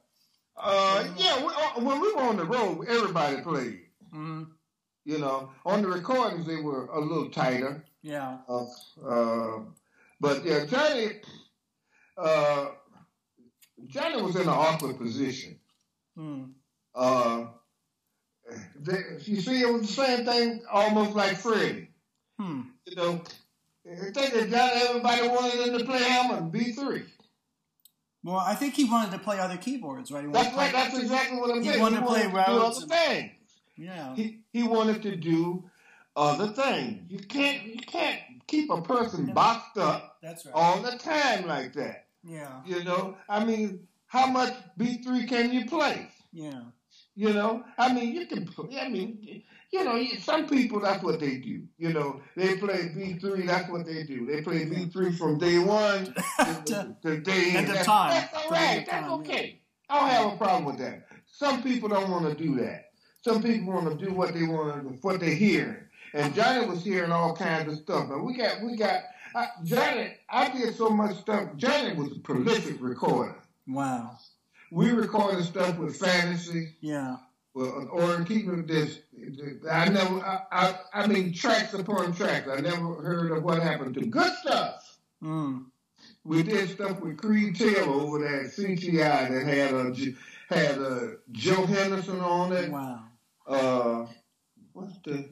[0.57, 1.39] uh, yeah.
[1.45, 3.79] We, uh, when we were on the road, everybody played.
[4.11, 4.43] hmm
[5.05, 7.85] You know, on the recordings they were a little tighter.
[8.01, 8.39] Yeah.
[8.49, 8.65] Uh,
[9.07, 9.59] uh,
[10.19, 11.21] but yeah, Johnny,
[12.17, 12.67] uh,
[13.87, 15.59] Johnny was in an awkward position.
[16.17, 16.43] Hmm.
[16.95, 17.45] Uh,
[18.75, 21.89] they, you see, it was the same thing, almost like Freddie.
[22.39, 22.61] Hmm.
[22.85, 23.21] You know,
[23.89, 27.03] I think that Johnny, everybody wanted him to play Hammond B three.
[28.23, 30.21] Well, I think he wanted to play other keyboards, right?
[30.21, 30.71] He wanted That's to right.
[30.71, 31.81] play- That's exactly what I'm He saying.
[31.81, 33.31] wanted to play do Rhodes other and- things.
[33.77, 34.15] Yeah.
[34.15, 35.69] He he wanted to do
[36.15, 37.09] other things.
[37.09, 40.53] You can't you can't keep a person boxed up That's right.
[40.53, 42.05] all the time like that.
[42.23, 42.61] Yeah.
[42.65, 46.07] You know, I mean, how much B three can you play?
[46.31, 46.61] Yeah.
[47.15, 48.47] You know, I mean, you can.
[48.79, 51.63] I mean, you know, some people that's what they do.
[51.77, 53.45] You know, they play B three.
[53.45, 54.25] That's what they do.
[54.25, 56.05] They play B three from day one
[56.65, 58.11] to, to day At the That's- time.
[58.11, 59.13] That's all time, That's yeah.
[59.15, 59.61] okay.
[59.89, 61.05] I don't have a problem with that.
[61.27, 62.91] Some people don't want to do that.
[63.23, 65.89] Some people want to do what they want to, what they hear.
[66.13, 68.09] And Johnny was hearing all kinds of stuff.
[68.09, 69.01] And we got, we got.
[69.35, 71.55] I, Johnny, I did so much stuff.
[71.55, 73.35] Johnny was a prolific recorder.
[73.67, 74.17] Wow.
[74.71, 76.75] We recorded stuff with Fantasy.
[76.81, 77.17] Yeah.
[77.53, 78.99] Well, or keeping this,
[79.69, 82.47] I never, I, I, I mean, tracks upon tracks.
[82.47, 84.97] I never heard of what happened to good stuff.
[85.21, 85.65] Mm.
[86.23, 89.93] We did stuff with Creed Taylor over there at CTI that had a
[90.55, 92.71] had a Joe Henderson on it.
[92.71, 93.03] Wow.
[93.45, 94.05] Uh,
[94.71, 95.27] what's the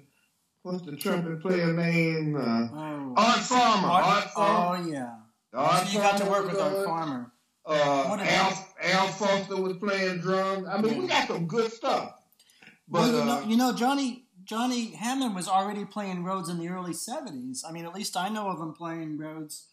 [0.64, 2.36] what's the trumpet player name?
[2.36, 3.14] Uh, Oh.
[3.16, 3.88] Art Farmer.
[3.88, 4.84] Art, Art- Farmer.
[4.86, 5.16] oh yeah.
[5.54, 6.86] Art So you got to work with Art.
[6.86, 7.32] Farmer.
[7.66, 10.68] Uh, What Al, Al Foster was playing drums.
[10.68, 12.14] I mean, we got some good stuff.
[12.88, 16.58] But well, you, uh, know, you know, Johnny Johnny Hammond was already playing Rhodes in
[16.60, 17.62] the early '70s.
[17.68, 19.68] I mean, at least I know of him playing Rhodes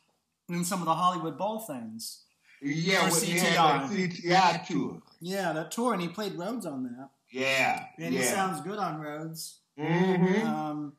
[0.49, 2.23] in some of the Hollywood Bowl things.
[2.63, 4.23] Yeah, Or when he that CTI.
[4.23, 5.03] CTI tour.
[5.21, 7.11] Yeah, that tour, and he played Rhodes on that.
[7.31, 9.61] Yeah, And he sounds good on Rhodes.
[9.79, 10.93] hmm Um,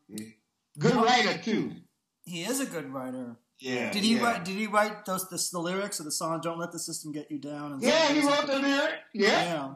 [0.78, 1.72] Good writer too.
[2.26, 3.36] he is a good writer.
[3.60, 3.92] Yeah.
[3.92, 4.24] Did he yeah.
[4.24, 4.46] write?
[4.46, 7.32] Did he write those the, the lyrics of the song "Don't Let the System Get
[7.32, 7.74] You Down"?
[7.74, 8.94] And Yeah, he wrote the lyrics.
[9.14, 9.74] Yeah, Yeah,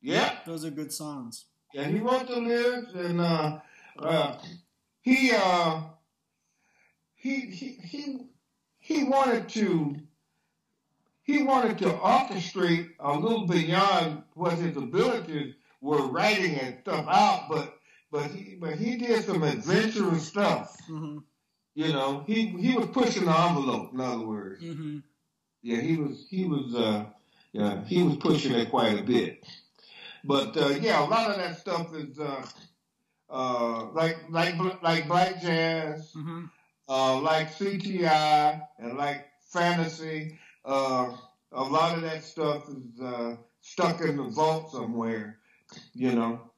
[0.00, 1.46] yeah, those are good songs.
[1.72, 1.84] yeah.
[1.84, 3.58] He wrote the lyrics, and uh,
[3.98, 4.36] uh,
[5.00, 5.82] he uh,
[7.14, 8.18] he he he
[8.78, 9.96] he wanted to
[11.22, 17.46] he wanted to orchestrate a little beyond what his abilities were writing and stuff out,
[17.48, 17.74] but
[18.12, 20.78] but he but he did some adventurous stuff.
[20.86, 21.18] hmm
[21.74, 23.92] You know, he he was pushing the envelope.
[23.94, 24.98] In other words, hmm
[25.62, 27.06] yeah, he was he was uh,
[27.52, 29.44] yeah he was pushing it quite a bit.
[30.24, 32.44] But uh, yeah, a lot of that stuff is uh,
[33.30, 36.44] uh, like like like black jazz, hmm
[36.88, 40.38] uh, like CTI, and like fantasy.
[40.64, 41.16] Uh,
[41.52, 45.38] a lot of that stuff is uh, stuck in the vault somewhere,
[45.94, 46.51] you know.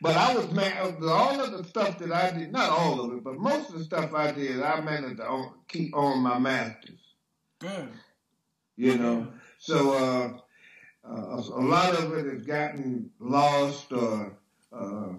[0.00, 3.24] But I was man, all of the stuff that I did, not all of it,
[3.24, 7.00] but most of the stuff I did, I managed to own, keep on my masters,
[7.58, 7.88] Good.
[8.76, 9.28] you know.
[9.58, 10.38] So uh,
[11.08, 14.36] uh, a lot of it has gotten lost or
[14.72, 15.12] uh,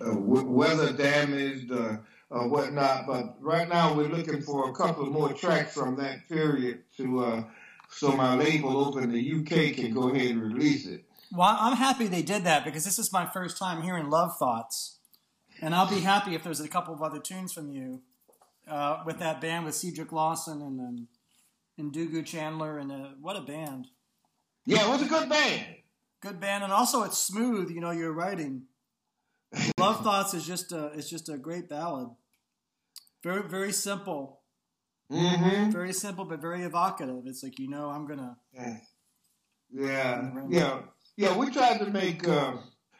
[0.00, 3.06] uh, weather damaged or, or whatnot.
[3.06, 7.44] But right now we're looking for a couple more tracks from that period to uh,
[7.90, 11.04] so my label over in the UK can go ahead and release it.
[11.32, 14.98] Well, I'm happy they did that because this is my first time hearing Love Thoughts,
[15.60, 18.02] and I'll be happy if there's a couple of other tunes from you
[18.66, 21.08] uh, with that band with Cedric Lawson and um,
[21.76, 23.86] and Ndugu Chancler and uh, what a band.
[24.64, 25.66] Yeah, it was a good band.
[26.20, 27.70] Good band, and also it's smooth.
[27.70, 28.62] You know, your writing.
[29.78, 32.08] Love Thoughts is just a it's just a great ballad.
[33.22, 34.40] Very very simple,
[35.12, 35.70] Mm-hmm.
[35.70, 37.22] very simple, but very evocative.
[37.26, 38.36] It's like you know I'm gonna.
[38.52, 38.76] Yeah,
[40.50, 40.80] yeah,
[41.18, 41.36] yeah.
[41.36, 42.52] We tried to make uh,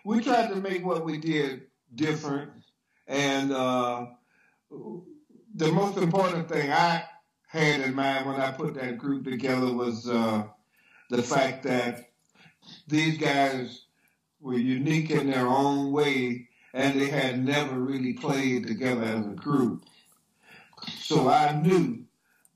[0.05, 2.51] we tried to make what we did different,
[3.07, 4.07] and uh,
[5.55, 7.05] the most important thing I
[7.47, 10.43] had in mind when I put that group together was uh,
[11.11, 12.11] the fact that
[12.89, 13.85] these guys
[14.41, 19.31] were unique in their own way, and they had never really played together as a
[19.31, 19.85] group.
[20.99, 22.05] So I knew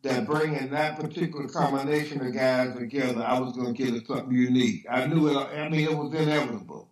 [0.02, 4.84] that bringing that particular combination of guys together, I was going to get something unique.
[4.90, 5.36] I knew it.
[5.36, 6.88] I mean, it was inevitable.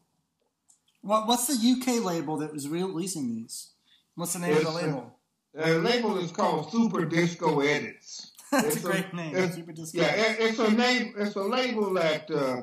[1.03, 3.71] What what's the UK label that was releasing these?
[4.15, 5.17] What's the name of the It's, uh, label?
[5.55, 8.33] The label is called Super Disco Edits.
[8.53, 9.35] That's a it's great name.
[9.35, 9.99] it's- Super Disco.
[10.01, 11.15] Yeah, it, it's a name.
[11.17, 12.63] It's a label that uh,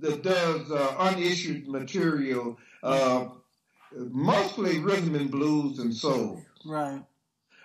[0.00, 3.26] that does uh, unissued material, uh,
[3.92, 6.42] mostly rhythm and blues and soul.
[6.64, 7.02] Right.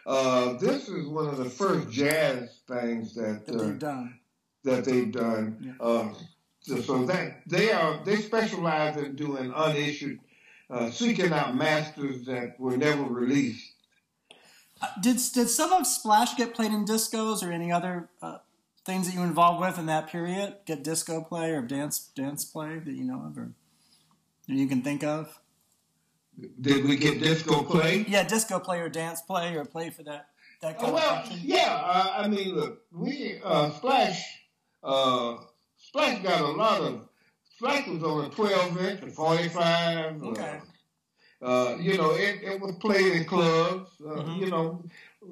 [0.05, 4.19] Uh, this is one of the first jazz things that That uh, they've done.
[4.63, 5.57] that they've done.
[5.79, 5.85] Yeah.
[5.85, 6.13] Uh,
[6.61, 10.19] so, so that they are they specialize in doing unissued,
[10.69, 13.71] uh, seeking out masters that were never released.
[14.81, 18.37] Uh, Did did some of Splash get played in discos or any other uh,
[18.85, 20.55] things that you were involved with in that period?
[20.65, 23.51] Get disco play or dance dance play that you know of or
[24.47, 25.39] that you can think of?
[26.61, 28.05] Did we get disco play?
[28.07, 30.29] Yeah, disco play or dance play or play for that
[30.61, 31.39] that kind Oh, well, of function.
[31.43, 31.81] yeah.
[31.83, 34.39] Uh, I mean, look, we uh, Splash.
[34.83, 35.37] Uh,
[35.77, 37.07] Splash got a lot of.
[37.57, 40.21] Splash was on a 12 inch, a 45.
[40.23, 40.59] uh, Okay.
[41.41, 43.89] Uh, you know, it, it was played in clubs.
[44.01, 44.37] Uh, Mhm.
[44.39, 44.83] You know,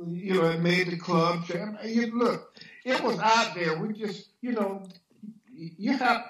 [0.07, 1.49] you know, it made the clubs.
[1.49, 2.53] And you, look,
[2.85, 3.77] it was out there.
[3.79, 4.83] We just, you know,
[5.53, 6.25] you have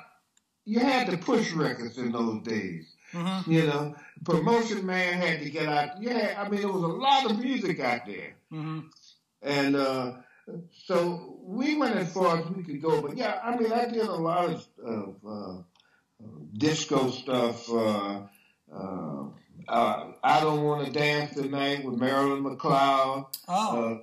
[0.66, 2.91] you had to push records in those days.
[3.12, 6.02] Hmm You know, promotion man had to get out.
[6.02, 8.36] Yeah, I mean, there was a lot of music out there.
[8.50, 8.80] hmm
[9.42, 10.14] And uh,
[10.86, 13.02] so we went as far as we could go.
[13.02, 15.62] But yeah, I mean, I did a lot of, of uh,
[16.58, 17.70] disco stuff.
[17.70, 18.22] Uh,
[18.74, 19.24] uh,
[19.68, 23.28] uh, I Don't Want to Dance Tonight with Marilyn McLeod.
[23.48, 23.94] Oh.
[23.94, 23.98] Uh,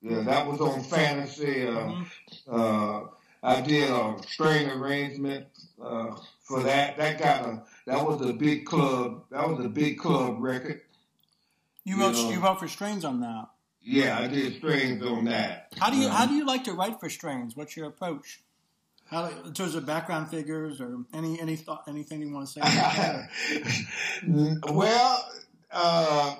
[0.00, 1.66] yeah, that was on Fantasy.
[1.66, 2.06] Uh, mhm.
[2.48, 3.08] uh,
[3.42, 5.46] I did a string arrangement
[5.82, 6.96] uh, for that.
[6.98, 9.24] That got a that was a big club.
[9.30, 10.82] That was a big club record.
[11.84, 12.30] You you wrote know.
[12.30, 13.46] you wrote for strings on that.
[13.80, 15.72] Yeah, I did strings on that.
[15.78, 17.56] How do you Um, how do you like to write for strings?
[17.56, 18.42] What's your approach?
[19.06, 22.60] How in terms of background figures or any any thought anything you want to say?
[22.60, 22.94] about
[24.22, 24.70] that?
[24.70, 25.28] well,
[25.72, 26.36] uh,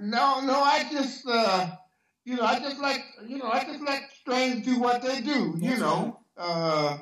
[0.00, 1.68] no, no, I just, uh,
[2.24, 5.54] you know, I just like, you know, I just let strings do what they do,
[5.58, 6.20] you That's know.
[6.36, 6.98] Uh,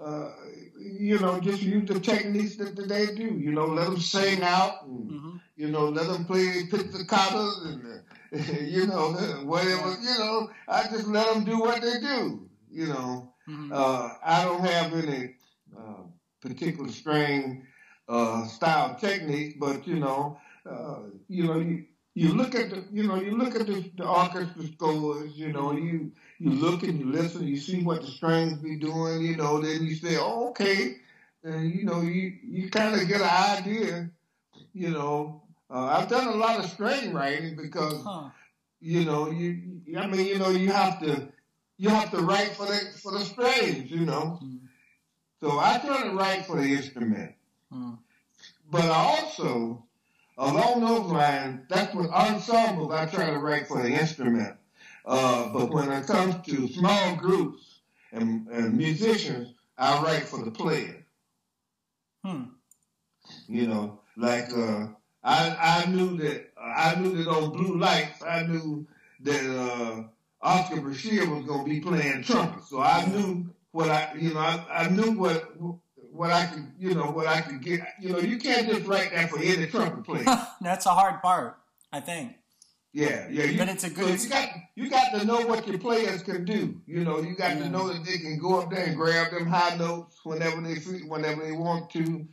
[0.00, 0.30] uh,
[0.78, 3.24] you know, just use the techniques that, that they do.
[3.38, 5.40] You know, let them sing out, and, Mhm.
[5.56, 9.10] you know, let them play pizzicatos and, uh, you know,
[9.44, 9.96] whatever.
[10.00, 12.48] You know, I just let them do what they do.
[12.70, 13.70] You know, Mhm.
[13.70, 15.28] uh, I don't have any
[15.76, 16.02] uh,
[16.40, 17.58] particular string
[18.08, 20.36] uh, style technique, but you know,
[20.66, 21.80] uh, you know, you,
[22.14, 25.72] you look at the, you know, you look at the, the orchestra scores, you know,
[25.72, 29.60] you you look and you listen, you see what the strings be doing, you know,
[29.60, 30.96] then you say, oh, okay,
[31.44, 34.10] and you know, you you kind of get an idea,
[34.72, 35.42] you know.
[35.72, 38.30] Uh, I've done a lot of string writing because Huh.
[38.80, 41.28] you know, you, I mean, you know, you have to,
[41.78, 44.40] you have to write for the for the strings, you know.
[44.42, 44.58] Mm.
[45.40, 47.34] So I try to write for the instrument,
[47.72, 47.98] Mm.
[48.70, 49.86] but I also,
[50.40, 54.56] along those lines, that's what ensembles I try to write for the instrument.
[55.04, 57.80] Uh, but when it comes to small groups
[58.12, 61.06] and, and musicians, I write for the player.
[62.24, 62.44] Hmm.
[63.48, 64.88] You know, like uh,
[65.22, 68.86] I I knew that I knew that on Blue Lights I knew
[69.20, 70.02] that uh,
[70.42, 74.40] Oscar Brashear was going to be playing trumpet, so I knew what I you know
[74.40, 75.50] I, I knew what
[76.20, 77.80] what I could you know what I could get.
[77.98, 80.24] You know, you can't just write that for any trumpet player.
[80.60, 81.56] That's a hard part,
[81.90, 82.34] I think.
[82.92, 83.44] Yeah, yeah.
[83.44, 86.22] You, But it's a so good- you got you got to know what your players
[86.22, 86.78] can do.
[86.86, 87.62] You know, you got Yeah.
[87.62, 90.74] to know that they can go up there and grab them high notes whenever they
[91.14, 92.26] whenever they want to.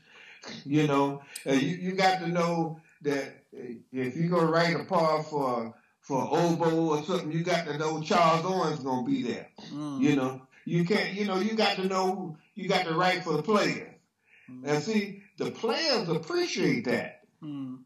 [0.66, 5.26] You know, uh, you you got to know that if you're gonna write a part
[5.28, 9.48] for for oboe or something, you got to know Charles Owens gonna be there.
[9.74, 10.02] Mm.
[10.02, 11.14] You know, you can't.
[11.14, 12.36] You know, you got to know.
[12.58, 13.94] You got the right for the players.
[14.66, 17.22] And see, the players appreciate that.
[17.44, 17.84] Mm.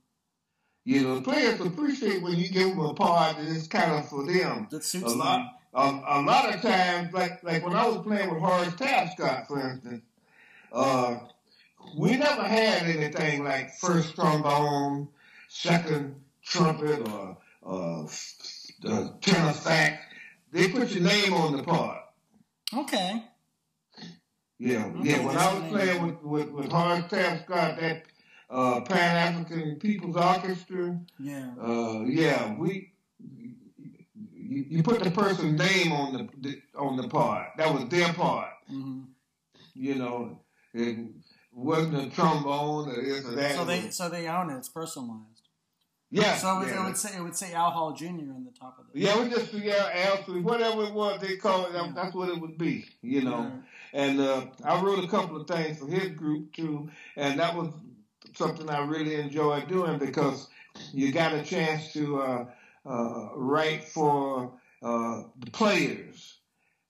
[0.86, 4.08] You know, the players appreciate when you give them a part that is kind of
[4.08, 4.68] for them.
[4.72, 5.20] That A suits them.
[5.20, 9.48] lot, a, a lot of times, like like when I was playing with Horace Tapscott,
[9.48, 10.04] for instance,
[10.72, 11.18] uh,
[11.98, 15.10] we never had anything like first trombone,
[15.50, 18.08] second trumpet, or uh,
[19.22, 20.02] tenor sax.
[20.54, 22.00] They put your name on the part.
[22.74, 23.24] Okay.
[24.64, 25.26] Yeah, Okay, yeah.
[25.26, 28.04] When I was playing with with, with Horace Tapscott, that
[28.50, 31.50] uh, Pan African People's Orchestra, Yeah.
[31.60, 32.94] uh, yeah, we
[34.34, 37.48] you, you put the person's name on the, the on the part.
[37.58, 38.50] That was their part.
[38.68, 39.02] hmm
[39.74, 40.42] You know,
[40.74, 40.98] it
[41.52, 43.56] wasn't a trombone or this or that.
[43.56, 44.58] So they so they own it.
[44.58, 45.48] It's personalized.
[46.12, 46.82] yeah, So it, yeah.
[46.84, 48.06] it would say it would say Al Hall Jr.
[48.38, 49.00] on the top of it.
[49.00, 51.92] Yeah, we just yeah Alfred, whatever it was they call it, Yeah.
[51.96, 53.40] that's what it would be, you know.
[53.40, 53.52] Right.
[53.94, 57.70] And uh, I wrote a couple of things for his group too, and that was
[58.34, 60.48] something I really enjoyed doing because
[60.94, 62.46] you got a chance to uh,
[62.86, 66.38] uh, write for uh, the players.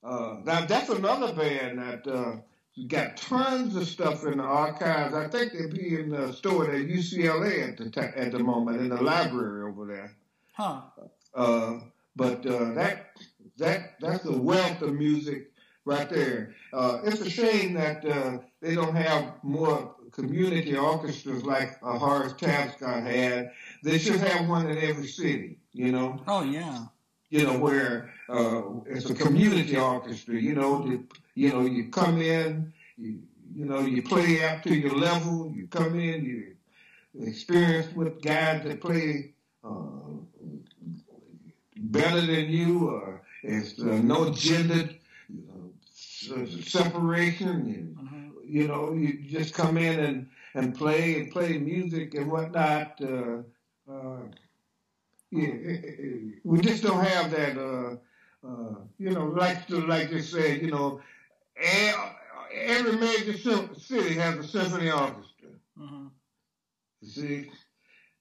[0.03, 2.35] Uh, now that's another band that uh,
[2.87, 5.13] got tons of stuff in the archives.
[5.13, 8.89] I think they'll be in the store at UCLA at the at the moment in
[8.89, 10.15] the library over there.
[10.53, 10.81] Huh.
[11.33, 11.79] Uh,
[12.15, 13.11] but uh, that
[13.57, 15.50] that that's a wealth of music
[15.85, 16.55] right there.
[16.73, 22.33] Uh, it's a shame that uh, they don't have more community orchestras like uh, Horace
[22.33, 23.51] Tapscott had.
[23.83, 25.57] They should have one in every city.
[25.73, 26.85] You know, Oh yeah.
[27.29, 30.35] you know where uh, it's a community orchestra.
[30.35, 31.03] You know, the,
[31.35, 33.19] you know you come in, you,
[33.55, 35.51] you know you play up to your level.
[35.55, 39.33] You come in, you experience with guys that play.
[39.63, 39.67] Uh,
[41.83, 44.93] better than you, or it's uh, no gender uh,
[46.21, 47.65] separation.
[47.67, 48.31] You, Mhm.
[48.45, 53.01] you know, you just come in and, and play and play music and whatnot.
[53.01, 53.43] Uh,
[53.91, 54.21] uh,
[55.31, 57.57] yeah, it- it- we just don't have that.
[57.57, 57.97] Uh,
[58.47, 61.01] uh, you know, like to like they said, you know,
[62.53, 65.49] every major city has a symphony orchestra.
[65.77, 66.11] Mhm.
[67.01, 67.51] You see,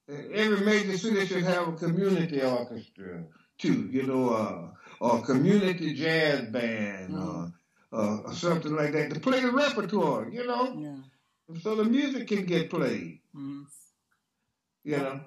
[0.09, 3.25] every major city should have a community orchestra
[3.57, 3.87] too.
[3.91, 7.53] You know, uh, or a community jazz band or,
[7.91, 10.29] uh, or something like that to play the repertoire.
[10.29, 11.59] You know, Yeah.
[11.61, 13.21] so the music can get played.
[13.35, 13.65] Mhm.
[14.83, 15.21] You know,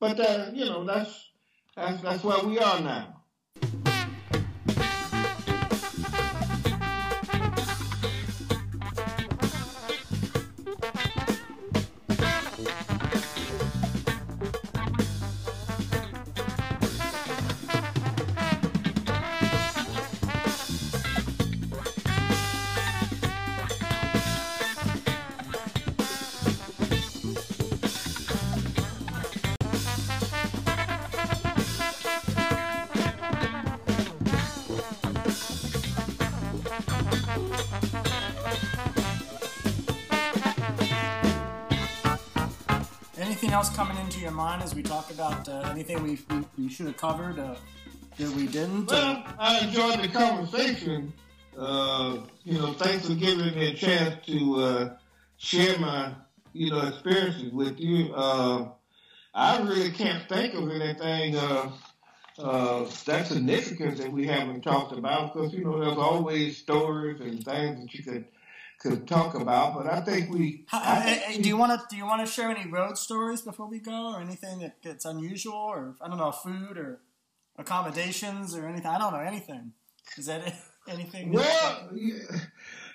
[0.00, 1.30] but uh, you know that's
[1.76, 3.22] that's that's where we are now.
[44.36, 46.18] Mind as we talk about uh, anything we,
[46.58, 47.56] we, should have covered uh,
[48.18, 48.86] that we didn't?
[48.86, 51.12] Well, I enjoyed the conversation.
[51.58, 54.96] Uh, you know, thanks for giving me a chance to uh,
[55.38, 56.12] share my,
[56.52, 58.14] you know, experiences with you.
[58.14, 58.68] Uh,
[59.34, 61.70] I really can't think of anything uh,
[62.38, 67.42] uh, that's significant that we haven't talked about because, you know, there's always stories and
[67.42, 68.26] things that you could
[68.78, 69.74] could talk about.
[69.74, 70.64] But I think we.
[70.68, 72.68] How- I think hey, we- do you want to do you want to share any
[72.70, 76.76] road stories before we go, or anything that gets unusual, or I don't know, food
[76.78, 77.00] or
[77.58, 78.86] accommodations or anything?
[78.86, 79.72] I don't know anything.
[80.16, 80.54] Is that
[80.88, 81.32] anything?
[81.32, 82.20] Well, you,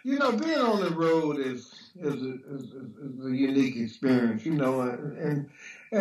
[0.04, 2.74] you know, being on the road is is a, is, is
[3.20, 4.46] is a unique experience.
[4.46, 5.50] You know, and, and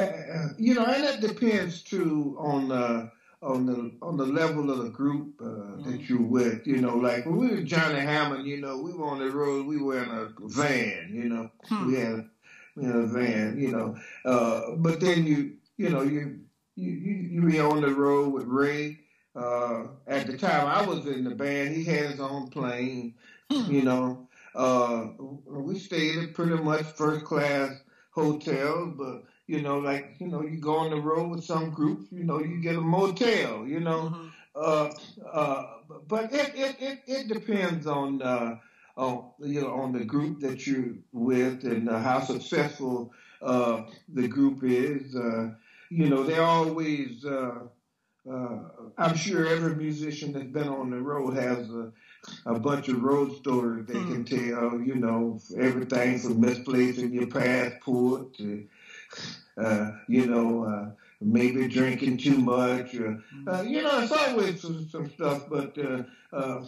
[0.01, 3.09] uh, you know, and it depends too on uh,
[3.43, 6.67] on the on the level of the group uh, that you're with.
[6.67, 9.67] You know, like when we were Johnny Hammond, you know, we were on the road.
[9.67, 11.11] We were in a van.
[11.13, 11.87] You know, Hmm.
[11.87, 12.29] we had
[12.77, 13.59] we had a van.
[13.59, 16.41] You know, uh, but then you you know you
[16.77, 19.01] you you, you be on the road with Ray.
[19.35, 23.15] Uh, at the time I was in the band, he had his own plane,
[23.49, 24.29] you know.
[24.57, 25.07] Uh,
[25.47, 27.73] we stayed at pretty much first class
[28.11, 32.01] hotels, but you know, like, you know, you go on the road with some group.
[32.11, 34.03] you know, you get a motel, you know.
[34.11, 34.31] Mhm.
[34.55, 34.89] Uh,
[35.33, 35.63] uh,
[36.09, 38.55] but it, it, it, it depends on, uh,
[38.97, 43.11] on, you know, on the group that you're with and uh, how successful,
[43.43, 45.15] uh, the group is.
[45.17, 45.49] Uh,
[45.91, 47.67] you know, they're always, uh,
[48.31, 48.59] uh,
[48.99, 51.91] I'm sure every musician that's been on the road has a,
[52.47, 58.33] a bunch of road stories they can tell, you know, everything from misplacing your passport
[58.35, 58.63] to,
[59.61, 62.95] uh, you know, uh, maybe drinking too much.
[62.95, 66.65] Or, uh, you know, it's always some, some stuff, but uh, uh,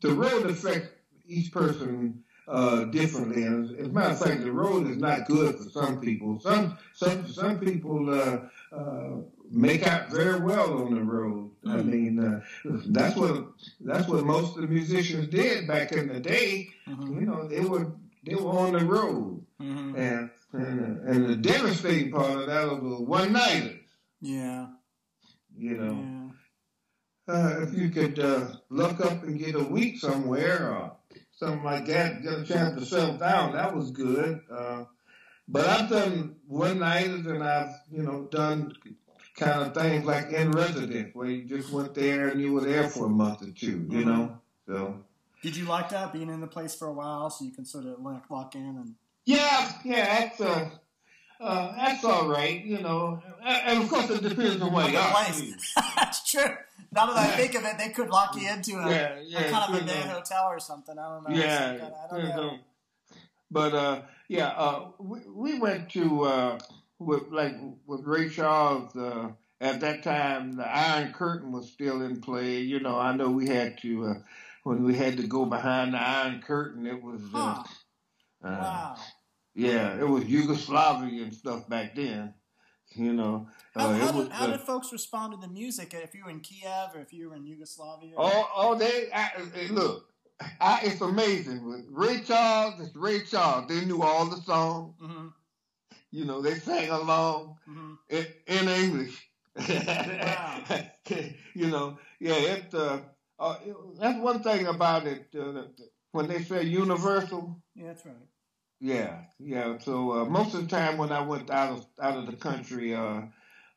[0.00, 0.88] the road affects
[1.26, 3.44] each person uh, differently.
[3.44, 6.40] And as a matter of fact, the road is not good for some people.
[6.40, 8.40] Some some some people uh,
[8.76, 9.10] uh,
[9.50, 11.50] make out very well on the road.
[11.64, 12.40] I mean, uh,
[12.86, 16.70] that's what that's what most of the musicians did back in the day.
[16.88, 17.14] Mhm.
[17.20, 17.86] You know, they were
[18.24, 19.96] they were on the road, Mhm.
[19.96, 23.78] and and, and the devastating part of that was the one nighter.
[24.20, 24.68] Yeah.
[25.56, 26.32] You know,
[27.28, 27.34] Yeah.
[27.34, 30.92] uh, if you could uh, look up and get a week somewhere or
[31.32, 34.40] something like that, get a chance to settle down, that was good.
[34.50, 34.84] Uh,
[35.48, 38.72] but I've done one nighters and I've you know done
[39.36, 42.88] kind of things like in residence where you just went there and you were there
[42.88, 44.04] for a month or 2 you Mhm.
[44.06, 44.38] know.
[44.66, 45.04] So
[45.42, 47.86] Did you like that being in the place for a while so you can sort
[47.86, 47.98] of
[48.30, 50.70] lock in and yeah, yeah, that's uh,
[51.40, 53.20] uh, that's all right, you know.
[53.44, 55.12] And of course, it depends on where you the are.
[55.24, 55.74] place?
[55.96, 56.54] That's true.
[56.92, 57.36] Now that I Yeah.
[57.36, 60.00] think of it, they could lock you into a, Yeah, a kind of a day
[60.02, 60.96] hotel or something.
[60.98, 61.34] I don't know.
[61.36, 62.58] Yeah, kind of- I don't know.
[63.50, 66.58] But uh, yeah, uh, we, we went to uh,
[67.00, 67.54] with like
[67.86, 68.94] with Ray Charles.
[68.96, 69.30] Uh,
[69.60, 72.58] at that time, the Iron Curtain was still in play.
[72.60, 74.14] You know, I know we had to uh,
[74.64, 76.86] when we had to go behind the Iron Curtain.
[76.86, 77.62] It was uh, Huh.
[78.42, 78.96] Wow.
[79.54, 82.34] yeah, it was Yugoslavia and stuff back then.
[82.94, 84.24] You know, How, uh, how, it was.
[84.24, 87.12] did, how did folks respond to the music if you were in Kiev or if
[87.12, 88.14] you were in Yugoslavia?
[88.18, 90.08] Oh, oh, they I, I- look.
[90.60, 91.86] I, it's amazing.
[91.90, 93.68] Ray Charles, it's Ray Charles.
[93.68, 94.94] They knew all the songs.
[95.00, 95.28] hmm
[96.10, 99.28] You know, they sang along hmm in, in English.
[99.56, 100.64] Wow.
[101.54, 102.34] you know, yeah.
[102.34, 103.00] It, uh,
[103.38, 105.28] uh, it- that's one thing about it.
[105.38, 105.62] Uh,
[106.10, 108.16] when they say universal, Yeah, that's right.
[108.82, 109.78] Yeah, yeah.
[109.78, 112.94] So uh, most of the time when I went out of out of the country,
[112.94, 113.22] uh,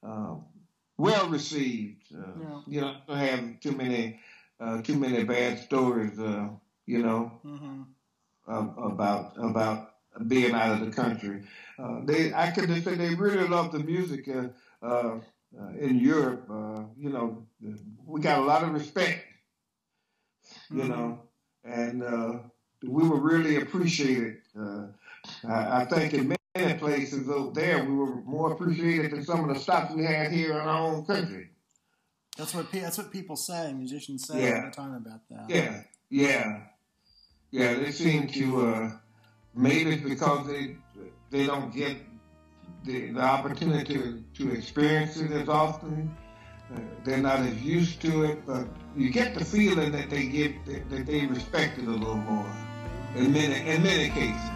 [0.03, 0.36] uh,
[0.98, 2.03] well received.
[2.15, 2.61] Uh, Yeah.
[2.68, 4.19] You know, don't have too many
[4.60, 6.19] uh, too many bad stories.
[6.19, 6.49] Uh,
[6.88, 7.84] you know, hmm
[8.48, 9.91] um, about about
[10.27, 11.44] being out of the country.
[11.80, 14.49] Uh, they, I could just say they really love the music uh,
[14.86, 15.19] uh,
[15.60, 16.48] uh, in Europe.
[16.49, 17.48] Uh, you know,
[18.06, 19.26] we got a lot of respect.
[20.69, 20.90] You Mhm.
[20.90, 21.22] know,
[21.64, 22.40] and uh,
[22.84, 24.41] we were really appreciated.
[24.60, 24.88] Uh,
[25.47, 29.53] I, I think in many places over there, we were more appreciated than some of
[29.56, 31.49] the stops we had here in our own country.
[32.38, 33.72] That's what that's what people say.
[33.73, 34.57] Musicians say Yeah.
[34.64, 35.45] all the time about that.
[35.49, 36.61] Yeah, yeah,
[37.52, 37.76] yeah.
[37.76, 38.91] They seem to uh,
[39.56, 40.76] maybe it's because they
[41.30, 41.97] they don't get
[42.84, 46.15] the, the opportunity to, to experience it as often.
[46.73, 50.65] Uh, they're not as used to it, but you get the feeling that they get
[50.65, 52.52] that, that they respect it a little more
[53.15, 54.49] in many in many cases.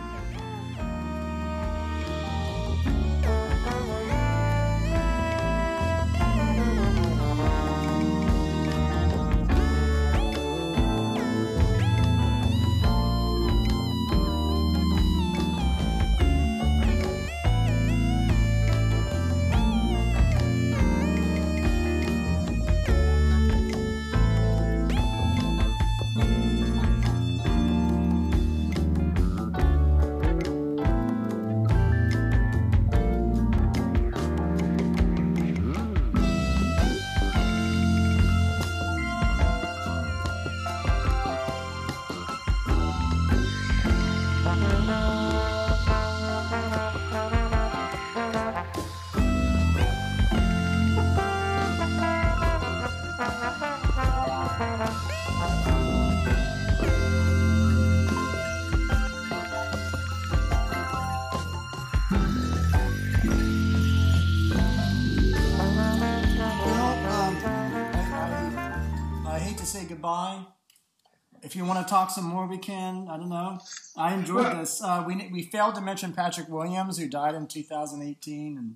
[71.90, 73.08] Talk some more, we can.
[73.10, 73.60] I don't know.
[73.98, 74.82] I enjoyed Well- this.
[74.82, 78.76] Uh, we we failed to mention Patrick Williams, who died in 2018, and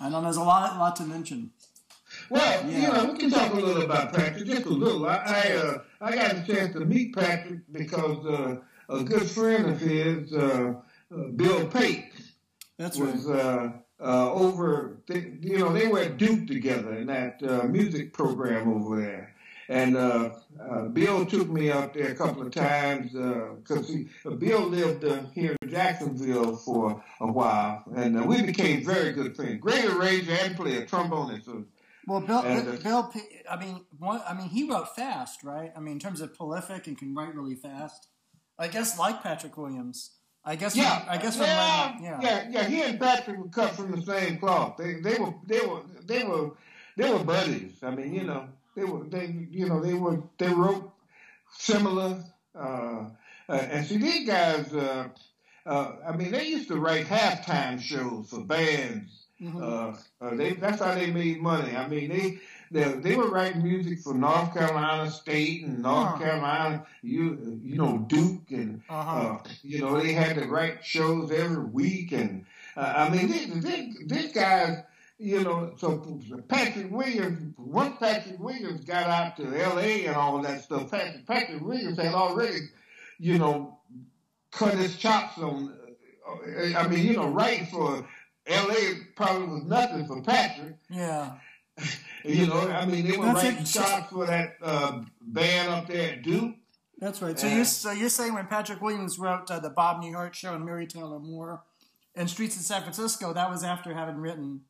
[0.00, 1.50] I know there's a lot lot to mention.
[2.28, 2.88] Well, you Yeah.
[2.92, 5.06] know, we can talk a little about Patrick, just a little.
[5.08, 8.56] I I, uh, I got a chance to meet Patrick because uh,
[8.88, 10.74] a good friend of his, uh,
[11.14, 12.12] uh, Bill Pate,
[12.78, 13.40] That's was right.
[13.40, 14.98] uh, uh, over.
[15.06, 19.34] They, you know, they were at Duke together in that uh, music program over there.
[19.72, 20.30] And uh,
[20.60, 24.08] uh, Bill took me up there a couple of times because he
[24.38, 29.34] Bill lived uh, here in Jacksonville for a while, and uh, we became very good
[29.34, 29.60] friends.
[29.62, 31.46] Great arranger and player, trombonist.
[31.46, 31.64] So
[32.06, 35.72] Well, Bill, and, Bill, uh, Bill, I mean, one, I mean, he wrote fast, right?
[35.74, 38.08] I mean, in terms of prolific and can write really fast.
[38.58, 40.10] I guess like Patrick Williams.
[40.44, 40.76] I guess.
[40.76, 41.36] Yeah, From, I guess.
[41.36, 42.20] From yeah, writing- yeah.
[42.20, 42.64] yeah, yeah.
[42.64, 44.76] He and Patrick were cut from the same cloth.
[44.76, 46.50] They, they were, they were, they were,
[46.96, 47.72] they were buddies.
[47.82, 50.90] I mean, you know, they were, they, you know, they were, they wrote
[51.58, 52.22] similar.
[52.54, 53.06] Uh,
[53.48, 54.72] uh, and see these guys.
[54.74, 55.08] Uh,
[55.66, 59.26] uh, I mean, they used to write halftime shows for bands.
[59.40, 59.60] Mhm.
[59.60, 61.76] Uh, uh, they that's how they made money.
[61.76, 62.38] I mean, they
[62.70, 66.18] they, they were writing music for North Carolina State and North Huh.
[66.18, 69.18] Carolina, you you know Duke and Uh-huh.
[69.18, 72.44] uh, you know they had to write shows every week and
[72.76, 74.82] uh, I mean these these guys.
[75.24, 76.04] You know, so
[76.48, 80.06] Patrick Williams, once Patrick Williams got out to L.A.
[80.06, 82.58] and all that stuff, Patrick, Patrick Williams had already,
[83.20, 83.78] you know,
[84.50, 85.72] cut his chops on.
[86.28, 88.04] uh, I mean, you know, writing for
[88.48, 88.94] L.A.
[89.14, 90.76] probably was nothing for Patrick.
[90.90, 91.34] Yeah.
[92.24, 93.64] You know, I mean, they were That's writing it.
[93.66, 96.54] chops for that uh, band up there at Duke.
[97.00, 97.36] That's right.
[97.36, 97.56] So Yeah.
[97.56, 100.86] you so you're saying when Patrick Williams wrote uh, the Bob Newhart Show and Mary
[100.86, 101.64] Tyler Moore
[102.14, 104.60] and Streets in San Francisco, that was after having written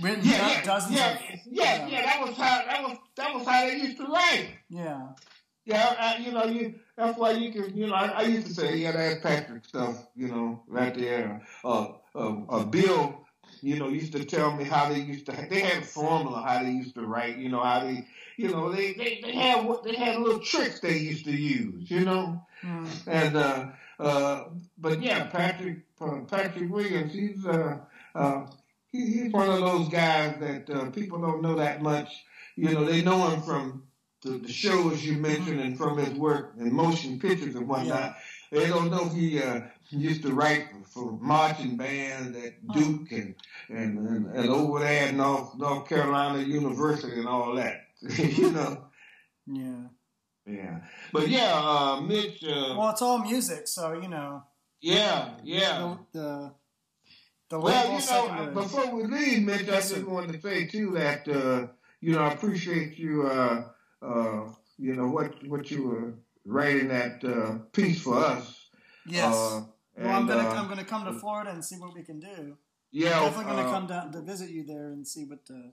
[0.00, 1.18] written Yeah, yeah, dozens yeah, of
[1.50, 2.02] yeah, yeah.
[2.06, 4.48] That was how that was that was how they used to write.
[4.68, 5.08] yeah.
[5.64, 8.52] Yeah, I, you know, you that's why you can, you know, I, I used to
[8.54, 11.40] say, yeah, that's Patrick stuff, you know, right there.
[11.64, 13.24] Uh, uh, uh, Bill,
[13.60, 16.64] you know, used to tell me how they used to, they had a formula how
[16.64, 18.04] they used to write, you know, how they,
[18.36, 21.88] you know, they they, they had what they had little tricks they used to use,
[21.90, 22.88] you know, Mm.
[23.08, 23.66] and uh,
[24.00, 24.44] uh,
[24.78, 27.78] but yeah, Patrick uh, Patrick Williams, he's uh,
[28.14, 28.46] uh,
[28.92, 32.12] he, he's one of those guys that uh, people don't know that much.
[32.56, 33.84] You know, they know him from
[34.22, 38.16] the, the shows you mentioned and from his work in motion pictures and whatnot.
[38.50, 43.34] They don't know he uh, used to write for marching band at Duke and,
[43.70, 47.86] and, and, and over there at North, North Carolina University and all that.
[48.18, 48.84] you know?
[49.46, 49.86] Yeah.
[50.46, 50.80] Yeah.
[51.12, 54.42] But yeah, uh, Mitch, uh, Well, it's all music, so you know
[54.82, 55.96] yeah, yeah.
[56.12, 56.52] the the,
[57.52, 61.28] the Well, you know, before we leave, Mitch, I just wanted to say too that
[61.28, 61.66] uh,
[62.00, 63.26] you know I appreciate you.
[63.26, 63.64] Uh,
[64.00, 64.48] uh,
[64.78, 66.14] you know what what you were
[66.46, 68.70] writing that uh, piece for us.
[69.06, 69.34] yes.
[69.34, 69.64] Uh,
[69.98, 72.56] well, I'm gonna uh, I'm gonna come to Florida and see what we can do.
[72.90, 75.72] yeah, Definitely gonna come down to visit you there and see what the.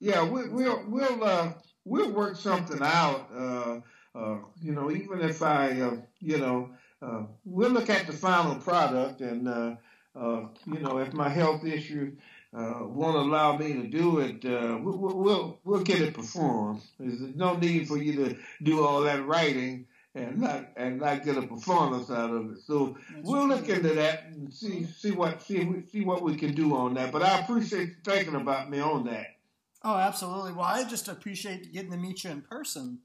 [0.00, 1.52] Yeah, we, we'll we'll uh,
[1.84, 3.28] we'll work something out.
[3.36, 3.80] Uh,
[4.18, 6.70] uh, you know, even if I, uh, you know,
[7.02, 9.76] uh, we'll look at the final product, and
[10.16, 12.16] uh, you know, if my health issues
[12.56, 16.80] uh, won't allow me to do it, uh, we'll, we'll we'll get it performed.
[16.98, 21.36] There's no need for you to do all that writing and not and not get
[21.36, 22.58] a performance out of it.
[22.66, 26.74] So we'll look into that and see see what see see what we can do
[26.74, 27.12] on that.
[27.12, 29.36] But I appreciate you thinking about me on that.
[29.84, 30.52] Oh, absolutely.
[30.52, 32.98] Well, I just appreciate getting to meet you in person.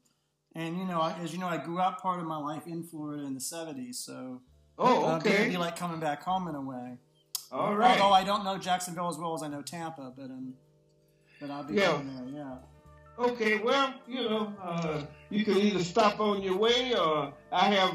[0.56, 2.82] And you know, I- as you know, I grew up part of my life in
[2.82, 4.40] Florida in the '70s, so
[4.78, 6.98] Oh, uh, it'd be like coming back home in a way.
[7.52, 8.00] All right.
[8.00, 10.54] Although I don't know Jacksonville as well as I know Tampa, but um,
[11.40, 12.00] but I'll be Yeah.
[12.02, 12.28] there.
[12.28, 12.56] Yeah.
[13.24, 13.58] Okay.
[13.58, 17.94] Well, you know, uh, you can either stop on your way, or I have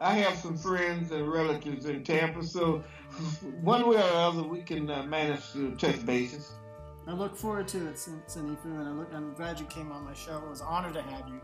[0.00, 2.84] I have some friends and relatives in Tampa, so
[3.62, 6.52] one way or other we can uh, manage to touch bases.
[7.08, 10.04] I look forward to it, Sin- Sanifu, and I look, I'm glad you came on
[10.04, 10.36] my show.
[10.36, 11.40] It was an honor to have you.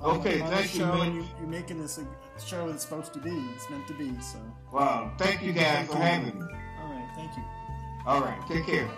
[0.00, 1.14] On Okay, on thank you, man.
[1.14, 2.06] you, you're making this a
[2.44, 3.30] show that's supposed to be.
[3.54, 4.12] It's meant to be.
[4.20, 4.38] So,
[4.72, 5.12] Wow.
[5.18, 6.46] Thank you guys for having me.
[6.82, 7.44] all right, thank you.
[8.06, 8.38] All right.
[8.48, 8.88] Take care.